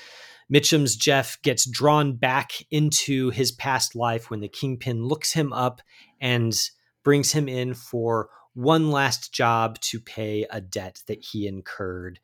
Mitchum's 0.53 0.97
Jeff 0.97 1.41
gets 1.41 1.65
drawn 1.65 2.15
back 2.15 2.53
into 2.71 3.31
his 3.31 3.53
past 3.53 3.95
life 3.95 4.29
when 4.29 4.41
the 4.41 4.49
Kingpin 4.49 5.03
looks 5.03 5.33
him 5.33 5.51
up 5.51 5.81
and 6.21 6.55
brings 7.03 7.33
him 7.33 7.49
in 7.49 7.73
for 7.73 8.29
one 8.53 8.91
last 8.91 9.33
job 9.33 9.81
to 9.81 9.99
pay 9.99 10.47
a 10.51 10.61
debt 10.61 11.03
that 11.07 11.25
he 11.25 11.47
incurred 11.47 12.21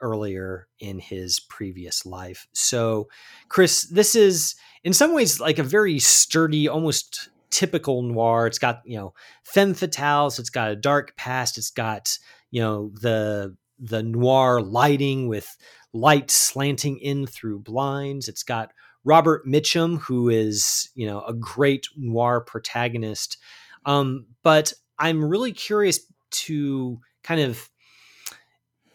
earlier 0.00 0.66
in 0.80 0.98
his 0.98 1.38
previous 1.38 2.04
life. 2.04 2.48
So, 2.52 3.08
Chris, 3.48 3.82
this 3.84 4.16
is 4.16 4.56
in 4.82 4.92
some 4.92 5.14
ways 5.14 5.38
like 5.38 5.60
a 5.60 5.64
very 5.64 6.00
sturdy, 6.00 6.68
almost 6.68 7.28
typical 7.50 8.02
noir. 8.02 8.48
It's 8.48 8.58
got, 8.58 8.82
you 8.84 8.96
know, 8.96 9.14
femme 9.44 9.74
fatales, 9.74 10.40
it's 10.40 10.50
got 10.50 10.72
a 10.72 10.76
dark 10.76 11.16
past, 11.16 11.56
it's 11.56 11.70
got, 11.70 12.18
you 12.50 12.60
know, 12.60 12.90
the 13.00 13.56
the 13.78 14.02
noir 14.02 14.60
lighting 14.60 15.28
with 15.28 15.56
light 15.98 16.30
slanting 16.30 16.98
in 16.98 17.26
through 17.26 17.60
blinds. 17.60 18.28
It's 18.28 18.42
got 18.42 18.72
Robert 19.04 19.46
Mitchum, 19.46 19.98
who 20.00 20.28
is, 20.28 20.90
you 20.94 21.06
know, 21.06 21.22
a 21.22 21.32
great 21.32 21.86
noir 21.96 22.40
protagonist. 22.40 23.38
Um, 23.84 24.26
but 24.42 24.72
I'm 24.98 25.24
really 25.24 25.52
curious 25.52 26.00
to 26.30 27.00
kind 27.22 27.40
of 27.40 27.70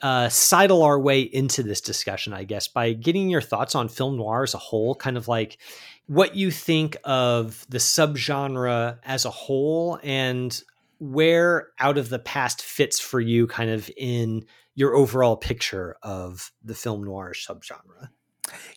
uh, 0.02 0.28
sidle 0.28 0.84
our 0.84 1.00
way 1.00 1.22
into 1.22 1.64
this 1.64 1.80
discussion, 1.80 2.34
I 2.34 2.44
guess, 2.44 2.68
by 2.68 2.92
getting 2.94 3.30
your 3.30 3.42
thoughts 3.42 3.74
on 3.74 3.88
film 3.88 4.18
noir 4.18 4.44
as 4.44 4.54
a 4.54 4.58
whole, 4.58 4.96
kind 4.96 5.16
of 5.16 5.28
like 5.28 5.58
what 6.08 6.36
you 6.36 6.52
think 6.52 6.98
of 7.06 7.66
the 7.70 7.78
subgenre 7.78 9.00
as 9.04 9.24
a 9.24 9.30
whole 9.30 10.00
and 10.04 10.62
where 11.00 11.70
out 11.80 11.98
of 11.98 12.10
the 12.10 12.20
past 12.20 12.62
fits 12.62 13.00
for 13.00 13.22
you 13.22 13.48
kind 13.48 13.70
of 13.70 13.90
in 13.96 14.46
your 14.76 14.96
overall 14.96 15.38
picture 15.38 15.96
of 16.02 16.52
the 16.64 16.76
film 16.76 17.04
noir 17.04 17.34
subgenre. 17.34 18.10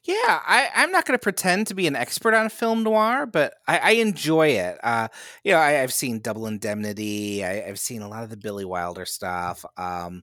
Yeah, 0.04 0.40
I, 0.46 0.70
am 0.74 0.92
not 0.92 1.06
going 1.06 1.18
to 1.18 1.22
pretend 1.22 1.66
to 1.66 1.74
be 1.74 1.88
an 1.88 1.96
expert 1.96 2.34
on 2.34 2.48
film 2.48 2.84
noir, 2.84 3.26
but 3.26 3.54
I, 3.66 3.78
I 3.78 3.90
enjoy 3.92 4.48
it. 4.48 4.78
Uh, 4.82 5.08
you 5.42 5.52
know, 5.52 5.58
I, 5.58 5.72
have 5.72 5.92
seen 5.92 6.20
Double 6.20 6.46
Indemnity. 6.46 7.44
I, 7.44 7.66
have 7.66 7.80
seen 7.80 8.00
a 8.00 8.08
lot 8.08 8.22
of 8.22 8.30
the 8.30 8.36
Billy 8.36 8.64
Wilder 8.64 9.04
stuff. 9.04 9.64
Um, 9.76 10.22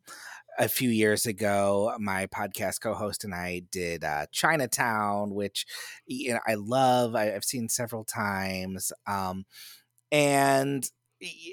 a 0.57 0.69
few 0.69 0.89
years 0.89 1.25
ago, 1.25 1.95
my 1.99 2.27
podcast 2.27 2.81
co-host 2.81 3.23
and 3.23 3.33
I 3.33 3.63
did 3.71 4.03
uh, 4.03 4.27
Chinatown, 4.31 5.33
which 5.33 5.65
you 6.05 6.33
know 6.33 6.39
I 6.47 6.55
love. 6.55 7.15
I, 7.15 7.25
have 7.25 7.43
seen 7.43 7.69
several 7.69 8.03
times, 8.03 8.91
um, 9.07 9.45
and 10.11 10.87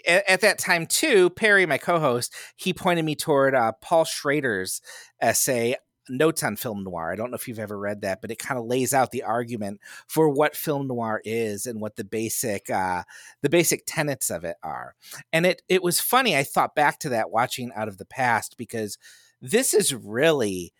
at, 0.07 0.29
at, 0.29 0.41
that 0.41 0.59
time 0.59 0.87
too, 0.87 1.31
Perry, 1.31 1.67
my 1.67 1.79
co-host, 1.79 2.35
he 2.57 2.73
pointed 2.73 3.05
me 3.05 3.15
toward 3.15 3.55
uh, 3.55 3.73
Paul 3.81 4.05
Schrader's 4.05 4.81
essay 5.21 5.77
notes 6.11 6.43
on 6.43 6.57
film 6.57 6.83
noir. 6.83 7.13
I 7.13 7.17
don't 7.17 7.31
know 7.31 7.37
if 7.37 7.47
you've 7.47 7.59
ever 7.59 7.79
read 7.79 8.03
that, 8.03 8.21
but 8.21 8.31
it 8.31 8.39
kind 8.39 8.59
of 8.59 8.67
lays 8.67 8.93
out 8.93 9.13
the 9.13 9.23
argument 9.23 9.81
for 10.07 10.29
what 10.29 10.57
film 10.57 10.89
noir 10.89 11.23
is 11.25 11.67
and 11.67 11.81
what 11.81 11.97
the 11.97 12.05
basic 12.05 12.69
uh, 12.69 13.05
the 13.43 13.49
basic 13.49 13.85
tenets 13.87 14.31
of 14.31 14.45
it 14.45 14.57
are. 14.63 14.95
And 15.33 15.47
it 15.47 15.63
it 15.69 15.83
was 15.83 16.01
funny. 16.01 16.37
I 16.37 16.43
thought 16.43 16.75
back 16.75 16.99
to 17.01 17.09
that 17.11 17.31
watching 17.31 17.71
Out 17.75 17.89
of 17.89 17.99
the 17.99 18.05
Past 18.05 18.57
because 18.59 18.99
this 19.41 19.73
is 19.73 19.95
really 19.95 20.73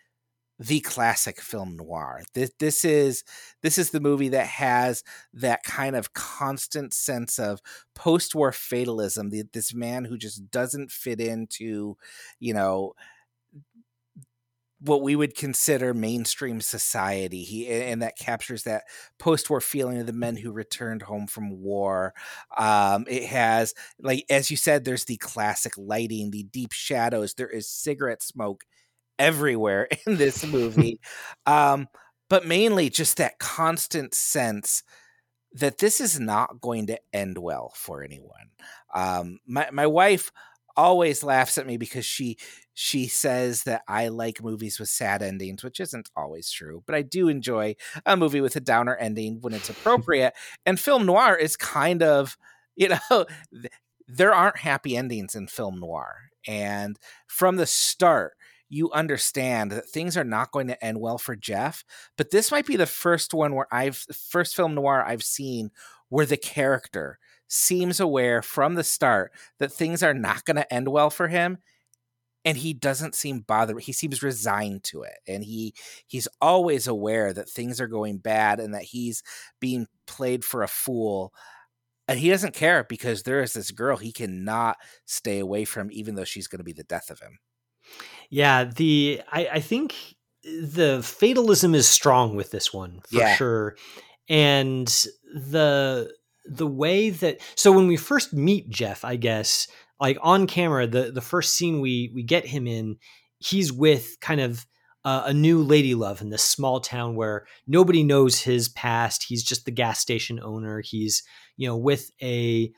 the 0.63 0.81
classic 0.81 1.41
film 1.41 1.75
noir. 1.75 2.21
This 2.35 2.51
this 2.59 2.85
is 2.85 3.25
this 3.63 3.79
is 3.79 3.91
the 3.91 4.01
movie 4.01 4.29
that 4.29 4.47
has 4.47 5.03
that 5.33 5.63
kind 5.65 5.97
of 5.97 6.13
constant 6.13 6.93
sense 6.93 7.39
of 7.39 7.61
post-war 7.95 8.53
fatalism. 8.53 9.31
The, 9.31 9.45
this 9.55 9.73
man 9.73 10.05
who 10.05 10.19
just 10.19 10.51
doesn't 10.51 10.93
fit 10.93 11.19
into, 11.19 11.97
you 12.39 12.53
know, 12.53 12.93
what 14.83 15.01
we 15.03 15.17
would 15.17 15.35
consider 15.35 15.95
mainstream 15.95 16.61
society. 16.61 17.43
He 17.43 17.67
and 17.67 18.03
that 18.03 18.19
captures 18.19 18.65
that 18.65 18.85
post-war 19.19 19.63
feeling 19.63 19.99
of 19.99 20.07
the 20.07 20.13
men 20.13 20.37
who 20.37 20.53
returned 20.53 21.01
home 21.03 21.27
from 21.27 21.63
war. 21.63 22.13
Um, 22.59 23.07
it 23.09 23.25
has, 23.25 23.73
like 23.99 24.27
as 24.29 24.51
you 24.51 24.59
said, 24.59 24.85
there's 24.85 25.07
the 25.07 25.17
classic 25.17 25.73
lighting, 25.79 26.31
the 26.31 26.43
deep 26.43 26.73
shadows. 26.73 27.33
There 27.33 27.49
is 27.49 27.67
cigarette 27.67 28.23
smoke 28.23 28.65
everywhere 29.21 29.87
in 30.07 30.17
this 30.17 30.45
movie. 30.45 31.01
um, 31.47 31.87
but 32.29 32.47
mainly 32.47 32.91
just 32.91 33.17
that 33.19 33.39
constant 33.39 34.15
sense 34.15 34.83
that 35.53 35.79
this 35.79 36.01
is 36.01 36.19
not 36.19 36.61
going 36.61 36.87
to 36.87 36.99
end 37.13 37.39
well 37.39 37.73
for 37.75 38.03
anyone. 38.05 38.51
Um, 38.95 39.39
my 39.47 39.69
my 39.73 39.87
wife 39.87 40.31
always 40.77 41.25
laughs 41.25 41.59
at 41.59 41.67
me 41.67 41.77
because 41.77 42.07
she 42.07 42.39
she 42.73 43.09
says 43.09 43.65
that 43.65 43.83
I 43.89 44.09
like 44.09 44.43
movies 44.43 44.79
with 44.79 44.89
sad 44.89 45.23
endings, 45.23 45.65
which 45.65 45.81
isn't 45.81 46.09
always 46.17 46.51
true, 46.51 46.83
but 46.87 46.95
I 46.95 47.03
do 47.03 47.29
enjoy 47.29 47.75
a 48.07 48.17
movie 48.17 48.41
with 48.41 48.57
a 48.57 48.61
downer 48.61 48.97
ending 48.97 49.41
when 49.41 49.53
it's 49.53 49.69
appropriate. 49.71 50.35
and 50.65 50.79
film 50.79 51.05
noir 51.05 51.35
is 51.37 51.57
kind 51.57 52.03
of, 52.03 52.37
you 52.77 52.89
know, 52.89 53.27
there 54.07 54.33
aren't 54.33 54.59
happy 54.59 54.97
endings 54.97 55.35
in 55.35 55.47
film 55.49 55.81
noir. 55.81 56.17
And 56.47 56.97
from 57.27 57.57
the 57.57 57.67
start, 57.67 58.33
you 58.71 58.91
understand 58.93 59.73
that 59.73 59.89
things 59.91 60.17
are 60.17 60.25
not 60.25 60.53
going 60.53 60.69
to 60.69 60.85
end 60.85 61.01
well 61.01 61.19
for 61.19 61.37
Jeff. 61.37 61.85
But 62.17 62.31
this 62.31 62.51
might 62.51 62.67
be 62.67 62.77
the 62.77 62.87
first 62.87 63.35
one 63.35 63.55
where 63.55 63.67
I've 63.73 63.99
first 64.31 64.57
film 64.57 64.75
noir 64.75 65.05
I've 65.07 65.25
seen 65.25 65.71
where 66.09 66.27
the 66.27 66.39
character 66.39 67.19
seems 67.49 68.01
aware 68.01 68.43
from 68.43 68.77
the 68.77 68.85
start 68.85 69.33
that 69.59 69.73
things 69.73 70.03
are 70.03 70.15
not 70.15 70.45
going 70.45 70.57
to 70.57 70.73
end 70.73 70.89
well 70.89 71.11
for 71.11 71.29
him 71.29 71.59
and 72.45 72.57
he 72.57 72.73
doesn't 72.73 73.15
seem 73.15 73.41
bothered 73.41 73.81
he 73.83 73.93
seems 73.93 74.23
resigned 74.23 74.83
to 74.85 75.03
it 75.03 75.19
and 75.29 75.45
he 75.45 75.75
he's 76.07 76.29
always 76.41 76.87
aware 76.87 77.33
that 77.33 77.49
things 77.49 77.81
are 77.81 77.89
going 77.89 78.19
bad 78.19 78.61
and 78.61 78.75
that 78.75 78.83
he's 78.83 79.23
being 79.61 79.87
played 80.07 80.45
for 80.45 80.63
a 80.63 80.69
fool 80.69 81.33
and 82.09 82.19
he 82.19 82.31
doesn't 82.31 82.55
care 82.55 82.85
because 82.85 83.23
there 83.23 83.43
is 83.43 83.53
this 83.55 83.71
girl 83.71 83.97
he 83.97 84.13
cannot 84.13 84.77
stay 85.07 85.39
away 85.41 85.65
from 85.65 85.91
even 85.93 86.15
though 86.15 86.25
she's 86.25 86.49
going 86.49 86.59
to 86.59 86.65
be 86.65 86.73
the 86.73 86.85
death 86.85 87.11
of 87.11 87.21
him 87.21 87.39
yeah, 88.31 88.65
the 88.65 89.21
I, 89.31 89.49
I 89.55 89.61
think 89.61 89.95
the 90.45 91.01
fatalism 91.03 91.75
is 91.75 91.87
strong 91.87 92.37
with 92.37 92.51
this 92.51 92.73
one 92.73 93.01
for 93.09 93.19
yeah. 93.19 93.35
sure, 93.35 93.77
and 94.29 94.87
the 95.35 96.13
the 96.47 96.67
way 96.67 97.11
that 97.11 97.41
so 97.55 97.73
when 97.73 97.87
we 97.87 97.97
first 97.97 98.33
meet 98.33 98.71
Jeff, 98.71 99.05
I 99.05 99.17
guess 99.17 99.69
like 100.01 100.19
on 100.23 100.47
camera, 100.47 100.87
the 100.87 101.13
the 101.13 101.21
first 101.21 101.55
scene 101.55 101.81
we 101.81 102.11
we 102.15 102.23
get 102.23 102.47
him 102.47 102.67
in, 102.67 102.97
he's 103.39 103.73
with 103.73 104.17
kind 104.21 104.41
of 104.41 104.67
uh, 105.05 105.25
a 105.27 105.33
new 105.33 105.63
lady 105.63 105.95
love 105.95 106.21
in 106.21 106.31
this 106.31 106.43
small 106.43 106.81
town 106.81 107.15
where 107.15 107.47
nobody 107.67 108.03
knows 108.03 108.41
his 108.41 108.69
past. 108.69 109.25
He's 109.29 109.43
just 109.43 109.65
the 109.65 109.71
gas 109.71 110.01
station 110.01 110.41
owner. 110.43 110.83
He's 110.85 111.23
you 111.57 111.69
know 111.69 111.77
with 111.77 112.11
a 112.23 112.73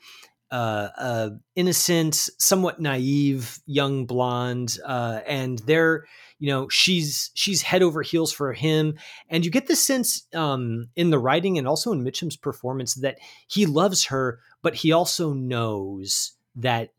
uh, 0.53 0.89
uh, 0.99 1.29
innocent, 1.55 2.29
somewhat 2.37 2.79
naive 2.79 3.59
young 3.65 4.05
blonde, 4.05 4.77
uh, 4.85 5.21
and 5.27 5.57
they're 5.59 6.05
you 6.37 6.47
know 6.47 6.69
she's 6.69 7.31
she's 7.33 7.63
head 7.63 7.81
over 7.81 8.03
heels 8.03 8.31
for 8.31 8.53
him, 8.53 8.93
and 9.29 9.43
you 9.43 9.49
get 9.49 9.65
the 9.65 9.75
sense 9.75 10.27
um, 10.35 10.89
in 10.95 11.09
the 11.09 11.17
writing 11.17 11.57
and 11.57 11.67
also 11.67 11.91
in 11.91 12.03
Mitchum's 12.03 12.37
performance 12.37 12.93
that 12.93 13.17
he 13.47 13.65
loves 13.65 14.05
her, 14.05 14.41
but 14.61 14.75
he 14.75 14.91
also 14.91 15.33
knows 15.33 16.33
that 16.55 16.93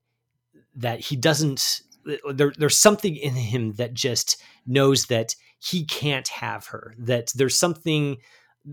that 0.75 0.99
he 0.99 1.15
doesn't. 1.15 1.83
There, 2.35 2.53
there's 2.59 2.77
something 2.77 3.15
in 3.15 3.35
him 3.35 3.75
that 3.75 3.95
just 3.95 4.43
knows 4.67 5.07
that 5.07 5.37
he 5.61 5.85
can't 5.85 6.27
have 6.27 6.67
her. 6.67 6.97
That 6.99 7.31
there's 7.37 7.57
something 7.57 8.17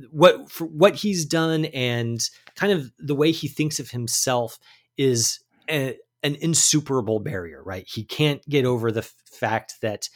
what 0.09 0.49
for 0.49 0.65
what 0.65 0.95
he's 0.95 1.25
done 1.25 1.65
and 1.65 2.29
kind 2.55 2.71
of 2.71 2.91
the 2.97 3.15
way 3.15 3.31
he 3.31 3.47
thinks 3.47 3.79
of 3.79 3.91
himself 3.91 4.57
is 4.97 5.39
a, 5.69 5.95
an 6.23 6.35
insuperable 6.35 7.19
barrier 7.19 7.61
right? 7.63 7.85
He 7.87 8.03
can't 8.03 8.41
get 8.47 8.65
over 8.65 8.91
the 8.91 9.01
fact 9.01 9.75
that 9.81 10.09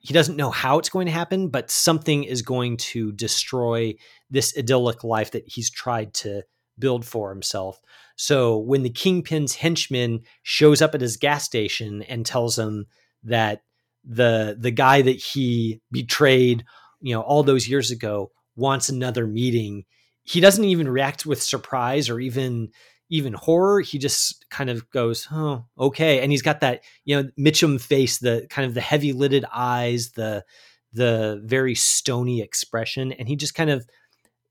he 0.00 0.12
doesn't 0.12 0.36
know 0.36 0.50
how 0.50 0.78
it's 0.78 0.88
going 0.88 1.06
to 1.06 1.12
happen 1.12 1.48
but 1.48 1.70
something 1.70 2.24
is 2.24 2.42
going 2.42 2.76
to 2.76 3.12
destroy 3.12 3.94
this 4.30 4.56
idyllic 4.56 5.02
life 5.02 5.30
that 5.30 5.44
he's 5.46 5.70
tried 5.70 6.12
to 6.14 6.42
build 6.78 7.04
for 7.04 7.30
himself. 7.30 7.80
So 8.16 8.58
when 8.58 8.82
the 8.82 8.90
kingpin's 8.90 9.54
henchman 9.54 10.20
shows 10.42 10.82
up 10.82 10.94
at 10.94 11.00
his 11.00 11.16
gas 11.16 11.44
station 11.44 12.02
and 12.02 12.26
tells 12.26 12.58
him 12.58 12.86
that 13.24 13.62
the 14.04 14.56
the 14.58 14.70
guy 14.70 15.02
that 15.02 15.16
he 15.16 15.80
betrayed 15.90 16.64
you 17.00 17.14
know 17.14 17.22
all 17.22 17.42
those 17.42 17.68
years 17.68 17.90
ago 17.90 18.30
wants 18.56 18.88
another 18.88 19.26
meeting, 19.26 19.84
he 20.24 20.40
doesn't 20.40 20.64
even 20.64 20.88
react 20.88 21.26
with 21.26 21.42
surprise 21.42 22.08
or 22.08 22.20
even 22.20 22.70
even 23.08 23.34
horror. 23.34 23.80
He 23.80 23.98
just 23.98 24.48
kind 24.50 24.68
of 24.68 24.90
goes, 24.90 25.28
"Oh, 25.30 25.64
okay." 25.78 26.20
And 26.20 26.32
he's 26.32 26.42
got 26.42 26.60
that, 26.60 26.82
you 27.04 27.16
know, 27.16 27.30
Mitchum 27.38 27.80
face, 27.80 28.18
the 28.18 28.46
kind 28.50 28.66
of 28.66 28.74
the 28.74 28.80
heavy 28.80 29.12
lidded 29.12 29.44
eyes, 29.52 30.10
the 30.10 30.44
the 30.92 31.40
very 31.44 31.74
stony 31.74 32.40
expression, 32.40 33.12
and 33.12 33.28
he 33.28 33.36
just 33.36 33.54
kind 33.54 33.70
of 33.70 33.86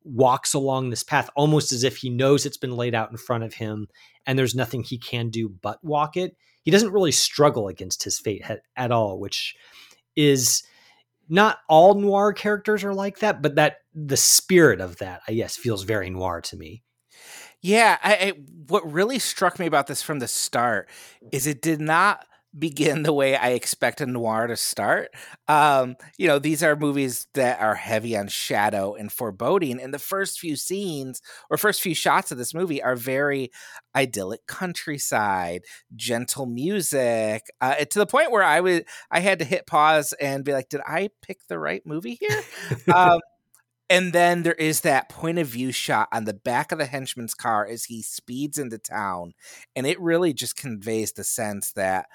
walks 0.05 0.53
along 0.53 0.89
this 0.89 1.03
path 1.03 1.29
almost 1.35 1.71
as 1.71 1.83
if 1.83 1.97
he 1.97 2.09
knows 2.09 2.45
it's 2.45 2.57
been 2.57 2.77
laid 2.77 2.93
out 2.93 3.09
in 3.09 3.17
front 3.17 3.43
of 3.43 3.55
him 3.55 3.87
and 4.27 4.37
there's 4.37 4.53
nothing 4.53 4.83
he 4.83 4.99
can 4.99 5.29
do 5.29 5.49
but 5.49 5.83
walk 5.83 6.15
it. 6.15 6.37
He 6.61 6.71
doesn't 6.71 6.93
really 6.93 7.11
struggle 7.11 7.67
against 7.67 8.03
his 8.03 8.19
fate 8.19 8.43
at 8.75 8.91
all, 8.91 9.19
which 9.19 9.55
is 10.15 10.63
not 11.29 11.59
all 11.67 11.95
noir 11.95 12.33
characters 12.33 12.83
are 12.83 12.93
like 12.93 13.19
that, 13.19 13.41
but 13.41 13.55
that 13.55 13.77
the 13.93 14.17
spirit 14.17 14.81
of 14.81 14.97
that, 14.97 15.21
I 15.27 15.33
guess, 15.33 15.57
feels 15.57 15.83
very 15.83 16.09
noir 16.09 16.41
to 16.41 16.57
me. 16.57 16.83
Yeah, 17.61 17.97
I, 18.03 18.13
I, 18.13 18.33
what 18.67 18.91
really 18.91 19.17
struck 19.17 19.57
me 19.57 19.65
about 19.65 19.87
this 19.87 20.01
from 20.01 20.19
the 20.19 20.27
start 20.27 20.87
is 21.31 21.47
it 21.47 21.61
did 21.61 21.81
not 21.81 22.25
begin 22.57 23.03
the 23.03 23.13
way 23.13 23.35
I 23.35 23.49
expect 23.49 24.01
a 24.01 24.05
noir 24.05 24.47
to 24.47 24.55
start. 24.55 25.09
Um, 25.47 25.95
you 26.17 26.27
know, 26.27 26.39
these 26.39 26.63
are 26.63 26.75
movies 26.75 27.27
that 27.33 27.59
are 27.59 27.75
heavy 27.75 28.17
on 28.17 28.27
shadow 28.27 28.95
and 28.95 29.11
foreboding, 29.11 29.81
and 29.81 29.93
the 29.93 29.99
first 29.99 30.39
few 30.39 30.55
scenes 30.55 31.21
or 31.49 31.57
first 31.57 31.81
few 31.81 31.95
shots 31.95 32.31
of 32.31 32.37
this 32.37 32.53
movie 32.53 32.81
are 32.81 32.95
very 32.95 33.51
idyllic 33.95 34.45
countryside, 34.47 35.61
gentle 35.95 36.45
music, 36.45 37.43
uh, 37.61 37.75
to 37.75 37.99
the 37.99 38.05
point 38.05 38.31
where 38.31 38.43
I 38.43 38.61
would 38.61 38.85
I 39.11 39.19
had 39.19 39.39
to 39.39 39.45
hit 39.45 39.67
pause 39.67 40.13
and 40.13 40.43
be 40.43 40.53
like, 40.53 40.69
"Did 40.69 40.81
I 40.85 41.09
pick 41.21 41.39
the 41.47 41.59
right 41.59 41.81
movie 41.85 42.17
here?" 42.19 42.43
um, 42.93 43.19
and 43.89 44.13
then 44.13 44.43
there 44.43 44.53
is 44.53 44.81
that 44.81 45.09
point 45.09 45.37
of 45.37 45.47
view 45.47 45.71
shot 45.71 46.07
on 46.11 46.25
the 46.25 46.33
back 46.33 46.71
of 46.71 46.79
the 46.79 46.85
henchman's 46.85 47.35
car 47.35 47.67
as 47.67 47.85
he 47.85 48.01
speeds 48.01 48.57
into 48.57 48.77
town. 48.77 49.33
And 49.75 49.85
it 49.85 49.99
really 50.01 50.33
just 50.33 50.55
conveys 50.55 51.11
the 51.11 51.23
sense 51.23 51.71
that 51.73 52.07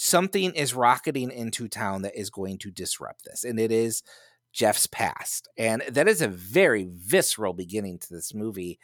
something 0.00 0.54
is 0.54 0.74
rocketing 0.74 1.28
into 1.28 1.66
town 1.66 2.02
that 2.02 2.16
is 2.16 2.30
going 2.30 2.56
to 2.56 2.70
disrupt 2.70 3.24
this. 3.24 3.42
And 3.42 3.58
it 3.58 3.72
is 3.72 4.04
Jeff's 4.52 4.86
past. 4.86 5.48
And 5.58 5.82
that 5.88 6.06
is 6.06 6.22
a 6.22 6.28
very 6.28 6.88
visceral 6.88 7.52
beginning 7.52 7.98
to 7.98 8.14
this 8.14 8.32
movie. 8.32 8.78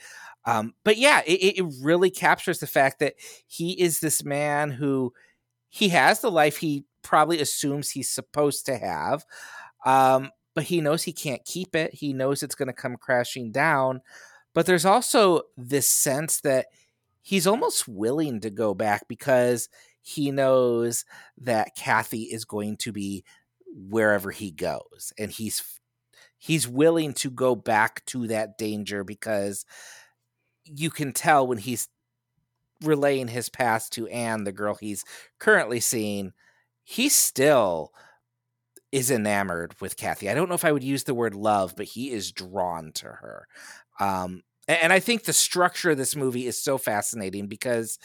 Um, 0.45 0.75
but 0.83 0.97
yeah, 0.97 1.23
it, 1.25 1.59
it 1.59 1.65
really 1.81 2.11
captures 2.11 2.59
the 2.59 2.67
fact 2.67 2.99
that 2.99 3.15
he 3.47 3.81
is 3.81 4.01
this 4.01 4.25
man 4.25 4.73
who 4.73 5.13
he 5.69 5.91
has 5.91 6.21
the 6.21 6.33
life 6.33 6.57
he 6.57 6.85
probably 7.03 7.41
assumes 7.41 7.91
he's 7.91 8.11
supposed 8.11 8.67
to 8.67 8.77
have. 8.77 9.25
Um, 9.87 10.33
but 10.57 10.65
he 10.65 10.81
knows 10.81 11.05
he 11.05 11.13
can't 11.13 11.45
keep 11.45 11.77
it. 11.77 11.95
He 11.95 12.13
knows 12.13 12.43
it's 12.43 12.57
going 12.57 12.67
to 12.67 12.73
come 12.73 12.97
crashing 12.97 13.53
down. 13.53 14.01
But 14.53 14.67
there's 14.67 14.85
also 14.85 15.43
this 15.57 15.87
sense 15.87 16.41
that 16.41 16.67
he's 17.23 17.47
almost 17.47 17.87
willing 17.87 18.41
to 18.41 18.51
go 18.51 18.75
back 18.75 19.07
because 19.07 19.69
he 20.07 20.31
knows 20.31 21.07
that 21.39 21.75
Kathy 21.75 22.25
is 22.25 22.45
going 22.45 22.77
to 22.77 22.93
be 22.93 23.25
wherever 23.67 24.31
he 24.31 24.51
goes 24.51 25.13
and 25.19 25.33
he's 25.33 25.81
he's 26.37 26.69
willing 26.69 27.15
to 27.15 27.31
go 27.31 27.57
back 27.57 28.05
to 28.05 28.27
that 28.27 28.59
danger 28.59 29.03
because 29.03 29.65
you 30.67 30.91
can 30.91 31.13
tell 31.13 31.47
when 31.47 31.57
he's 31.57 31.89
relaying 32.83 33.29
his 33.29 33.49
past 33.49 33.95
to 33.95 34.07
Anne, 34.09 34.45
the 34.45 34.53
girl 34.53 34.75
he's 34.75 35.05
currently 35.39 35.81
seeing, 35.81 36.33
he 36.85 37.09
still 37.09 37.93
is 38.93 39.11
enamored 39.11 39.75
with 39.81 39.97
Kathy. 39.97 40.29
I 40.29 40.35
don't 40.35 40.51
know 40.51 40.55
if 40.55 40.67
I 40.67 40.73
would 40.73 40.85
use 40.85 41.05
the 41.05 41.15
word 41.15 41.35
love, 41.35 41.75
but 41.77 41.87
he 41.87 42.11
is 42.11 42.31
drawn 42.31 42.93
to 42.93 43.07
her. 43.07 43.49
Um, 43.99 44.43
and 44.69 44.93
I 44.93 45.01
think 45.01 45.25
the 45.25 45.33
structure 45.33 45.93
of 45.93 45.99
this 45.99 46.15
movie 46.15 46.47
is 46.47 46.63
so 46.63 46.77
fascinating 46.77 47.47
because 47.47 47.99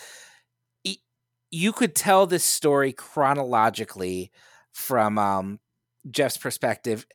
you 1.51 1.73
could 1.73 1.95
tell 1.95 2.27
this 2.27 2.43
story 2.43 2.93
chronologically 2.93 4.31
from 4.71 5.17
um, 5.17 5.59
Jeff's 6.09 6.37
perspective 6.37 7.05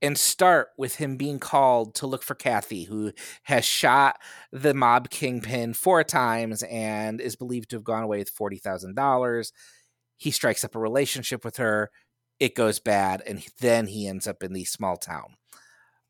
and 0.00 0.16
start 0.16 0.68
with 0.76 0.96
him 0.96 1.16
being 1.16 1.38
called 1.38 1.94
to 1.96 2.06
look 2.06 2.22
for 2.22 2.34
Kathy, 2.34 2.84
who 2.84 3.12
has 3.44 3.64
shot 3.64 4.18
the 4.52 4.74
mob 4.74 5.10
kingpin 5.10 5.74
four 5.74 6.04
times 6.04 6.62
and 6.64 7.20
is 7.20 7.34
believed 7.34 7.70
to 7.70 7.76
have 7.76 7.84
gone 7.84 8.04
away 8.04 8.18
with 8.18 8.34
$40,000. 8.34 9.52
He 10.16 10.30
strikes 10.30 10.64
up 10.64 10.76
a 10.76 10.80
relationship 10.80 11.44
with 11.44 11.56
her. 11.56 11.90
It 12.38 12.54
goes 12.54 12.78
bad. 12.78 13.22
And 13.26 13.44
then 13.60 13.88
he 13.88 14.06
ends 14.06 14.28
up 14.28 14.42
in 14.42 14.52
the 14.52 14.64
small 14.64 14.96
town. 14.96 15.36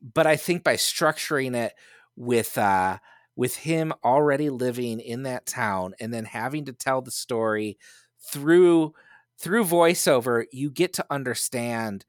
But 0.01 0.27
I 0.27 0.35
think 0.35 0.63
by 0.63 0.75
structuring 0.75 1.55
it 1.55 1.73
with, 2.15 2.57
uh, 2.57 2.99
with 3.39 3.55
him 3.55 3.93
already 4.03 4.49
living 4.49 4.99
in 4.99 5.23
that 5.23 5.45
town 5.45 5.93
and 6.01 6.13
then 6.13 6.25
having 6.25 6.65
to 6.65 6.73
tell 6.73 7.01
the 7.01 7.09
story 7.09 7.77
through 8.19 8.93
through 9.39 9.63
voiceover, 9.63 10.43
you 10.51 10.69
get 10.69 10.91
to 10.91 11.05
understand 11.09 12.03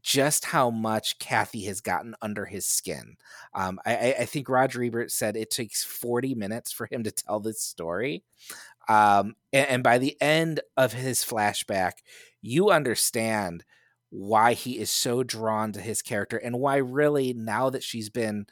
just 0.00 0.46
how 0.46 0.70
much 0.70 1.18
Kathy 1.18 1.64
has 1.64 1.82
gotten 1.82 2.14
under 2.22 2.46
his 2.46 2.64
skin. 2.64 3.16
Um, 3.52 3.78
I, 3.84 4.14
I, 4.20 4.24
think 4.24 4.48
Roger 4.48 4.82
Ebert 4.82 5.10
said 5.10 5.36
it 5.36 5.50
takes 5.50 5.84
40 5.84 6.34
minutes 6.34 6.72
for 6.72 6.88
him 6.90 7.04
to 7.04 7.10
tell 7.10 7.40
this 7.40 7.60
story. 7.60 8.24
Um, 8.88 9.36
and, 9.52 9.68
and 9.68 9.82
by 9.82 9.98
the 9.98 10.16
end 10.22 10.60
of 10.78 10.94
his 10.94 11.22
flashback, 11.22 11.98
you 12.40 12.70
understand 12.70 13.66
why 14.08 14.54
he 14.54 14.78
is 14.78 14.90
so 14.90 15.22
drawn 15.22 15.72
to 15.72 15.82
his 15.82 16.00
character 16.00 16.38
and 16.38 16.58
why, 16.58 16.76
really, 16.76 17.34
now 17.34 17.68
that 17.68 17.82
she's 17.82 18.08
been 18.08 18.46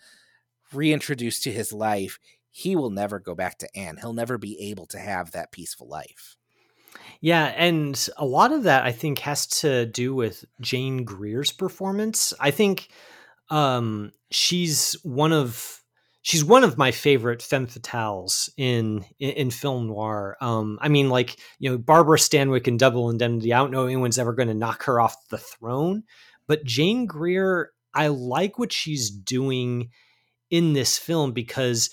reintroduced 0.73 1.43
to 1.45 1.53
his 1.53 1.73
life, 1.73 2.19
he 2.51 2.77
will 2.77 2.91
never 2.91 3.19
go 3.19 3.35
back 3.35 3.59
to 3.59 3.77
Anne. 3.77 3.99
He'll 3.99 4.13
never 4.13 4.39
be 4.39 4.71
able 4.71 4.87
to 4.87 4.99
have 4.99 5.33
that 5.33 5.53
peaceful 5.53 5.89
life. 5.89 6.37
Yeah, 7.21 7.53
and 7.57 8.09
a 8.17 8.25
lot 8.25 8.53
of 8.53 8.65
that 8.65 8.85
I 8.85 8.93
think 8.93 9.21
has 9.21 9.47
to 9.47 9.87
do 9.87 10.15
with 10.15 10.45
Jane 10.61 11.05
Greer's 11.05 11.53
performance. 11.53 12.33
I 12.41 12.51
think 12.51 12.89
um, 13.51 14.13
she's 14.31 14.95
one 15.03 15.33
of 15.33 15.81
she's 16.23 16.45
one 16.45 16.65
of 16.65 16.79
my 16.79 16.91
favorite 16.91 17.43
femme 17.43 17.67
fatales 17.67 18.49
in 18.57 19.05
in, 19.19 19.31
in 19.31 19.51
film 19.51 19.89
noir. 19.89 20.37
Um, 20.41 20.79
I 20.81 20.89
mean, 20.89 21.11
like 21.11 21.39
you 21.59 21.71
know, 21.71 21.79
Barbara 21.79 22.19
Stanwyck 22.19 22.67
in 22.67 22.77
Double 22.77 23.11
Indemnity. 23.11 23.53
I 23.53 23.59
don't 23.59 23.71
know 23.71 23.85
anyone's 23.85 24.19
ever 24.19 24.33
going 24.33 24.49
to 24.49 24.55
knock 24.55 24.85
her 24.85 25.01
off 25.01 25.29
the 25.29 25.39
throne, 25.39 26.05
but 26.47 26.65
Jane 26.65 27.07
Greer, 27.07 27.71
I 27.95 28.09
like 28.09 28.59
what 28.59 28.73
she's 28.73 29.11
doing 29.11 29.91
in 30.51 30.73
this 30.73 30.99
film 30.99 31.33
because 31.33 31.91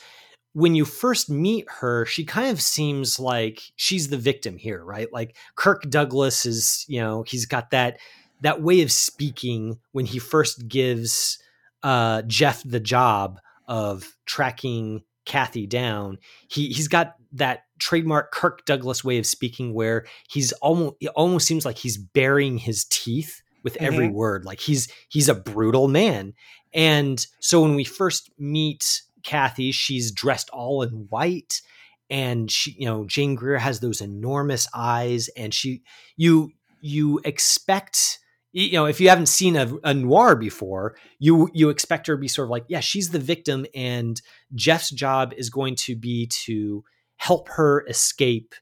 when 0.54 0.74
you 0.74 0.86
first 0.86 1.30
meet 1.30 1.66
her, 1.80 2.06
she 2.06 2.26
kind 2.26 2.50
of 2.50 2.62
seems 2.62 3.20
like 3.20 3.62
she's 3.76 4.10
the 4.10 4.18
victim 4.18 4.58
here, 4.58 4.84
right? 4.84 5.08
Like 5.14 5.36
Kirk 5.56 5.84
Douglas 5.90 6.46
is, 6.46 6.84
you 6.88 7.00
know, 7.00 7.24
he's 7.28 7.46
got 7.46 7.70
that 7.72 8.00
that 8.42 8.62
way 8.62 8.82
of 8.82 8.92
speaking 8.92 9.80
when 9.92 10.06
he 10.06 10.20
first 10.20 10.68
gives 10.68 11.40
uh, 11.84 12.22
Jeff 12.24 12.64
the 12.64 12.80
job 12.80 13.40
of 13.68 14.16
tracking 14.26 15.04
Kathy 15.26 15.68
down. 15.68 16.18
He 16.48 16.70
he's 16.70 16.88
got 16.88 17.16
that 17.34 17.66
trademark 17.80 18.32
Kirk 18.32 18.66
Douglas 18.66 19.04
way 19.04 19.20
of 19.20 19.26
speaking 19.26 19.74
where 19.74 20.06
he's 20.30 20.54
almost 20.54 20.96
it 21.00 21.10
almost 21.10 21.46
seems 21.46 21.66
like 21.66 21.78
he's 21.78 21.98
burying 21.98 22.58
his 22.58 22.86
teeth 22.86 23.42
with 23.68 23.76
mm-hmm. 23.76 23.94
every 23.94 24.10
word. 24.10 24.46
Like 24.46 24.60
he's 24.60 24.88
he's 25.10 25.30
a 25.30 25.36
brutal 25.36 25.88
man. 25.88 26.34
And 26.74 27.26
so 27.40 27.62
when 27.62 27.76
we 27.76 27.84
first 27.84 28.32
meet 28.38 29.02
Kathy. 29.28 29.74
She's 29.74 30.10
dressed 30.10 30.50
all 30.52 30.82
in 30.82 31.08
white 31.10 31.62
and 32.10 32.50
she 32.50 32.76
you 32.80 32.86
know 32.86 33.06
Jane 33.06 33.36
Greer 33.36 33.58
has 33.58 33.82
those 33.82 34.00
enormous 34.00 34.68
eyes 34.74 35.30
and 35.36 35.54
she 35.54 35.84
you 36.16 36.52
you 36.80 37.20
expect 37.26 38.20
you 38.54 38.72
know 38.72 38.86
if 38.86 39.02
you 39.02 39.10
haven't 39.10 39.26
seen 39.26 39.58
a, 39.58 39.70
a, 39.84 39.94
noir 39.94 40.38
before 40.38 40.96
you 41.20 41.50
you 41.54 41.70
expect 41.70 42.08
her 42.08 42.16
to 42.16 42.22
be 42.22 42.30
sort 42.30 42.46
of 42.46 42.52
like 42.52 42.64
yeah 42.70 42.80
she's 42.80 43.10
the 43.10 43.20
victim 43.20 43.66
and 43.76 44.22
Jeff's 44.56 44.92
job 44.92 45.34
is 45.36 45.50
going 45.50 45.76
to 45.76 45.98
be 45.98 46.28
to 46.46 46.86
help 47.18 47.50
her 47.50 47.86
escape 47.90 48.56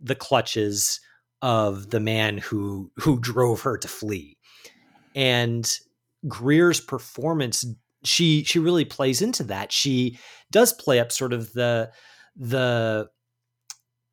the 0.00 0.14
clutches 0.14 1.00
of 1.42 1.90
the 1.90 2.00
man 2.00 2.38
who 2.38 2.92
who 2.98 3.18
drove 3.18 3.62
her 3.62 3.76
to 3.76 3.88
flee 3.88 4.33
and 5.14 5.70
Greer's 6.26 6.80
performance 6.80 7.64
she 8.04 8.44
she 8.44 8.58
really 8.58 8.84
plays 8.84 9.22
into 9.22 9.44
that. 9.44 9.72
She 9.72 10.18
does 10.50 10.72
play 10.72 11.00
up 11.00 11.10
sort 11.10 11.32
of 11.32 11.52
the 11.54 11.90
the 12.36 13.08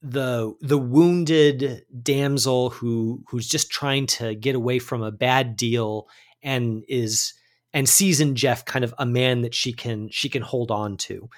the 0.02 0.54
the 0.62 0.78
wounded 0.78 1.84
damsel 2.02 2.72
who 2.72 3.24
who's 3.28 3.48
just 3.48 3.70
trying 3.70 4.08
to 4.08 4.34
get 4.36 4.56
away 4.56 4.80
from 4.80 5.04
a 5.04 5.12
bad 5.12 5.56
deal 5.56 6.08
and 6.42 6.84
is 6.88 7.34
and 7.74 7.88
sees 7.88 8.20
in 8.20 8.36
Jeff 8.36 8.66
kind 8.66 8.84
of 8.84 8.94
a 8.98 9.06
man 9.06 9.42
that 9.42 9.54
she 9.54 9.74
can 9.74 10.10
she 10.10 10.30
can 10.30 10.42
hold 10.42 10.72
on 10.72 10.98
to. 10.98 11.30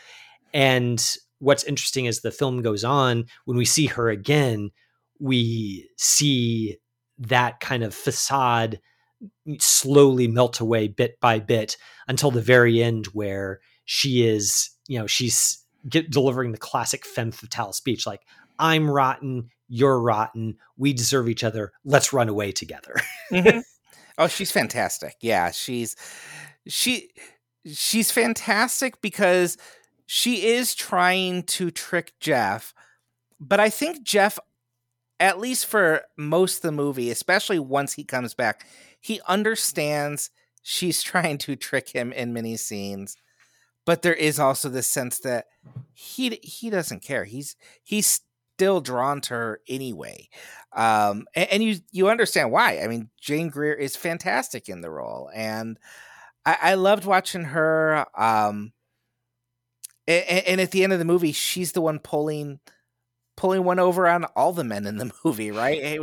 And 0.53 1.03
what's 1.39 1.63
interesting 1.63 2.07
as 2.07 2.21
the 2.21 2.31
film 2.31 2.61
goes 2.61 2.83
on, 2.83 3.25
when 3.45 3.57
we 3.57 3.65
see 3.65 3.87
her 3.87 4.09
again, 4.09 4.71
we 5.19 5.89
see 5.97 6.77
that 7.17 7.59
kind 7.59 7.83
of 7.83 7.93
facade 7.93 8.79
slowly 9.59 10.27
melt 10.27 10.59
away 10.59 10.87
bit 10.87 11.19
by 11.19 11.39
bit 11.39 11.77
until 12.07 12.31
the 12.31 12.41
very 12.41 12.81
end 12.81 13.07
where 13.07 13.59
she 13.85 14.25
is 14.25 14.69
you 14.87 14.99
know 14.99 15.07
she's 15.07 15.63
get, 15.87 16.09
delivering 16.09 16.51
the 16.51 16.57
classic 16.57 17.05
femme 17.05 17.31
fatale 17.31 17.73
speech 17.73 18.05
like 18.05 18.21
i'm 18.59 18.89
rotten 18.89 19.49
you're 19.67 19.99
rotten 19.99 20.57
we 20.77 20.93
deserve 20.93 21.27
each 21.27 21.43
other 21.43 21.71
let's 21.83 22.13
run 22.13 22.29
away 22.29 22.51
together 22.51 22.95
mm-hmm. 23.31 23.59
oh 24.17 24.27
she's 24.27 24.51
fantastic 24.51 25.15
yeah 25.21 25.51
she's 25.51 25.95
she 26.67 27.09
she's 27.65 28.11
fantastic 28.11 29.01
because 29.01 29.57
she 30.05 30.47
is 30.47 30.75
trying 30.75 31.43
to 31.43 31.71
trick 31.71 32.13
jeff 32.19 32.73
but 33.39 33.59
i 33.59 33.69
think 33.69 34.03
jeff 34.03 34.37
at 35.19 35.39
least 35.39 35.65
for 35.65 36.01
most 36.17 36.57
of 36.57 36.61
the 36.63 36.71
movie 36.71 37.09
especially 37.09 37.59
once 37.59 37.93
he 37.93 38.03
comes 38.03 38.33
back 38.33 38.65
he 39.03 39.21
understands 39.27 40.31
she's 40.63 41.03
trying 41.03 41.37
to 41.37 41.55
trick 41.55 41.89
him 41.89 42.11
in 42.13 42.33
many 42.33 42.55
scenes 42.57 43.17
but 43.85 44.01
there 44.01 44.13
is 44.13 44.39
also 44.39 44.69
this 44.69 44.87
sense 44.87 45.19
that 45.19 45.45
he 45.93 46.39
he 46.41 46.69
doesn't 46.69 47.01
care. 47.01 47.25
He's 47.25 47.55
he's 47.83 48.21
still 48.55 48.81
drawn 48.81 49.21
to 49.21 49.33
her 49.33 49.61
anyway. 49.67 50.29
Um 50.73 51.25
and, 51.35 51.49
and 51.51 51.63
you 51.63 51.77
you 51.91 52.09
understand 52.09 52.51
why. 52.51 52.79
I 52.79 52.87
mean 52.87 53.09
jane 53.19 53.49
greer 53.49 53.73
is 53.73 53.95
fantastic 53.95 54.69
in 54.69 54.81
the 54.81 54.89
role 54.89 55.29
and 55.33 55.77
i, 56.45 56.57
I 56.61 56.73
loved 56.75 57.05
watching 57.05 57.43
her 57.45 58.05
um 58.15 58.73
and, 60.07 60.45
and 60.45 60.61
at 60.61 60.71
the 60.71 60.83
end 60.83 60.93
of 60.93 60.99
the 60.99 61.05
movie 61.05 61.31
she's 61.31 61.71
the 61.73 61.81
one 61.81 61.99
pulling 61.99 62.59
pulling 63.35 63.63
one 63.63 63.79
over 63.79 64.07
on 64.07 64.25
all 64.35 64.53
the 64.53 64.63
men 64.63 64.85
in 64.85 64.97
the 64.97 65.11
movie, 65.25 65.51
right? 65.51 65.81
Hey, 65.81 65.99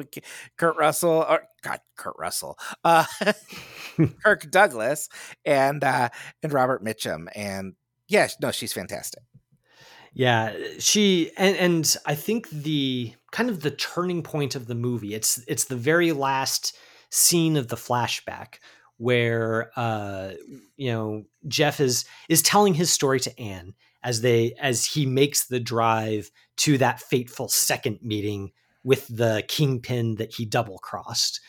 Kurt 0.56 0.76
Russell, 0.76 1.24
or 1.28 1.42
God, 1.62 1.80
Kurt 1.96 2.16
Russell, 2.18 2.58
uh, 2.84 3.04
Kirk 4.22 4.50
Douglas, 4.50 5.08
and 5.44 5.82
uh, 5.84 6.08
and 6.42 6.52
Robert 6.52 6.84
Mitchum, 6.84 7.28
and 7.34 7.74
yeah, 8.08 8.28
no, 8.40 8.50
she's 8.50 8.72
fantastic. 8.72 9.22
Yeah, 10.12 10.56
she 10.78 11.30
and 11.36 11.56
and 11.56 11.96
I 12.04 12.14
think 12.14 12.50
the 12.50 13.14
kind 13.30 13.48
of 13.48 13.60
the 13.60 13.70
turning 13.70 14.22
point 14.22 14.56
of 14.56 14.66
the 14.66 14.74
movie. 14.74 15.14
It's 15.14 15.42
it's 15.46 15.64
the 15.64 15.76
very 15.76 16.12
last 16.12 16.76
scene 17.10 17.56
of 17.56 17.68
the 17.68 17.76
flashback 17.76 18.56
where 18.96 19.70
uh 19.76 20.32
you 20.76 20.92
know 20.92 21.24
Jeff 21.48 21.80
is 21.80 22.04
is 22.28 22.42
telling 22.42 22.74
his 22.74 22.90
story 22.90 23.20
to 23.20 23.40
Anne 23.40 23.74
as 24.02 24.20
they 24.20 24.54
as 24.60 24.84
he 24.84 25.06
makes 25.06 25.46
the 25.46 25.60
drive 25.60 26.30
to 26.56 26.78
that 26.78 27.00
fateful 27.00 27.48
second 27.48 27.98
meeting 28.02 28.52
with 28.82 29.06
the 29.14 29.44
kingpin 29.48 30.16
that 30.16 30.34
he 30.34 30.44
double 30.44 30.78
crossed. 30.78 31.40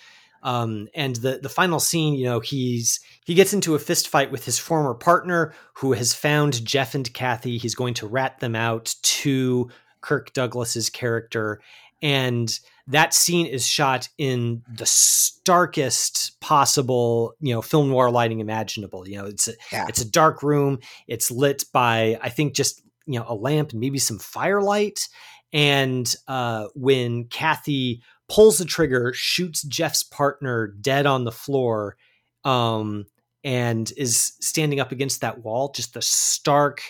Um, 0.44 0.88
and 0.96 1.16
the 1.18 1.40
the 1.42 1.50
final 1.50 1.80
scene, 1.80 2.16
you 2.16 2.26
know, 2.26 2.40
he's 2.40 3.00
he 3.26 3.34
gets 3.36 3.54
into 3.54 3.76
a 3.76 3.80
fist 3.80 4.08
fight 4.08 4.32
with 4.32 4.46
his 4.46 4.58
former 4.58 4.94
partner 4.94 5.54
who 5.76 5.94
has 5.94 6.14
found 6.14 6.66
Jeff 6.66 6.96
and 6.96 7.12
Kathy. 7.14 7.58
He's 7.58 7.76
going 7.76 7.94
to 7.96 8.08
rat 8.08 8.40
them 8.40 8.56
out 8.56 8.96
to 9.02 9.70
Kirk 10.02 10.34
Douglas's 10.34 10.90
character, 10.90 11.62
and 12.02 12.60
that 12.88 13.14
scene 13.14 13.46
is 13.46 13.66
shot 13.66 14.10
in 14.18 14.64
the 14.68 14.86
starkest 14.86 16.40
possible, 16.42 17.34
you 17.40 17.54
know, 17.54 17.62
film 17.62 17.90
noir 17.90 18.10
lighting 18.10 18.40
imaginable. 18.40 19.08
You 19.08 19.18
know, 19.20 19.26
it's 19.26 19.48
a, 19.48 19.54
yeah. 19.72 19.86
it's 19.88 20.02
a 20.02 20.10
dark 20.10 20.44
room. 20.44 20.80
It's 21.08 21.32
lit 21.32 21.64
by 21.72 22.20
I 22.22 22.30
think 22.30 22.54
just 22.54 22.82
you 23.06 23.20
know 23.20 23.26
a 23.28 23.36
lamp 23.36 23.72
and 23.72 23.80
maybe 23.80 24.00
some 24.00 24.20
firelight. 24.20 25.08
And 25.54 26.14
uh, 26.28 26.68
when 26.76 27.26
Kathy 27.26 28.02
pulls 28.30 28.58
the 28.58 28.66
trigger, 28.66 29.12
shoots 29.14 29.64
Jeff's 29.64 30.04
partner 30.04 30.68
dead 30.68 31.06
on 31.06 31.26
the 31.26 31.32
floor, 31.32 31.98
um, 32.46 33.06
and 33.44 33.92
is 33.98 34.34
standing 34.40 34.80
up 34.80 34.92
against 34.92 35.22
that 35.22 35.44
wall, 35.44 35.72
just 35.72 35.94
the 35.94 36.02
stark 36.02 36.82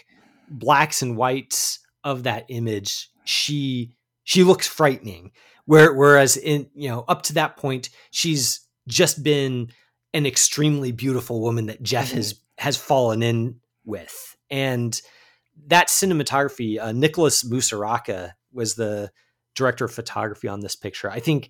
blacks 0.49 1.01
and 1.01 1.17
whites 1.17 1.79
of 2.03 2.23
that 2.23 2.45
image. 2.49 3.09
She 3.23 3.93
she 4.31 4.45
looks 4.45 4.65
frightening. 4.65 5.31
Where, 5.65 5.93
whereas 5.93 6.37
in 6.37 6.69
you 6.73 6.89
know 6.89 7.03
up 7.07 7.23
to 7.23 7.33
that 7.33 7.57
point, 7.57 7.89
she's 8.11 8.61
just 8.87 9.23
been 9.23 9.71
an 10.13 10.25
extremely 10.25 10.91
beautiful 10.93 11.41
woman 11.41 11.65
that 11.65 11.83
Jeff 11.83 12.07
mm-hmm. 12.07 12.17
has 12.17 12.35
has 12.57 12.77
fallen 12.77 13.21
in 13.21 13.59
with, 13.85 14.37
and 14.49 14.99
that 15.67 15.89
cinematography. 15.89 16.79
Uh, 16.79 16.93
Nicholas 16.93 17.43
Musuraca 17.43 18.31
was 18.53 18.75
the 18.75 19.11
director 19.53 19.83
of 19.85 19.93
photography 19.93 20.47
on 20.47 20.61
this 20.61 20.77
picture. 20.77 21.11
I 21.11 21.19
think 21.19 21.49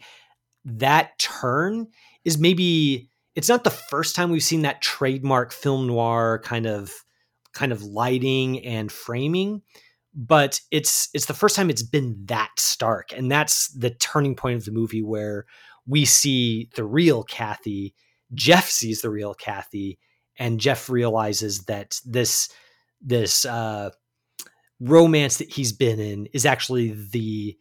that 0.66 1.20
turn 1.20 1.88
is 2.26 2.40
maybe 2.40 3.10
it's 3.36 3.50
not 3.50 3.64
the 3.64 3.70
first 3.70 4.16
time 4.16 4.32
we've 4.32 4.44
seen 4.44 4.64
that 4.64 4.82
trademark 4.82 5.52
film 5.52 5.86
noir 5.86 6.42
kind 6.44 6.66
of 6.66 6.92
kind 7.54 7.72
of 7.72 7.84
lighting 7.84 8.66
and 8.66 8.92
framing, 8.92 9.62
but 10.14 10.60
it's 10.72 11.10
it's 11.14 11.26
the 11.26 11.34
first 11.34 11.56
time 11.56 11.70
it's 11.70 11.84
been 11.84 12.18
that 12.26 12.52
stark 12.58 13.12
and 13.14 13.32
that's 13.32 13.68
the 13.70 13.92
turning 13.92 14.36
point 14.36 14.58
of 14.58 14.66
the 14.66 14.72
movie 14.72 15.02
where 15.02 15.46
we 15.88 16.06
see 16.06 16.70
the 16.76 16.84
real 16.84 17.24
Kathy 17.24 17.94
Jeff 18.34 18.70
sees 18.70 19.02
the 19.02 19.10
real 19.10 19.34
Kathy 19.34 20.00
and 20.38 20.60
Jeff 20.60 20.90
realizes 20.90 21.66
that 21.66 22.00
this 22.06 22.50
this 23.02 23.46
uh 23.46 23.92
romance 24.80 25.38
that 25.38 25.54
he's 25.54 25.72
been 25.72 26.00
in 26.00 26.28
is 26.34 26.46
actually 26.46 26.90
the 27.12 27.58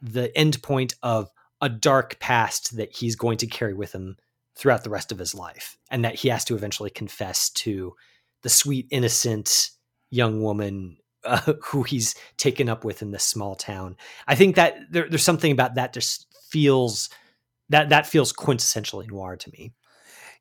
the 0.00 0.36
end 0.36 0.62
point 0.62 0.94
of 1.02 1.30
a 1.60 1.68
dark 1.68 2.18
past 2.20 2.76
that 2.76 2.96
he's 2.96 3.16
going 3.16 3.36
to 3.36 3.46
carry 3.46 3.74
with 3.74 3.92
him 3.92 4.16
throughout 4.54 4.84
the 4.84 4.90
rest 4.90 5.12
of 5.12 5.18
his 5.18 5.34
life 5.34 5.76
and 5.90 6.04
that 6.04 6.14
he 6.14 6.28
has 6.28 6.44
to 6.44 6.54
eventually 6.54 6.90
confess 6.90 7.50
to 7.50 7.94
the 8.42 8.48
sweet 8.48 8.86
innocent 8.90 9.70
young 10.10 10.42
woman 10.42 10.96
uh, 11.24 11.52
who 11.64 11.82
he's 11.82 12.14
taken 12.36 12.68
up 12.68 12.84
with 12.84 13.02
in 13.02 13.10
this 13.10 13.24
small 13.24 13.54
town 13.54 13.96
i 14.26 14.34
think 14.34 14.56
that 14.56 14.76
there, 14.90 15.08
there's 15.08 15.24
something 15.24 15.52
about 15.52 15.74
that 15.74 15.92
just 15.92 16.26
feels 16.50 17.08
that 17.68 17.88
that 17.88 18.06
feels 18.06 18.32
quintessentially 18.32 19.08
noir 19.08 19.36
to 19.36 19.50
me 19.52 19.72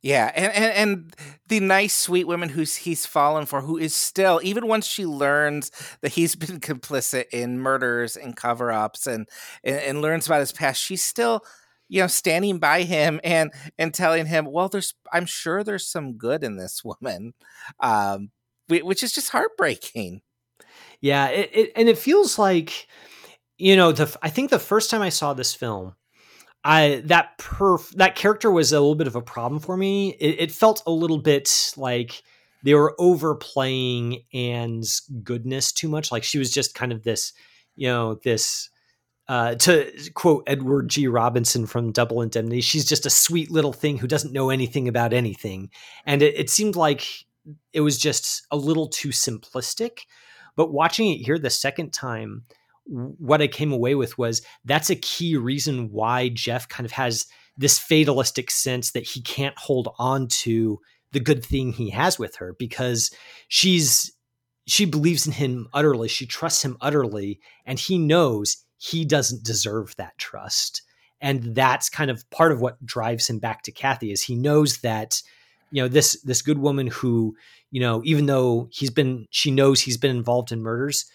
yeah, 0.02 0.32
and, 0.34 0.54
and 0.54 0.74
and 0.74 1.16
the 1.50 1.60
nice, 1.60 1.94
sweet 1.94 2.26
woman 2.26 2.48
who's 2.48 2.78
he's 2.78 3.06
fallen 3.06 3.46
for, 3.46 3.60
who 3.62 3.78
is 3.78 3.94
still 3.94 4.40
even 4.44 4.68
once 4.68 4.88
she 4.88 5.06
learns 5.06 5.72
that 6.02 6.14
he's 6.14 6.36
been 6.38 6.60
complicit 6.62 7.26
in 7.32 7.60
murders 7.60 8.16
and 8.16 8.36
cover 8.36 8.72
ups, 8.72 9.08
and, 9.08 9.28
and 9.64 9.76
and 9.76 10.02
learns 10.02 10.26
about 10.26 10.40
his 10.40 10.54
past, 10.54 10.82
she's 10.82 11.04
still, 11.04 11.42
you 11.90 12.02
know, 12.02 12.08
standing 12.08 12.60
by 12.60 12.84
him 12.84 13.20
and 13.26 13.52
and 13.78 13.94
telling 13.94 14.26
him, 14.26 14.46
well, 14.46 14.70
there's 14.70 14.94
I'm 15.12 15.26
sure 15.26 15.64
there's 15.66 15.88
some 15.88 16.14
good 16.14 16.46
in 16.46 16.56
this 16.56 16.82
woman, 16.82 17.34
um, 17.82 18.32
which 18.70 19.04
is 19.04 19.12
just 19.12 19.32
heartbreaking. 19.32 20.22
Yeah, 21.02 21.28
it, 21.28 21.50
it 21.54 21.72
and 21.76 21.90
it 21.90 21.98
feels 21.98 22.38
like, 22.38 22.88
you 23.58 23.76
know, 23.76 23.92
the 23.92 24.16
I 24.22 24.30
think 24.30 24.50
the 24.50 24.60
first 24.60 24.90
time 24.90 25.02
I 25.02 25.10
saw 25.10 25.34
this 25.34 25.54
film 25.54 25.96
I 26.64 27.02
that 27.06 27.38
perf 27.38 27.90
that 27.96 28.16
character 28.16 28.52
was 28.52 28.72
a 28.72 28.80
little 28.80 28.96
bit 28.96 29.08
of 29.08 29.16
a 29.16 29.22
problem 29.22 29.62
for 29.62 29.78
me. 29.78 30.16
It, 30.20 30.40
it 30.40 30.52
felt 30.52 30.84
a 30.86 30.92
little 30.92 31.18
bit 31.18 31.74
like 31.78 32.22
they 32.64 32.74
were 32.74 32.96
overplaying 33.00 34.24
Anne's 34.34 35.02
goodness 35.24 35.72
too 35.72 35.88
much. 35.88 36.12
Like 36.12 36.24
she 36.24 36.38
was 36.38 36.52
just 36.52 36.76
kind 36.76 36.92
of 36.92 37.04
this, 37.04 37.32
you 37.76 37.88
know, 37.88 38.16
this 38.24 38.70
uh, 39.30 39.56
to 39.56 39.92
quote 40.16 40.44
Edward 40.48 40.90
G. 40.90 41.08
Robinson 41.08 41.66
from 41.66 41.94
Double 41.94 42.22
Indemnity, 42.22 42.62
she's 42.62 42.86
just 42.86 43.06
a 43.06 43.12
sweet 43.12 43.50
little 43.50 43.74
thing 43.74 43.98
who 43.98 44.08
doesn't 44.08 44.34
know 44.34 44.50
anything 44.50 44.88
about 44.88 45.14
anything. 45.14 45.70
And 46.06 46.22
it, 46.22 46.38
it 46.38 46.50
seemed 46.50 46.76
like 46.76 47.08
it 47.72 47.82
was 47.82 47.98
just 47.98 48.46
a 48.52 48.58
little 48.58 48.88
too 48.88 49.10
simplistic. 49.10 50.00
But 50.60 50.74
watching 50.74 51.08
it 51.08 51.24
here 51.24 51.40
the 51.40 51.50
second 51.50 51.94
time, 51.94 52.44
what 52.84 53.42
I 53.42 53.48
came 53.48 53.72
away 53.72 53.96
with 53.96 54.18
was 54.18 54.42
that's 54.66 54.90
a 54.90 54.96
key 54.98 55.38
reason 55.38 55.90
why 55.90 56.28
Jeff 56.28 56.68
kind 56.68 56.84
of 56.84 56.92
has 56.92 57.28
this 57.56 57.80
fatalistic 57.80 58.52
sense 58.52 58.92
that 58.92 59.08
he 59.08 59.22
can't 59.22 59.58
hold 59.58 59.88
on 59.98 60.28
to 60.28 60.82
the 61.14 61.22
good 61.22 61.46
thing 61.46 61.72
he 61.72 61.92
has 61.92 62.20
with 62.20 62.36
her 62.36 62.58
because 62.60 63.10
she's 63.48 64.12
she 64.68 64.84
believes 64.84 65.26
in 65.26 65.32
him 65.32 65.70
utterly 65.72 66.10
she 66.10 66.26
trusts 66.26 66.66
him 66.66 66.76
utterly 66.82 67.40
and 67.66 67.80
he 67.80 67.98
knows 67.98 68.58
he 68.78 69.06
doesn't 69.06 69.46
deserve 69.46 69.96
that 69.96 70.18
trust. 70.18 70.82
And 71.22 71.56
that's 71.56 71.90
kind 71.90 72.12
of 72.12 72.30
part 72.32 72.52
of 72.52 72.60
what 72.60 72.86
drives 72.86 73.30
him 73.30 73.40
back 73.40 73.62
to 73.62 73.72
Kathy 73.72 74.12
is 74.12 74.24
he 74.24 74.36
knows 74.36 74.80
that 74.80 75.22
you 75.72 75.82
know 75.82 75.88
this 75.88 76.22
this 76.24 76.42
good 76.42 76.58
woman 76.58 76.88
who 76.88 77.36
you 77.72 77.80
know 77.80 78.02
even 78.04 78.26
though 78.26 78.70
he's 78.72 78.90
been 78.90 79.28
she 79.30 79.52
knows 79.52 79.82
he's 79.82 79.98
been 79.98 80.16
involved 80.16 80.52
in 80.52 80.62
murders 80.62 81.06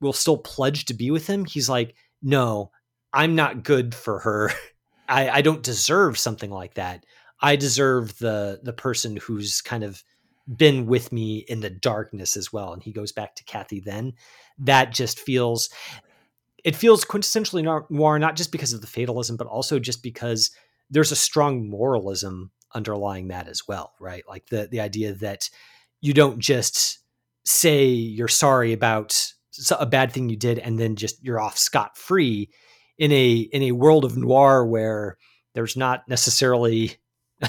will 0.00 0.12
still 0.12 0.38
pledge 0.38 0.86
to 0.86 0.94
be 0.94 1.10
with 1.10 1.26
him, 1.26 1.44
he's 1.44 1.68
like, 1.68 1.94
no, 2.22 2.70
I'm 3.12 3.34
not 3.34 3.64
good 3.64 3.94
for 3.94 4.20
her. 4.20 4.50
I, 5.08 5.28
I 5.28 5.42
don't 5.42 5.62
deserve 5.62 6.18
something 6.18 6.50
like 6.50 6.74
that. 6.74 7.04
I 7.40 7.56
deserve 7.56 8.18
the 8.18 8.60
the 8.62 8.72
person 8.72 9.16
who's 9.16 9.60
kind 9.60 9.82
of 9.82 10.04
been 10.56 10.86
with 10.86 11.10
me 11.10 11.38
in 11.48 11.60
the 11.60 11.70
darkness 11.70 12.36
as 12.36 12.52
well. 12.52 12.72
And 12.72 12.82
he 12.82 12.92
goes 12.92 13.12
back 13.12 13.34
to 13.36 13.44
Kathy 13.44 13.80
then. 13.80 14.12
That 14.58 14.92
just 14.92 15.18
feels 15.18 15.70
it 16.62 16.76
feels 16.76 17.04
quintessentially 17.04 17.64
noir, 17.90 18.18
not 18.18 18.36
just 18.36 18.52
because 18.52 18.72
of 18.72 18.82
the 18.82 18.86
fatalism, 18.86 19.36
but 19.36 19.46
also 19.46 19.78
just 19.78 20.02
because 20.02 20.50
there's 20.90 21.12
a 21.12 21.16
strong 21.16 21.68
moralism 21.68 22.50
underlying 22.74 23.28
that 23.28 23.48
as 23.48 23.62
well, 23.66 23.92
right? 24.00 24.24
Like 24.28 24.46
the 24.46 24.68
the 24.70 24.80
idea 24.80 25.14
that 25.14 25.50
you 26.00 26.14
don't 26.14 26.38
just 26.38 26.98
say 27.44 27.84
you're 27.84 28.28
sorry 28.28 28.72
about 28.72 29.32
a 29.78 29.86
bad 29.86 30.12
thing 30.12 30.28
you 30.28 30.36
did 30.36 30.58
and 30.58 30.78
then 30.78 30.96
just 30.96 31.22
you're 31.24 31.40
off 31.40 31.58
scot 31.58 31.96
free 31.96 32.48
in 32.98 33.10
a 33.12 33.34
in 33.52 33.62
a 33.62 33.72
world 33.72 34.04
of 34.04 34.16
noir 34.16 34.64
where 34.64 35.16
there's 35.54 35.76
not 35.76 36.08
necessarily 36.08 36.96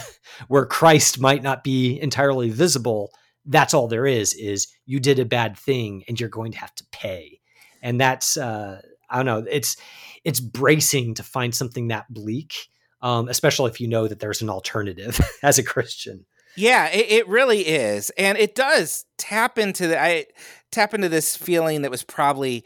where 0.47 0.65
Christ 0.65 1.19
might 1.19 1.43
not 1.43 1.63
be 1.63 1.99
entirely 2.01 2.49
visible 2.49 3.11
that's 3.45 3.74
all 3.74 3.88
there 3.88 4.05
is 4.05 4.34
is 4.34 4.67
you 4.86 4.99
did 4.99 5.19
a 5.19 5.26
bad 5.26 5.57
thing 5.57 6.03
and 6.07 6.19
you're 6.19 6.30
going 6.30 6.51
to 6.51 6.57
have 6.57 6.74
to 6.76 6.86
pay 6.91 7.39
and 7.82 7.99
that's 7.99 8.38
uh 8.38 8.82
i 9.09 9.15
don't 9.17 9.26
know 9.26 9.43
it's 9.49 9.78
it's 10.24 10.39
bracing 10.39 11.15
to 11.15 11.24
find 11.24 11.55
something 11.55 11.88
that 11.88 12.05
bleak 12.09 12.53
um 13.02 13.28
especially 13.28 13.70
if 13.70 13.82
you 13.82 13.88
know 13.88 14.08
that 14.08 14.20
there's 14.20 14.41
an 14.41 14.49
alternative 14.49 15.20
as 15.43 15.58
a 15.58 15.64
christian 15.64 16.26
yeah, 16.58 16.89
it, 16.89 17.10
it, 17.10 17.28
really 17.30 17.62
is, 17.62 18.10
and 18.18 18.38
it 18.38 18.56
does 18.56 19.06
tap 19.18 19.58
into 19.58 19.88
the 19.88 20.02
I 20.02 20.26
tap 20.70 20.93
into 20.93 21.08
this 21.08 21.38
feeling 21.38 21.84
that 21.84 21.91
was 21.91 22.04
probably 22.04 22.66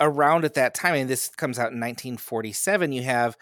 around 0.00 0.44
at 0.44 0.54
that 0.54 0.74
time. 0.74 0.94
And 0.94 1.08
this 1.08 1.28
comes 1.28 1.58
out 1.58 1.72
in 1.72 1.78
1947. 1.78 2.92
You 2.92 3.02
have 3.02 3.36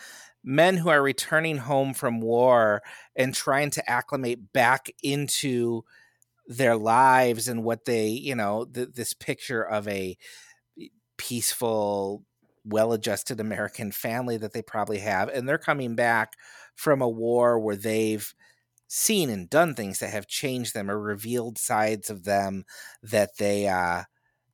men 0.44 0.76
who 0.76 0.88
are 0.88 1.02
returning 1.02 1.58
home 1.58 1.94
from 1.94 2.20
war 2.20 2.82
and 3.16 3.34
trying 3.34 3.70
to 3.70 3.90
acclimate 3.90 4.52
back 4.52 4.90
into 5.02 5.82
their 6.46 6.76
lives 6.76 7.48
and 7.48 7.64
what 7.64 7.84
they, 7.84 8.08
you 8.08 8.34
know, 8.34 8.64
th- 8.64 8.90
this 8.94 9.14
picture 9.14 9.62
of 9.62 9.86
a 9.88 10.16
peaceful, 11.16 12.24
well-adjusted 12.68 13.40
American 13.40 13.92
family 13.92 14.36
that 14.38 14.52
they 14.52 14.62
probably 14.62 14.98
have, 14.98 15.28
and 15.28 15.48
they're 15.48 15.58
coming 15.58 15.94
back 15.94 16.34
from 16.74 17.02
a 17.02 17.08
war 17.08 17.58
where 17.58 17.76
they've 17.76 18.32
seen 18.88 19.28
and 19.30 19.50
done 19.50 19.74
things 19.74 19.98
that 19.98 20.10
have 20.10 20.26
changed 20.26 20.74
them 20.74 20.90
or 20.90 20.98
revealed 20.98 21.58
sides 21.58 22.08
of 22.08 22.24
them 22.24 22.64
that 23.02 23.36
they 23.38 23.68
uh 23.68 24.02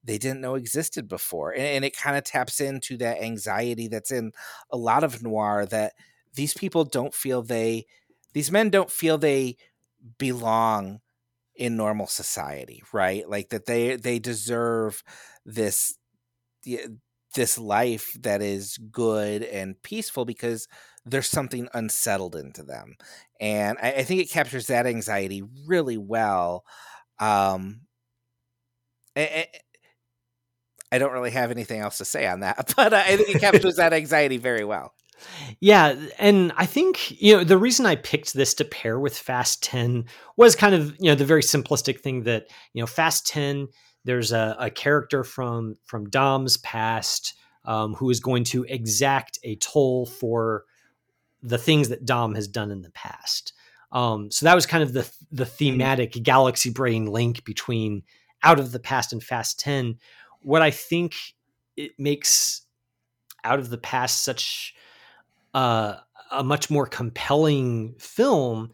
they 0.04 0.18
didn't 0.18 0.40
know 0.40 0.54
existed 0.56 1.08
before 1.08 1.52
and, 1.52 1.62
and 1.62 1.84
it 1.84 1.96
kind 1.96 2.16
of 2.16 2.24
taps 2.24 2.60
into 2.60 2.96
that 2.96 3.22
anxiety 3.22 3.88
that's 3.88 4.10
in 4.10 4.32
a 4.70 4.76
lot 4.76 5.04
of 5.04 5.22
noir 5.22 5.66
that 5.66 5.92
these 6.34 6.54
people 6.54 6.84
don't 6.84 7.14
feel 7.14 7.42
they 7.42 7.86
these 8.32 8.50
men 8.50 8.70
don't 8.70 8.90
feel 8.90 9.18
they 9.18 9.56
belong 10.18 11.00
in 11.56 11.76
normal 11.76 12.06
society 12.06 12.82
right? 12.92 13.28
Like 13.28 13.50
that 13.50 13.66
they 13.66 13.96
they 13.96 14.18
deserve 14.18 15.02
this 15.46 15.98
this 17.35 17.59
life 17.59 18.16
that 18.20 18.43
is 18.43 18.78
good 18.91 19.43
and 19.43 19.80
peaceful 19.82 20.24
because 20.24 20.68
there's 21.05 21.28
something 21.28 21.68
unsettled 21.74 22.37
into 22.37 22.62
them 22.62 22.97
and 23.41 23.78
I, 23.82 23.93
I 23.93 24.05
think 24.05 24.20
it 24.20 24.30
captures 24.30 24.68
that 24.68 24.87
anxiety 24.87 25.43
really 25.66 25.99
well 25.99 26.64
um 27.20 27.82
I, 29.16 29.47
I 30.91 30.99
don't 30.99 31.12
really 31.12 31.30
have 31.30 31.51
anything 31.51 31.80
else 31.80 31.99
to 31.99 32.05
say 32.05 32.26
on 32.26 32.41
that 32.41 32.72
but 32.76 32.95
i 32.95 33.16
think 33.16 33.28
it 33.37 33.41
captures 33.41 33.76
that 33.76 33.93
anxiety 33.93 34.39
very 34.39 34.64
well 34.64 34.95
yeah, 35.61 35.95
and 36.18 36.53
I 36.57 36.66
think 36.66 37.20
you 37.20 37.37
know 37.37 37.45
the 37.45 37.59
reason 37.59 37.87
I 37.87 37.97
picked 37.97 38.35
this 38.35 38.55
to 38.55 38.64
pair 38.64 38.99
with 38.99 39.16
Fast 39.16 39.62
Ten 39.62 40.05
was 40.37 40.57
kind 40.57 40.74
of 40.74 40.97
you 40.99 41.11
know 41.11 41.14
the 41.14 41.24
very 41.24 41.43
simplistic 41.43 42.01
thing 42.01 42.24
that 42.24 42.49
you 42.72 42.82
know 42.82 42.87
Fast 42.87 43.26
Ten. 43.26 43.68
There's 44.05 44.32
a, 44.32 44.57
a 44.59 44.70
character 44.70 45.24
from 45.24 45.76
from 45.84 46.09
Dom's 46.11 46.57
past 46.59 47.34
um, 47.64 47.94
who 47.94 48.11
is 48.11 48.20
going 48.20 48.44
to 48.44 48.64
exact 48.64 49.38
a 49.42 49.57
toll 49.57 50.07
for 50.07 50.64
the 51.42 51.59
things 51.59 51.88
that 51.90 52.05
Dom 52.05 52.34
has 52.34 52.48
done 52.48 52.70
in 52.70 52.82
the 52.82 52.90
past. 52.90 53.52
Um, 53.92 54.30
so 54.30 54.46
that 54.46 54.55
was 54.55 54.66
kind 54.66 54.82
of 54.82 54.92
the 54.92 55.11
the 55.30 55.44
mm-hmm. 55.44 55.55
thematic 55.55 56.12
galaxy 56.22 56.70
brain 56.70 57.07
link 57.07 57.44
between 57.44 58.02
Out 58.42 58.59
of 58.59 58.72
the 58.72 58.80
Past 58.80 59.12
and 59.12 59.22
Fast 59.22 59.61
Ten. 59.61 59.98
What 60.42 60.62
I 60.62 60.70
think 60.70 61.14
it 61.76 61.92
makes 61.98 62.62
Out 63.44 63.59
of 63.59 63.70
the 63.70 63.78
Past 63.78 64.22
such 64.22 64.74
uh, 65.55 65.96
a 66.30 66.42
much 66.42 66.70
more 66.70 66.86
compelling 66.86 67.94
film 67.98 68.70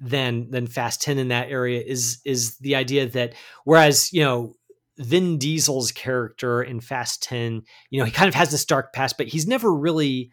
than 0.00 0.50
than 0.50 0.66
Fast 0.66 1.00
Ten 1.00 1.18
in 1.18 1.28
that 1.28 1.48
area 1.48 1.80
is 1.80 2.20
is 2.24 2.56
the 2.58 2.74
idea 2.74 3.06
that 3.06 3.34
whereas 3.64 4.12
you 4.12 4.22
know 4.22 4.54
Vin 4.98 5.38
Diesel's 5.38 5.92
character 5.92 6.62
in 6.62 6.80
Fast 6.80 7.22
10, 7.22 7.62
you 7.90 7.98
know, 7.98 8.04
he 8.04 8.12
kind 8.12 8.28
of 8.28 8.34
has 8.34 8.50
this 8.50 8.64
dark 8.64 8.92
past, 8.92 9.18
but 9.18 9.28
he's 9.28 9.46
never 9.46 9.72
really 9.72 10.30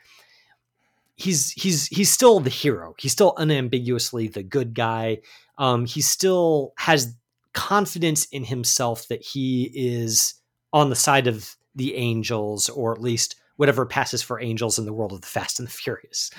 he's 1.16 1.52
he's 1.52 1.88
he's 1.88 2.12
still 2.12 2.40
the 2.40 2.50
hero. 2.50 2.96
He's 2.98 3.12
still 3.12 3.34
unambiguously 3.38 4.28
the 4.28 4.44
good 4.44 4.74
guy. 4.74 5.20
Um, 5.58 5.86
he 5.86 6.02
still 6.02 6.74
has 6.78 7.16
confidence 7.54 8.26
in 8.26 8.44
himself 8.44 9.08
that 9.08 9.24
he 9.24 9.72
is 9.74 10.36
on 10.72 10.90
the 10.90 10.96
side 10.96 11.28
of 11.28 11.56
the 11.76 11.96
angels, 11.96 12.70
or 12.70 12.94
at 12.94 13.02
least 13.02 13.36
whatever 13.58 13.86
passes 13.86 14.24
for 14.24 14.42
angels 14.42 14.80
in 14.80 14.86
the 14.86 14.94
world 14.94 15.14
of 15.14 15.22
the 15.22 15.28
Fast 15.28 15.60
and 15.60 15.68
the 15.68 15.72
Furious. 15.72 16.32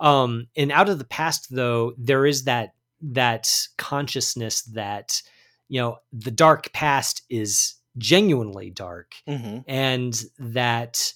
Um, 0.00 0.48
and 0.56 0.72
out 0.72 0.88
of 0.88 0.98
the 0.98 1.04
past, 1.04 1.48
though, 1.50 1.94
there 1.96 2.26
is 2.26 2.44
that 2.44 2.74
that 3.00 3.48
consciousness 3.76 4.62
that 4.62 5.22
you 5.68 5.80
know 5.80 5.98
the 6.12 6.30
dark 6.30 6.72
past 6.72 7.22
is 7.30 7.74
genuinely 7.98 8.70
dark, 8.70 9.14
mm-hmm. 9.28 9.58
and 9.66 10.22
that 10.38 11.12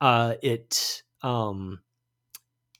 uh, 0.00 0.34
it 0.42 1.02
um, 1.22 1.80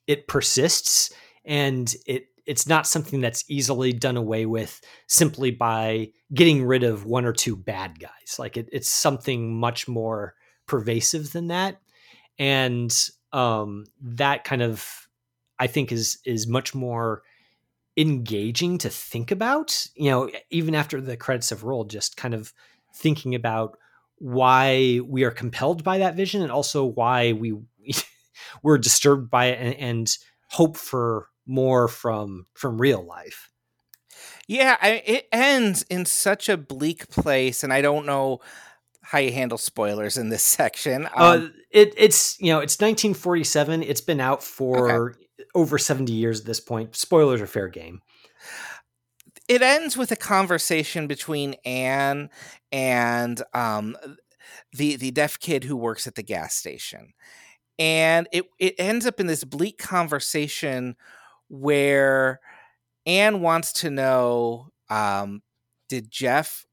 it 0.06 0.28
persists, 0.28 1.12
and 1.44 1.94
it 2.06 2.26
it's 2.46 2.66
not 2.68 2.86
something 2.86 3.20
that's 3.20 3.44
easily 3.48 3.92
done 3.92 4.16
away 4.16 4.46
with 4.46 4.80
simply 5.08 5.50
by 5.50 6.08
getting 6.32 6.64
rid 6.64 6.84
of 6.84 7.04
one 7.04 7.24
or 7.24 7.32
two 7.32 7.56
bad 7.56 7.98
guys. 7.98 8.38
Like 8.38 8.56
it, 8.56 8.68
it's 8.72 8.88
something 8.88 9.58
much 9.58 9.88
more 9.88 10.34
pervasive 10.66 11.32
than 11.32 11.48
that 11.48 11.80
and 12.38 13.10
um, 13.32 13.84
that 14.00 14.44
kind 14.44 14.62
of 14.62 15.08
I 15.58 15.66
think 15.66 15.92
is 15.92 16.18
is 16.24 16.46
much 16.46 16.74
more 16.74 17.22
engaging 17.96 18.78
to 18.78 18.90
think 18.90 19.30
about. 19.30 19.86
You 19.94 20.10
know, 20.10 20.30
even 20.50 20.74
after 20.74 21.00
the 21.00 21.16
credits 21.16 21.50
have 21.50 21.64
rolled, 21.64 21.90
just 21.90 22.16
kind 22.16 22.34
of 22.34 22.52
thinking 22.94 23.34
about 23.34 23.78
why 24.18 25.00
we 25.06 25.24
are 25.24 25.30
compelled 25.30 25.84
by 25.84 25.98
that 25.98 26.16
vision 26.16 26.42
and 26.42 26.50
also 26.50 26.84
why 26.84 27.32
we 27.32 27.54
we're 28.62 28.78
disturbed 28.78 29.30
by 29.30 29.46
it 29.46 29.58
and, 29.60 29.74
and 29.74 30.18
hope 30.48 30.76
for 30.76 31.28
more 31.46 31.88
from 31.88 32.46
from 32.54 32.80
real 32.80 33.04
life. 33.04 33.50
Yeah, 34.48 34.76
I, 34.80 35.02
it 35.04 35.28
ends 35.32 35.84
in 35.90 36.04
such 36.04 36.48
a 36.48 36.56
bleak 36.56 37.10
place, 37.10 37.64
and 37.64 37.72
I 37.72 37.82
don't 37.82 38.06
know 38.06 38.40
how 39.02 39.18
you 39.18 39.32
handle 39.32 39.58
spoilers 39.58 40.16
in 40.16 40.28
this 40.28 40.42
section. 40.42 41.06
Uh, 41.06 41.10
um, 41.16 41.44
uh, 41.44 41.48
it, 41.70 41.94
it's 41.96 42.40
you 42.40 42.48
know 42.48 42.60
it's 42.60 42.76
1947. 42.76 43.82
It's 43.82 44.00
been 44.00 44.20
out 44.20 44.42
for 44.42 45.10
okay. 45.10 45.25
Over 45.56 45.78
70 45.78 46.12
years 46.12 46.40
at 46.40 46.46
this 46.46 46.60
point. 46.60 46.94
Spoilers 46.94 47.40
are 47.40 47.46
fair 47.46 47.68
game. 47.68 48.02
It 49.48 49.62
ends 49.62 49.96
with 49.96 50.12
a 50.12 50.16
conversation 50.16 51.06
between 51.06 51.54
Anne 51.64 52.30
and 52.70 53.42
um, 53.54 53.96
the 54.72 54.96
the 54.96 55.10
deaf 55.10 55.38
kid 55.38 55.64
who 55.64 55.76
works 55.76 56.06
at 56.06 56.16
the 56.16 56.22
gas 56.22 56.54
station, 56.54 57.14
and 57.78 58.28
it 58.32 58.44
it 58.58 58.74
ends 58.78 59.06
up 59.06 59.20
in 59.20 59.28
this 59.28 59.44
bleak 59.44 59.78
conversation 59.78 60.96
where 61.48 62.40
Anne 63.06 63.40
wants 63.40 63.72
to 63.74 63.90
know 63.90 64.68
um, 64.90 65.42
did 65.88 66.10
Jeff 66.10 66.66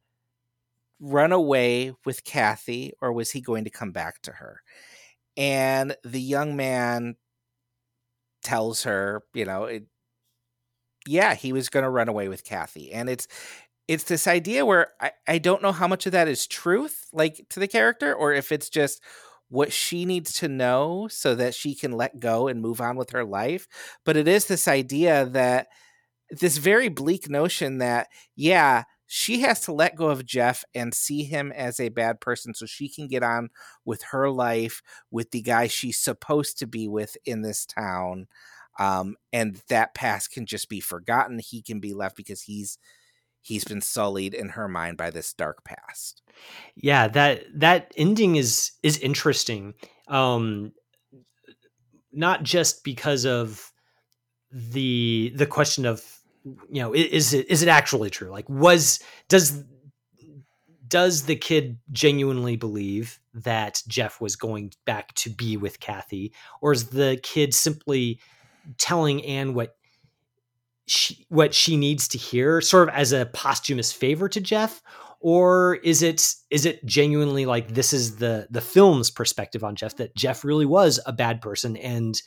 run 1.00 1.32
away 1.32 1.94
with 2.06 2.24
Kathy 2.24 2.94
or 3.02 3.14
was 3.14 3.32
he 3.32 3.42
going 3.42 3.66
to 3.66 3.70
come 3.70 3.92
back 3.92 4.22
to 4.24 4.32
her? 4.32 4.62
And 5.38 5.96
the 6.04 6.22
young 6.22 6.56
man 6.56 7.16
tells 8.44 8.84
her, 8.84 9.24
you 9.34 9.46
know, 9.46 9.66
it, 9.66 9.86
yeah, 11.06 11.36
he 11.36 11.54
was 11.54 11.70
going 11.70 11.84
to 11.84 11.90
run 11.90 12.10
away 12.10 12.28
with 12.28 12.44
Kathy. 12.44 12.92
And 12.92 13.10
it's 13.10 13.28
it's 13.88 14.06
this 14.06 14.28
idea 14.28 14.66
where 14.66 14.90
I, 15.02 15.12
I 15.28 15.38
don't 15.38 15.62
know 15.62 15.74
how 15.74 15.88
much 15.88 16.06
of 16.06 16.14
that 16.14 16.30
is 16.30 16.48
truth, 16.48 17.06
like 17.12 17.46
to 17.50 17.60
the 17.60 17.68
character, 17.68 18.14
or 18.14 18.34
if 18.34 18.52
it's 18.52 18.70
just 18.70 19.04
what 19.50 19.74
she 19.74 20.06
needs 20.06 20.34
to 20.38 20.48
know 20.48 21.08
so 21.12 21.36
that 21.36 21.54
she 21.54 21.76
can 21.76 21.92
let 21.92 22.20
go 22.20 22.48
and 22.48 22.62
move 22.62 22.80
on 22.80 22.96
with 22.96 23.12
her 23.12 23.26
life. 23.26 23.68
But 24.06 24.18
it 24.18 24.28
is 24.28 24.46
this 24.46 24.68
idea 24.68 25.26
that 25.26 25.68
this 26.32 26.58
very 26.58 26.88
bleak 26.88 27.30
notion 27.30 27.80
that, 27.80 28.08
yeah, 28.36 28.84
she 29.08 29.42
has 29.42 29.60
to 29.62 29.74
let 29.74 29.96
go 29.96 30.08
of 30.08 30.26
Jeff 30.26 30.64
and 30.74 30.94
see 30.94 31.24
him 31.24 31.52
as 31.52 31.80
a 31.80 31.90
bad 31.90 32.20
person 32.20 32.54
so 32.54 32.66
she 32.66 32.90
can 32.90 33.08
get 33.08 33.24
on 33.24 33.50
with 33.86 34.04
her 34.12 34.30
life 34.30 34.82
with 35.12 35.32
the 35.32 35.42
guy 35.42 35.68
she's 35.68 36.00
supposed 36.00 36.58
to 36.60 36.68
be 36.68 36.88
with 36.88 37.18
in 37.26 37.42
this 37.42 37.66
town. 37.66 38.28
Um, 38.80 39.18
and 39.32 39.62
that 39.70 39.94
past 39.94 40.32
can 40.32 40.46
just 40.46 40.70
be 40.70 40.80
forgotten. 40.80 41.40
He 41.40 41.62
can 41.62 41.80
be 41.80 41.94
left 41.94 42.16
because 42.16 42.42
he's 42.42 42.78
he's 43.42 43.66
been 43.66 43.82
sullied 43.82 44.34
in 44.34 44.50
her 44.50 44.68
mind 44.68 44.98
by 44.98 45.12
this 45.12 45.34
dark 45.34 45.64
past. 45.64 46.24
Yeah, 46.76 47.08
that 47.10 47.44
that 47.56 47.94
ending 47.96 48.36
is 48.38 48.72
is 48.82 48.98
interesting. 48.98 49.76
Um 50.08 50.72
not 52.12 52.44
just 52.44 52.84
because 52.84 53.26
of 53.26 53.72
the 54.52 55.34
the 55.36 55.48
question 55.48 55.86
of 55.86 56.04
you 56.44 56.82
know 56.82 56.94
is 56.94 57.34
it 57.34 57.50
is 57.50 57.64
it 57.64 57.70
actually 57.70 58.10
true? 58.10 58.30
Like 58.30 58.50
was 58.50 59.00
does 59.30 59.64
does 60.88 61.24
the 61.24 61.36
kid 61.36 61.80
genuinely 61.92 62.56
believe 62.56 63.20
that 63.34 63.82
Jeff 63.88 64.22
was 64.22 64.36
going 64.36 64.72
back 64.86 65.14
to 65.16 65.30
be 65.32 65.58
with 65.58 65.80
Kathy? 65.80 66.34
Or 66.62 66.72
is 66.72 66.90
the 66.90 67.20
kid 67.24 67.54
simply 67.54 68.20
telling 68.78 69.26
Anne 69.26 69.56
what 69.56 69.76
she 70.86 71.26
what 71.30 71.54
she 71.54 71.78
needs 71.78 72.08
to 72.10 72.18
hear 72.18 72.62
sort 72.62 72.90
of 72.90 72.94
as 72.94 73.12
a 73.12 73.26
posthumous 73.34 73.92
favor 73.92 74.30
to 74.30 74.40
Jeff? 74.40 74.84
Or 75.20 75.76
is 75.84 76.04
it 76.04 76.36
is 76.52 76.66
it 76.66 76.86
genuinely 76.86 77.46
like 77.46 77.74
this 77.74 77.94
is 77.94 78.18
the 78.18 78.48
the 78.52 78.62
film's 78.62 79.10
perspective 79.10 79.64
on 79.64 79.76
Jeff 79.76 79.96
that 79.96 80.16
Jeff 80.16 80.44
really 80.44 80.66
was 80.66 81.00
a 81.06 81.14
bad 81.14 81.42
person 81.42 81.76
and 81.78 82.22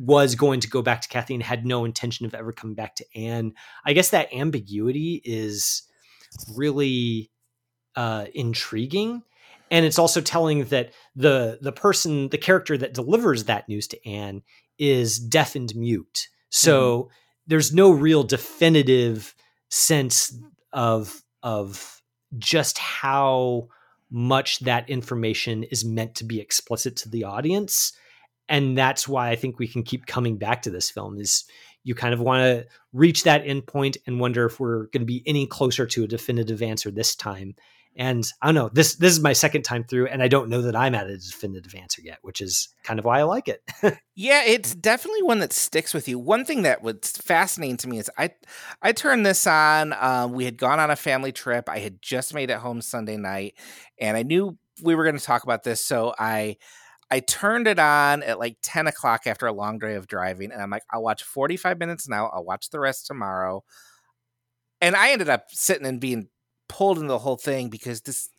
was 0.00 0.34
going 0.34 0.60
to 0.60 0.68
go 0.68 0.80
back 0.80 1.02
to 1.02 1.08
Kathy 1.08 1.34
and 1.34 1.42
had 1.42 1.66
no 1.66 1.84
intention 1.84 2.24
of 2.24 2.32
ever 2.32 2.52
coming 2.52 2.74
back 2.74 2.96
to 2.96 3.04
Anne. 3.14 3.52
I 3.84 3.92
guess 3.92 4.08
that 4.10 4.32
ambiguity 4.32 5.20
is 5.22 5.82
really 6.56 7.30
uh, 7.94 8.24
intriguing. 8.34 9.22
And 9.70 9.84
it's 9.84 9.98
also 9.98 10.22
telling 10.22 10.64
that 10.64 10.94
the 11.14 11.58
the 11.60 11.70
person, 11.70 12.30
the 12.30 12.38
character 12.38 12.78
that 12.78 12.94
delivers 12.94 13.44
that 13.44 13.68
news 13.68 13.86
to 13.88 14.08
Anne 14.08 14.40
is 14.78 15.18
deaf 15.18 15.54
and 15.54 15.72
mute. 15.76 16.28
So 16.48 17.02
mm-hmm. 17.02 17.12
there's 17.48 17.74
no 17.74 17.90
real 17.90 18.22
definitive 18.22 19.34
sense 19.68 20.34
of 20.72 21.22
of 21.42 22.00
just 22.38 22.78
how 22.78 23.68
much 24.10 24.60
that 24.60 24.88
information 24.88 25.62
is 25.64 25.84
meant 25.84 26.14
to 26.16 26.24
be 26.24 26.40
explicit 26.40 26.96
to 26.96 27.08
the 27.10 27.24
audience 27.24 27.92
and 28.50 28.76
that's 28.76 29.08
why 29.08 29.30
I 29.30 29.36
think 29.36 29.58
we 29.58 29.68
can 29.68 29.84
keep 29.84 30.06
coming 30.06 30.36
back 30.36 30.62
to 30.62 30.70
this 30.70 30.90
film 30.90 31.18
is 31.18 31.44
you 31.84 31.94
kind 31.94 32.12
of 32.12 32.20
want 32.20 32.42
to 32.42 32.66
reach 32.92 33.22
that 33.22 33.44
endpoint 33.44 33.96
and 34.06 34.20
wonder 34.20 34.44
if 34.44 34.60
we're 34.60 34.86
going 34.88 35.00
to 35.00 35.06
be 35.06 35.22
any 35.24 35.46
closer 35.46 35.86
to 35.86 36.04
a 36.04 36.08
definitive 36.08 36.60
answer 36.60 36.90
this 36.90 37.14
time. 37.14 37.54
And 37.96 38.26
I 38.42 38.46
don't 38.46 38.54
know, 38.54 38.68
this 38.72 38.96
this 38.96 39.12
is 39.12 39.20
my 39.20 39.32
second 39.32 39.62
time 39.62 39.84
through, 39.84 40.06
and 40.06 40.22
I 40.22 40.28
don't 40.28 40.48
know 40.48 40.62
that 40.62 40.76
I'm 40.76 40.94
at 40.94 41.08
a 41.08 41.16
definitive 41.16 41.74
answer 41.74 42.02
yet, 42.02 42.18
which 42.22 42.40
is 42.40 42.68
kind 42.84 42.98
of 42.98 43.04
why 43.04 43.18
I 43.18 43.22
like 43.24 43.48
it. 43.48 43.62
yeah, 44.14 44.44
it's 44.44 44.74
definitely 44.74 45.22
one 45.22 45.40
that 45.40 45.52
sticks 45.52 45.92
with 45.92 46.06
you. 46.06 46.18
One 46.18 46.44
thing 46.44 46.62
that 46.62 46.82
was 46.82 46.98
fascinating 47.12 47.78
to 47.78 47.88
me 47.88 47.98
is 47.98 48.10
I 48.16 48.30
I 48.80 48.92
turned 48.92 49.26
this 49.26 49.44
on. 49.46 49.92
Uh, 49.92 50.28
we 50.30 50.44
had 50.44 50.56
gone 50.56 50.78
on 50.78 50.90
a 50.90 50.96
family 50.96 51.32
trip. 51.32 51.68
I 51.68 51.78
had 51.80 52.00
just 52.00 52.32
made 52.32 52.50
it 52.50 52.58
home 52.58 52.80
Sunday 52.80 53.16
night, 53.16 53.54
and 53.98 54.16
I 54.16 54.22
knew 54.22 54.56
we 54.82 54.94
were 54.94 55.04
going 55.04 55.18
to 55.18 55.24
talk 55.24 55.42
about 55.42 55.64
this, 55.64 55.84
so 55.84 56.14
I 56.16 56.58
I 57.10 57.20
turned 57.20 57.66
it 57.66 57.78
on 57.78 58.22
at 58.22 58.38
like 58.38 58.58
10 58.62 58.86
o'clock 58.86 59.26
after 59.26 59.46
a 59.46 59.52
long 59.52 59.78
day 59.78 59.94
of 59.94 60.06
driving, 60.06 60.52
and 60.52 60.62
I'm 60.62 60.70
like, 60.70 60.84
I'll 60.90 61.02
watch 61.02 61.22
45 61.24 61.78
minutes 61.78 62.08
now. 62.08 62.26
I'll 62.28 62.44
watch 62.44 62.70
the 62.70 62.80
rest 62.80 63.06
tomorrow. 63.06 63.64
And 64.80 64.94
I 64.94 65.10
ended 65.10 65.28
up 65.28 65.46
sitting 65.50 65.86
and 65.86 66.00
being 66.00 66.28
pulled 66.68 66.98
into 66.98 67.08
the 67.08 67.18
whole 67.18 67.36
thing 67.36 67.68
because 67.68 68.02
this 68.02 68.30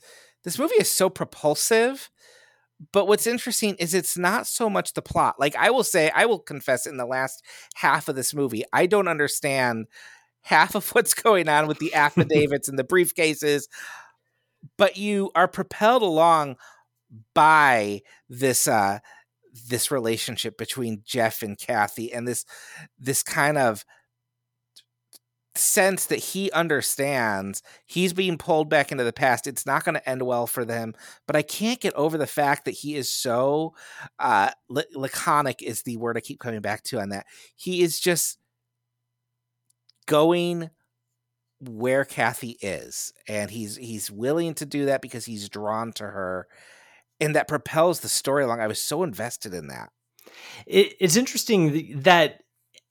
this 0.43 0.57
movie 0.57 0.75
is 0.75 0.89
so 0.89 1.09
propulsive. 1.09 2.09
But 2.91 3.07
what's 3.07 3.27
interesting 3.27 3.75
is 3.75 3.93
it's 3.93 4.17
not 4.17 4.47
so 4.47 4.67
much 4.69 4.93
the 4.93 5.03
plot. 5.03 5.35
Like 5.39 5.55
I 5.55 5.69
will 5.69 5.83
say, 5.83 6.09
I 6.15 6.25
will 6.25 6.39
confess, 6.39 6.87
in 6.87 6.97
the 6.97 7.05
last 7.05 7.43
half 7.75 8.07
of 8.07 8.15
this 8.15 8.33
movie, 8.33 8.63
I 8.73 8.87
don't 8.87 9.07
understand 9.07 9.85
half 10.41 10.73
of 10.75 10.89
what's 10.95 11.13
going 11.13 11.47
on 11.49 11.67
with 11.67 11.79
the 11.79 11.93
affidavits 11.93 12.69
and 12.69 12.79
the 12.79 12.83
briefcases. 12.83 13.67
But 14.77 14.97
you 14.97 15.31
are 15.35 15.47
propelled 15.47 16.03
along 16.03 16.55
by 17.33 18.01
this 18.29 18.67
uh 18.67 18.99
this 19.69 19.91
relationship 19.91 20.57
between 20.57 21.03
Jeff 21.05 21.41
and 21.41 21.57
Kathy 21.57 22.13
and 22.13 22.27
this 22.27 22.45
this 22.99 23.23
kind 23.23 23.57
of 23.57 23.83
sense 25.55 26.05
that 26.05 26.19
he 26.19 26.49
understands 26.51 27.61
he's 27.85 28.13
being 28.13 28.37
pulled 28.37 28.69
back 28.69 28.89
into 28.89 29.03
the 29.03 29.11
past 29.11 29.47
it's 29.47 29.65
not 29.65 29.83
going 29.83 29.95
to 29.95 30.09
end 30.09 30.21
well 30.21 30.47
for 30.47 30.63
them 30.63 30.93
but 31.27 31.35
i 31.35 31.41
can't 31.41 31.81
get 31.81 31.93
over 31.95 32.17
the 32.17 32.25
fact 32.25 32.63
that 32.63 32.71
he 32.71 32.95
is 32.95 33.11
so 33.11 33.73
uh 34.19 34.49
laconic 34.69 35.61
is 35.61 35.81
the 35.81 35.97
word 35.97 36.15
i 36.15 36.21
keep 36.21 36.39
coming 36.39 36.61
back 36.61 36.83
to 36.83 37.01
on 37.01 37.09
that. 37.09 37.25
He 37.57 37.81
is 37.81 37.99
just 37.99 38.37
going 40.05 40.69
where 41.59 42.05
kathy 42.05 42.57
is 42.61 43.13
and 43.27 43.51
he's 43.51 43.75
he's 43.75 44.09
willing 44.09 44.53
to 44.53 44.65
do 44.65 44.85
that 44.85 45.01
because 45.01 45.25
he's 45.25 45.49
drawn 45.49 45.91
to 45.93 46.03
her 46.03 46.47
and 47.21 47.35
that 47.35 47.47
propels 47.47 47.99
the 47.99 48.09
story 48.09 48.43
along. 48.43 48.59
I 48.59 48.67
was 48.67 48.81
so 48.81 49.03
invested 49.03 49.53
in 49.53 49.67
that. 49.67 49.91
It, 50.65 50.95
it's 50.99 51.15
interesting 51.15 52.01
that 52.01 52.41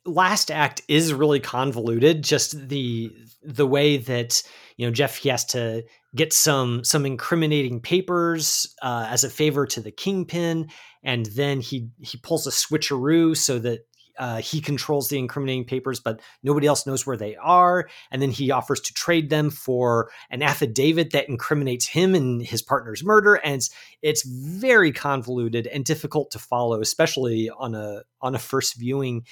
last 0.06 0.50
act 0.50 0.82
is 0.88 1.12
really 1.12 1.40
convoluted. 1.40 2.22
Just 2.22 2.68
the 2.68 3.12
the 3.42 3.66
way 3.66 3.96
that 3.96 4.42
you 4.76 4.86
know 4.86 4.92
Jeff 4.92 5.16
he 5.16 5.28
has 5.28 5.44
to 5.46 5.84
get 6.14 6.32
some 6.32 6.84
some 6.84 7.04
incriminating 7.04 7.80
papers 7.80 8.74
uh, 8.82 9.06
as 9.10 9.24
a 9.24 9.30
favor 9.30 9.66
to 9.66 9.80
the 9.80 9.90
kingpin, 9.90 10.68
and 11.02 11.26
then 11.26 11.60
he 11.60 11.88
he 12.00 12.16
pulls 12.18 12.46
a 12.46 12.50
switcheroo 12.50 13.36
so 13.36 13.58
that 13.58 13.80
uh, 14.18 14.38
he 14.38 14.60
controls 14.60 15.08
the 15.08 15.18
incriminating 15.18 15.64
papers, 15.64 16.00
but 16.00 16.20
nobody 16.42 16.66
else 16.66 16.86
knows 16.86 17.06
where 17.06 17.16
they 17.16 17.36
are. 17.36 17.88
And 18.10 18.20
then 18.20 18.30
he 18.30 18.50
offers 18.50 18.80
to 18.80 18.94
trade 18.94 19.30
them 19.30 19.50
for 19.50 20.10
an 20.30 20.42
affidavit 20.42 21.10
that 21.12 21.28
incriminates 21.28 21.86
him 21.86 22.14
and 22.14 22.42
his 22.42 22.62
partner's 22.62 23.04
murder. 23.04 23.34
And 23.34 23.56
it's, 23.56 23.70
it's 24.02 24.22
very 24.22 24.92
convoluted 24.92 25.66
and 25.66 25.84
difficult 25.84 26.30
to 26.32 26.38
follow, 26.38 26.80
especially 26.80 27.50
on 27.50 27.74
a 27.74 28.02
on 28.22 28.34
a 28.34 28.38
first 28.38 28.76
viewing. 28.76 29.26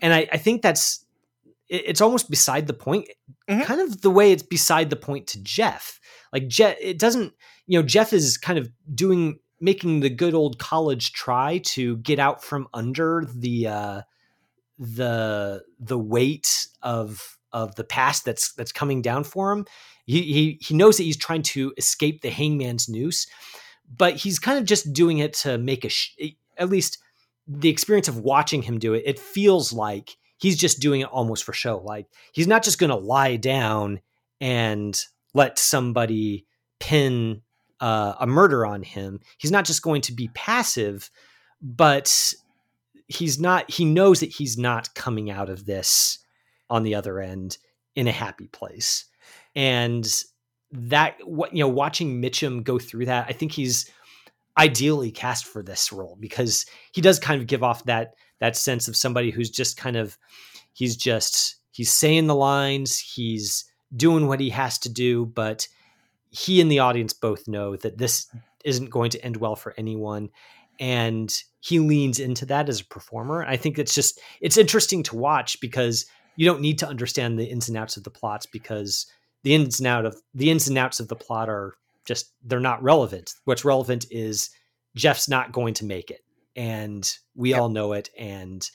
And 0.00 0.14
I, 0.14 0.28
I 0.32 0.38
think 0.38 0.62
that's 0.62 1.04
it's 1.68 2.00
almost 2.00 2.28
beside 2.28 2.66
the 2.66 2.74
point, 2.74 3.08
mm-hmm. 3.48 3.62
kind 3.62 3.80
of 3.80 4.00
the 4.00 4.10
way 4.10 4.32
it's 4.32 4.42
beside 4.42 4.90
the 4.90 4.96
point 4.96 5.28
to 5.28 5.42
Jeff. 5.42 6.00
Like 6.32 6.48
Jeff, 6.48 6.76
it 6.80 6.98
doesn't, 6.98 7.32
you 7.66 7.78
know, 7.78 7.86
Jeff 7.86 8.12
is 8.12 8.36
kind 8.36 8.58
of 8.58 8.68
doing 8.92 9.38
making 9.60 10.00
the 10.00 10.10
good 10.10 10.34
old 10.34 10.58
college 10.58 11.12
try 11.12 11.58
to 11.58 11.98
get 11.98 12.18
out 12.18 12.42
from 12.42 12.66
under 12.72 13.26
the 13.34 13.66
uh, 13.66 14.02
the 14.80 15.62
the 15.78 15.98
weight 15.98 16.66
of 16.82 17.36
of 17.52 17.74
the 17.76 17.84
past 17.84 18.24
that's 18.24 18.52
that's 18.54 18.72
coming 18.72 19.02
down 19.02 19.24
for 19.24 19.52
him. 19.52 19.66
He 20.06 20.22
he 20.22 20.58
he 20.60 20.74
knows 20.74 20.96
that 20.96 21.04
he's 21.04 21.18
trying 21.18 21.42
to 21.42 21.74
escape 21.76 22.22
the 22.22 22.30
hangman's 22.30 22.88
noose, 22.88 23.26
but 23.96 24.16
he's 24.16 24.38
kind 24.38 24.58
of 24.58 24.64
just 24.64 24.92
doing 24.92 25.18
it 25.18 25.34
to 25.34 25.58
make 25.58 25.84
a 25.84 25.90
sh- 25.90 26.16
at 26.56 26.70
least 26.70 26.98
the 27.46 27.68
experience 27.68 28.08
of 28.08 28.18
watching 28.18 28.62
him 28.62 28.78
do 28.78 28.94
it. 28.94 29.02
It 29.04 29.18
feels 29.18 29.72
like 29.72 30.16
he's 30.38 30.56
just 30.56 30.80
doing 30.80 31.02
it 31.02 31.08
almost 31.08 31.44
for 31.44 31.52
show. 31.52 31.78
Like 31.78 32.06
he's 32.32 32.46
not 32.46 32.62
just 32.64 32.78
going 32.78 32.90
to 32.90 32.96
lie 32.96 33.36
down 33.36 34.00
and 34.40 34.98
let 35.34 35.58
somebody 35.58 36.46
pin 36.78 37.42
uh, 37.80 38.14
a 38.18 38.26
murder 38.26 38.64
on 38.64 38.82
him. 38.82 39.20
He's 39.36 39.50
not 39.50 39.66
just 39.66 39.82
going 39.82 40.00
to 40.02 40.12
be 40.12 40.28
passive, 40.34 41.10
but 41.60 42.32
he's 43.10 43.38
not 43.38 43.70
he 43.70 43.84
knows 43.84 44.20
that 44.20 44.30
he's 44.30 44.56
not 44.56 44.94
coming 44.94 45.30
out 45.30 45.50
of 45.50 45.66
this 45.66 46.18
on 46.70 46.84
the 46.84 46.94
other 46.94 47.20
end 47.20 47.58
in 47.94 48.06
a 48.06 48.12
happy 48.12 48.46
place. 48.46 49.04
And 49.54 50.06
that 50.72 51.16
what 51.24 51.52
you 51.52 51.60
know 51.60 51.68
watching 51.68 52.22
mitchum 52.22 52.62
go 52.62 52.78
through 52.78 53.04
that 53.04 53.26
i 53.28 53.32
think 53.32 53.50
he's 53.52 53.90
ideally 54.58 55.10
cast 55.10 55.44
for 55.44 55.62
this 55.62 55.92
role 55.92 56.16
because 56.20 56.64
he 56.92 57.00
does 57.00 57.18
kind 57.18 57.40
of 57.40 57.46
give 57.46 57.62
off 57.62 57.84
that 57.84 58.14
that 58.38 58.56
sense 58.56 58.88
of 58.88 58.96
somebody 58.96 59.30
who's 59.30 59.50
just 59.50 59.76
kind 59.76 59.96
of 59.96 60.16
he's 60.72 60.96
just 60.96 61.56
he's 61.72 61.92
saying 61.92 62.26
the 62.26 62.34
lines 62.34 62.98
he's 62.98 63.64
doing 63.96 64.26
what 64.28 64.40
he 64.40 64.50
has 64.50 64.78
to 64.78 64.88
do 64.88 65.26
but 65.26 65.66
he 66.30 66.60
and 66.60 66.70
the 66.70 66.78
audience 66.78 67.12
both 67.12 67.48
know 67.48 67.74
that 67.74 67.98
this 67.98 68.28
isn't 68.64 68.90
going 68.90 69.10
to 69.10 69.24
end 69.24 69.36
well 69.36 69.56
for 69.56 69.74
anyone 69.76 70.28
and 70.80 71.42
he 71.60 71.78
leans 71.78 72.18
into 72.18 72.46
that 72.46 72.68
as 72.68 72.80
a 72.80 72.86
performer. 72.86 73.44
I 73.44 73.56
think 73.56 73.78
it's 73.78 73.94
just 73.94 74.18
it's 74.40 74.56
interesting 74.56 75.02
to 75.04 75.16
watch 75.16 75.60
because 75.60 76.06
you 76.36 76.46
don't 76.46 76.62
need 76.62 76.78
to 76.78 76.88
understand 76.88 77.38
the 77.38 77.44
ins 77.44 77.68
and 77.68 77.76
outs 77.76 77.98
of 77.98 78.04
the 78.04 78.10
plots 78.10 78.46
because 78.46 79.06
the 79.44 79.54
ins 79.54 79.78
and 79.78 79.86
out 79.86 80.06
of 80.06 80.16
the 80.34 80.50
ins 80.50 80.66
and 80.66 80.78
outs 80.78 80.98
of 80.98 81.08
the 81.08 81.16
plot 81.16 81.48
are 81.48 81.74
just 82.06 82.32
they're 82.42 82.58
not 82.58 82.82
relevant. 82.82 83.34
What's 83.44 83.64
relevant 83.64 84.06
is 84.10 84.50
Jeff's 84.96 85.28
not 85.28 85.52
going 85.52 85.74
to 85.74 85.84
make 85.84 86.10
it, 86.10 86.24
and 86.56 87.08
we 87.36 87.50
yep. 87.50 87.60
all 87.60 87.68
know 87.68 87.92
it, 87.92 88.08
and 88.18 88.68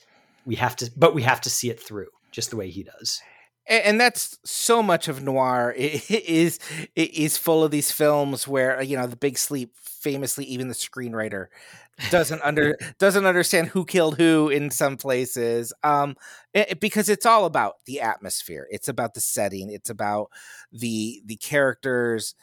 we 0.46 0.54
have 0.54 0.76
to, 0.76 0.90
but 0.96 1.14
we 1.14 1.22
have 1.22 1.40
to 1.42 1.50
see 1.50 1.70
it 1.70 1.82
through 1.82 2.06
just 2.30 2.50
the 2.50 2.56
way 2.56 2.70
he 2.70 2.84
does 2.84 3.20
and 3.68 4.00
that's 4.00 4.38
so 4.44 4.82
much 4.82 5.08
of 5.08 5.22
noir 5.22 5.74
it 5.76 6.08
is 6.10 6.58
it 6.94 7.12
is 7.14 7.36
full 7.36 7.64
of 7.64 7.70
these 7.70 7.90
films 7.90 8.46
where 8.46 8.80
you 8.82 8.96
know 8.96 9.06
the 9.06 9.16
big 9.16 9.38
sleep 9.38 9.74
famously 9.76 10.44
even 10.44 10.68
the 10.68 10.74
screenwriter 10.74 11.46
doesn't 12.10 12.42
under 12.42 12.76
doesn't 12.98 13.26
understand 13.26 13.68
who 13.68 13.84
killed 13.84 14.16
who 14.16 14.48
in 14.48 14.70
some 14.70 14.96
places 14.96 15.72
um 15.82 16.14
it, 16.54 16.80
because 16.80 17.08
it's 17.08 17.26
all 17.26 17.44
about 17.46 17.74
the 17.86 18.00
atmosphere. 18.00 18.66
It's 18.70 18.88
about 18.88 19.14
the 19.14 19.20
setting. 19.20 19.70
It's 19.70 19.90
about 19.90 20.28
the 20.72 21.22
the 21.24 21.36
characters 21.36 22.34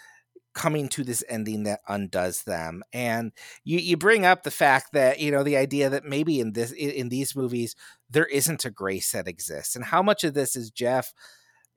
coming 0.54 0.88
to 0.90 1.04
this 1.04 1.24
ending 1.30 1.64
that 1.64 1.82
undoes 1.88 2.44
them. 2.44 2.84
And 2.94 3.32
you 3.64 3.80
you 3.80 3.98
bring 3.98 4.26
up 4.26 4.44
the 4.44 4.52
fact 4.52 4.94
that 4.94 5.20
you 5.20 5.32
know 5.32 5.44
the 5.44 5.58
idea 5.58 5.90
that 5.90 6.06
maybe 6.06 6.40
in 6.40 6.54
this 6.54 6.72
in, 6.72 6.92
in 6.92 7.10
these 7.10 7.36
movies 7.36 7.76
there 8.10 8.28
isn't 8.28 8.66
a 8.66 8.72
grace 8.72 9.12
that 9.12 9.28
exists. 9.28 9.76
And 9.76 9.86
how 9.86 10.04
much 10.04 10.24
of 10.24 10.34
this 10.34 10.56
is 10.56 10.72
jeff 10.72 11.14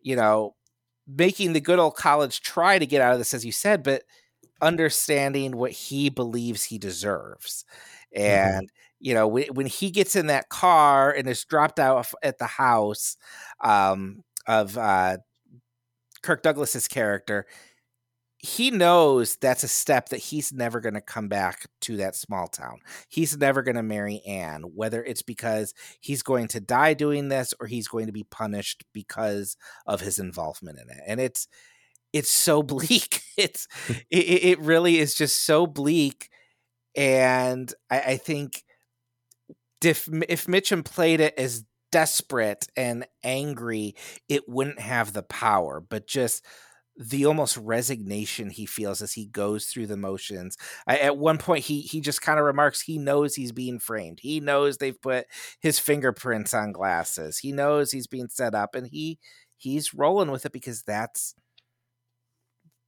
you 0.02 0.16
know 0.16 0.54
making 1.06 1.52
the 1.52 1.60
good 1.60 1.78
old 1.78 1.96
college 1.96 2.40
try 2.40 2.78
to 2.78 2.86
get 2.86 3.00
out 3.02 3.12
of 3.12 3.18
this 3.18 3.34
as 3.34 3.44
you 3.44 3.52
said 3.52 3.82
but 3.82 4.02
understanding 4.60 5.56
what 5.56 5.72
he 5.72 6.08
believes 6.10 6.64
he 6.64 6.78
deserves. 6.78 7.64
Mm-hmm. 8.16 8.22
And, 8.22 8.66
mm-hmm. 8.66 9.06
you 9.06 9.14
know, 9.14 9.28
when, 9.28 9.46
when 9.54 9.66
he 9.66 9.90
gets 9.90 10.16
in 10.16 10.26
that 10.26 10.48
car 10.48 11.10
and 11.10 11.28
is 11.28 11.44
dropped 11.44 11.78
out 11.78 12.06
at 12.22 12.38
the 12.38 12.46
house 12.46 13.16
um, 13.62 14.22
of 14.46 14.76
uh, 14.78 15.18
Kirk 16.22 16.42
Douglas's 16.42 16.88
character, 16.88 17.46
he 18.38 18.70
knows 18.70 19.36
that's 19.36 19.64
a 19.64 19.68
step 19.68 20.10
that 20.10 20.18
he's 20.18 20.52
never 20.52 20.80
going 20.80 20.94
to 20.94 21.00
come 21.00 21.26
back 21.26 21.66
to 21.80 21.96
that 21.96 22.14
small 22.14 22.46
town. 22.46 22.78
He's 23.08 23.36
never 23.36 23.62
going 23.62 23.76
to 23.76 23.82
marry 23.82 24.20
Anne, 24.26 24.62
whether 24.74 25.02
it's 25.02 25.22
because 25.22 25.74
he's 26.00 26.22
going 26.22 26.48
to 26.48 26.60
die 26.60 26.94
doing 26.94 27.28
this 27.28 27.54
or 27.58 27.66
he's 27.66 27.88
going 27.88 28.06
to 28.06 28.12
be 28.12 28.24
punished 28.24 28.84
because 28.92 29.56
of 29.86 30.00
his 30.00 30.18
involvement 30.18 30.78
in 30.78 30.88
it. 30.90 31.02
And 31.06 31.18
it's 31.18 31.48
it's 32.16 32.30
so 32.30 32.62
bleak. 32.62 33.22
It's 33.36 33.68
it, 34.10 34.44
it 34.44 34.60
really 34.60 34.98
is 34.98 35.14
just 35.14 35.44
so 35.44 35.66
bleak, 35.66 36.30
and 36.96 37.72
I, 37.90 38.00
I 38.00 38.16
think 38.16 38.62
if 39.84 40.08
if 40.28 40.46
Mitchum 40.46 40.84
played 40.84 41.20
it 41.20 41.34
as 41.38 41.64
desperate 41.92 42.66
and 42.76 43.06
angry, 43.22 43.94
it 44.28 44.48
wouldn't 44.48 44.80
have 44.80 45.12
the 45.12 45.22
power, 45.22 45.80
but 45.80 46.06
just 46.06 46.44
the 46.96 47.26
almost 47.26 47.58
resignation 47.58 48.48
he 48.48 48.64
feels 48.64 49.02
as 49.02 49.12
he 49.12 49.26
goes 49.26 49.66
through 49.66 49.86
the 49.86 49.98
motions. 49.98 50.56
I, 50.86 50.96
at 50.98 51.18
one 51.18 51.36
point, 51.38 51.64
he 51.64 51.82
he 51.82 52.00
just 52.00 52.22
kind 52.22 52.38
of 52.38 52.46
remarks 52.46 52.80
he 52.80 52.98
knows 52.98 53.34
he's 53.34 53.52
being 53.52 53.78
framed. 53.78 54.20
He 54.22 54.40
knows 54.40 54.78
they've 54.78 55.00
put 55.00 55.26
his 55.60 55.78
fingerprints 55.78 56.54
on 56.54 56.72
glasses. 56.72 57.38
He 57.38 57.52
knows 57.52 57.90
he's 57.92 58.06
being 58.06 58.28
set 58.30 58.54
up, 58.54 58.74
and 58.74 58.86
he 58.86 59.18
he's 59.58 59.94
rolling 59.94 60.30
with 60.30 60.46
it 60.46 60.52
because 60.52 60.82
that's 60.82 61.34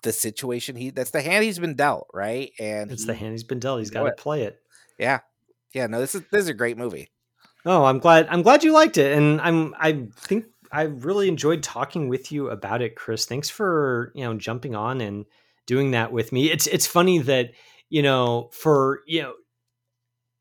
the 0.02 0.12
situation 0.12 0.76
he 0.76 0.90
that's 0.90 1.10
the 1.10 1.22
hand 1.22 1.44
he's 1.44 1.58
been 1.58 1.74
dealt, 1.74 2.08
right? 2.12 2.52
And 2.58 2.90
it's 2.90 3.02
he, 3.02 3.06
the 3.06 3.14
hand 3.14 3.32
he's 3.32 3.44
been 3.44 3.60
dealt. 3.60 3.80
He's 3.80 3.90
got 3.90 4.04
to 4.04 4.12
play 4.12 4.42
it. 4.42 4.58
Yeah. 4.98 5.20
Yeah, 5.74 5.86
no, 5.86 6.00
this 6.00 6.14
is 6.14 6.22
this 6.32 6.42
is 6.42 6.48
a 6.48 6.54
great 6.54 6.78
movie. 6.78 7.10
Oh, 7.66 7.84
I'm 7.84 7.98
glad 7.98 8.28
I'm 8.30 8.42
glad 8.42 8.64
you 8.64 8.72
liked 8.72 8.98
it. 8.98 9.16
And 9.16 9.40
I'm 9.40 9.74
I 9.78 10.06
think 10.16 10.46
I 10.72 10.82
really 10.82 11.28
enjoyed 11.28 11.62
talking 11.62 12.08
with 12.08 12.32
you 12.32 12.48
about 12.48 12.82
it, 12.82 12.96
Chris. 12.96 13.26
Thanks 13.26 13.50
for, 13.50 14.12
you 14.14 14.24
know, 14.24 14.34
jumping 14.34 14.74
on 14.74 15.00
and 15.00 15.26
doing 15.66 15.92
that 15.92 16.12
with 16.12 16.32
me. 16.32 16.50
It's 16.50 16.66
it's 16.66 16.86
funny 16.86 17.18
that, 17.18 17.50
you 17.90 18.02
know, 18.02 18.50
for, 18.52 19.00
you 19.06 19.22
know, 19.22 19.34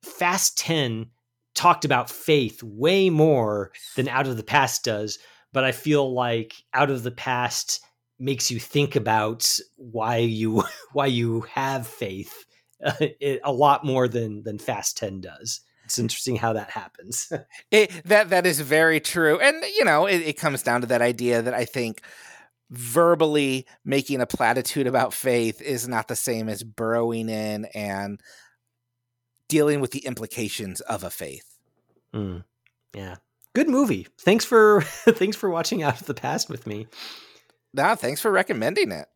Fast 0.04 0.58
10 0.58 1.08
talked 1.56 1.86
about 1.86 2.10
faith 2.10 2.62
way 2.64 3.10
more 3.10 3.72
than 3.96 4.08
Out 4.08 4.28
of 4.28 4.38
the 4.38 4.44
Past 4.44 4.84
does, 4.84 5.20
but 5.54 5.64
I 5.64 5.72
feel 5.72 6.14
like 6.14 6.54
Out 6.74 6.92
of 6.92 7.04
the 7.04 7.12
Past 7.12 7.82
makes 8.20 8.50
you 8.52 8.60
think 8.60 8.96
about 8.96 9.60
why 9.76 10.18
you 10.18 10.64
why 10.94 11.06
you 11.06 11.42
have 11.42 11.88
faith 11.88 12.46
uh, 12.84 12.94
it, 13.00 13.42
a 13.44 13.52
lot 13.52 13.86
more 13.86 14.08
than 14.08 14.44
than 14.44 14.60
Fast 14.60 14.98
Ten 14.98 15.22
does. 15.22 15.62
It's 15.86 16.00
interesting 16.00 16.36
how 16.36 16.54
that 16.54 16.70
happens. 16.70 17.32
it, 17.72 17.92
that 18.06 18.30
that 18.30 18.46
is 18.46 18.60
very 18.60 19.00
true, 19.00 19.40
and 19.40 19.64
you 19.76 19.86
know 19.86 20.06
it, 20.06 20.22
it 20.22 20.38
comes 20.38 20.64
down 20.64 20.82
to 20.82 20.88
that 20.88 21.02
idea 21.02 21.42
that 21.42 21.54
I 21.54 21.66
think 21.66 22.02
verbally 22.70 23.66
making 23.86 24.20
a 24.20 24.28
platitude 24.28 24.88
about 24.88 25.14
faith 25.14 25.62
is 25.62 25.88
not 25.88 26.10
the 26.10 26.16
same 26.16 26.50
as 26.50 26.64
burrowing 26.64 27.30
in 27.30 27.66
and 27.74 28.22
dealing 29.48 29.80
with 29.80 29.92
the 29.92 30.06
implications 30.06 30.82
of 30.82 31.06
a 31.06 31.10
faith. 31.10 31.58
Mm, 32.14 32.44
yeah, 32.94 33.16
good 33.56 33.70
movie. 33.70 34.08
Thanks 34.20 34.44
for 34.44 34.82
thanks 34.86 35.38
for 35.38 35.50
watching 35.50 35.84
Out 35.84 36.02
of 36.02 36.08
the 36.08 36.14
Past 36.14 36.50
with 36.50 36.68
me. 36.68 36.88
Nah, 37.78 37.96
thanks 37.96 38.20
for 38.20 38.32
recommending 38.32 38.92
it. 38.92 39.08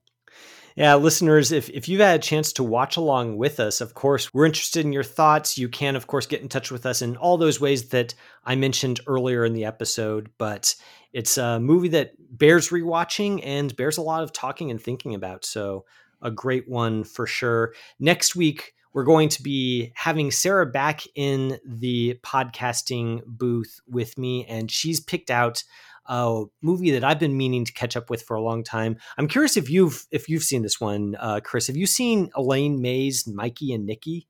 Yeah, 0.76 0.96
listeners, 0.96 1.52
if, 1.52 1.70
if 1.70 1.90
you've 1.90 2.00
had 2.00 2.20
a 2.20 2.24
chance 2.24 2.54
to 2.54 2.64
watch 2.64 2.96
along 2.96 3.38
with 3.38 3.60
us, 3.60 3.82
of 3.82 3.94
course, 3.94 4.34
we're 4.34 4.46
interested 4.46 4.86
in 4.86 4.94
your 4.94 5.04
thoughts. 5.04 5.58
You 5.58 5.68
can, 5.68 5.96
of 5.96 6.08
course, 6.08 6.28
get 6.28 6.42
in 6.42 6.48
touch 6.48 6.72
with 6.72 6.86
us 6.86 7.02
in 7.02 7.18
all 7.18 7.38
those 7.38 7.60
ways 7.60 7.90
that 7.90 8.14
I 8.46 8.56
mentioned 8.56 9.02
earlier 9.08 9.44
in 9.44 9.54
the 9.54 9.66
episode. 9.66 10.30
But 10.38 10.76
it's 11.12 11.38
a 11.38 11.60
movie 11.60 11.90
that 11.90 12.14
bears 12.20 12.70
rewatching 12.70 13.42
and 13.44 13.76
bears 13.76 13.98
a 13.98 14.02
lot 14.02 14.24
of 14.24 14.32
talking 14.32 14.72
and 14.72 14.82
thinking 14.82 15.14
about. 15.14 15.44
So, 15.44 15.86
a 16.22 16.32
great 16.32 16.70
one 16.70 17.04
for 17.04 17.26
sure. 17.26 17.74
Next 18.00 18.36
week, 18.36 18.74
we're 18.94 19.04
going 19.04 19.30
to 19.30 19.42
be 19.42 19.92
having 19.96 20.32
Sarah 20.32 20.66
back 20.68 21.02
in 21.16 21.58
the 21.66 22.20
podcasting 22.24 23.22
booth 23.26 23.80
with 23.88 24.18
me, 24.18 24.46
and 24.46 24.70
she's 24.70 25.00
picked 25.00 25.32
out 25.32 25.64
a 26.06 26.44
movie 26.62 26.92
that 26.92 27.04
I've 27.04 27.20
been 27.20 27.38
meaning 27.38 27.66
to 27.66 27.74
catch 27.74 27.96
up 27.96 28.10
with 28.10 28.22
for 28.24 28.36
a 28.36 28.42
long 28.42 28.64
time. 28.64 28.98
I'm 29.18 29.28
curious 29.28 29.58
if 29.58 29.70
you've 29.70 30.06
if 30.12 30.30
you've 30.30 30.44
seen 30.44 30.62
this 30.62 30.80
one, 30.80 31.16
uh, 31.20 31.40
Chris. 31.44 31.68
Have 31.68 31.78
you 31.78 31.88
seen 31.88 32.32
Elaine 32.36 32.82
May's 32.82 33.28
Mikey 33.28 33.74
and 33.74 33.86
Nicky? 33.86 34.28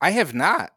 I 0.00 0.10
have 0.10 0.34
not. 0.34 0.72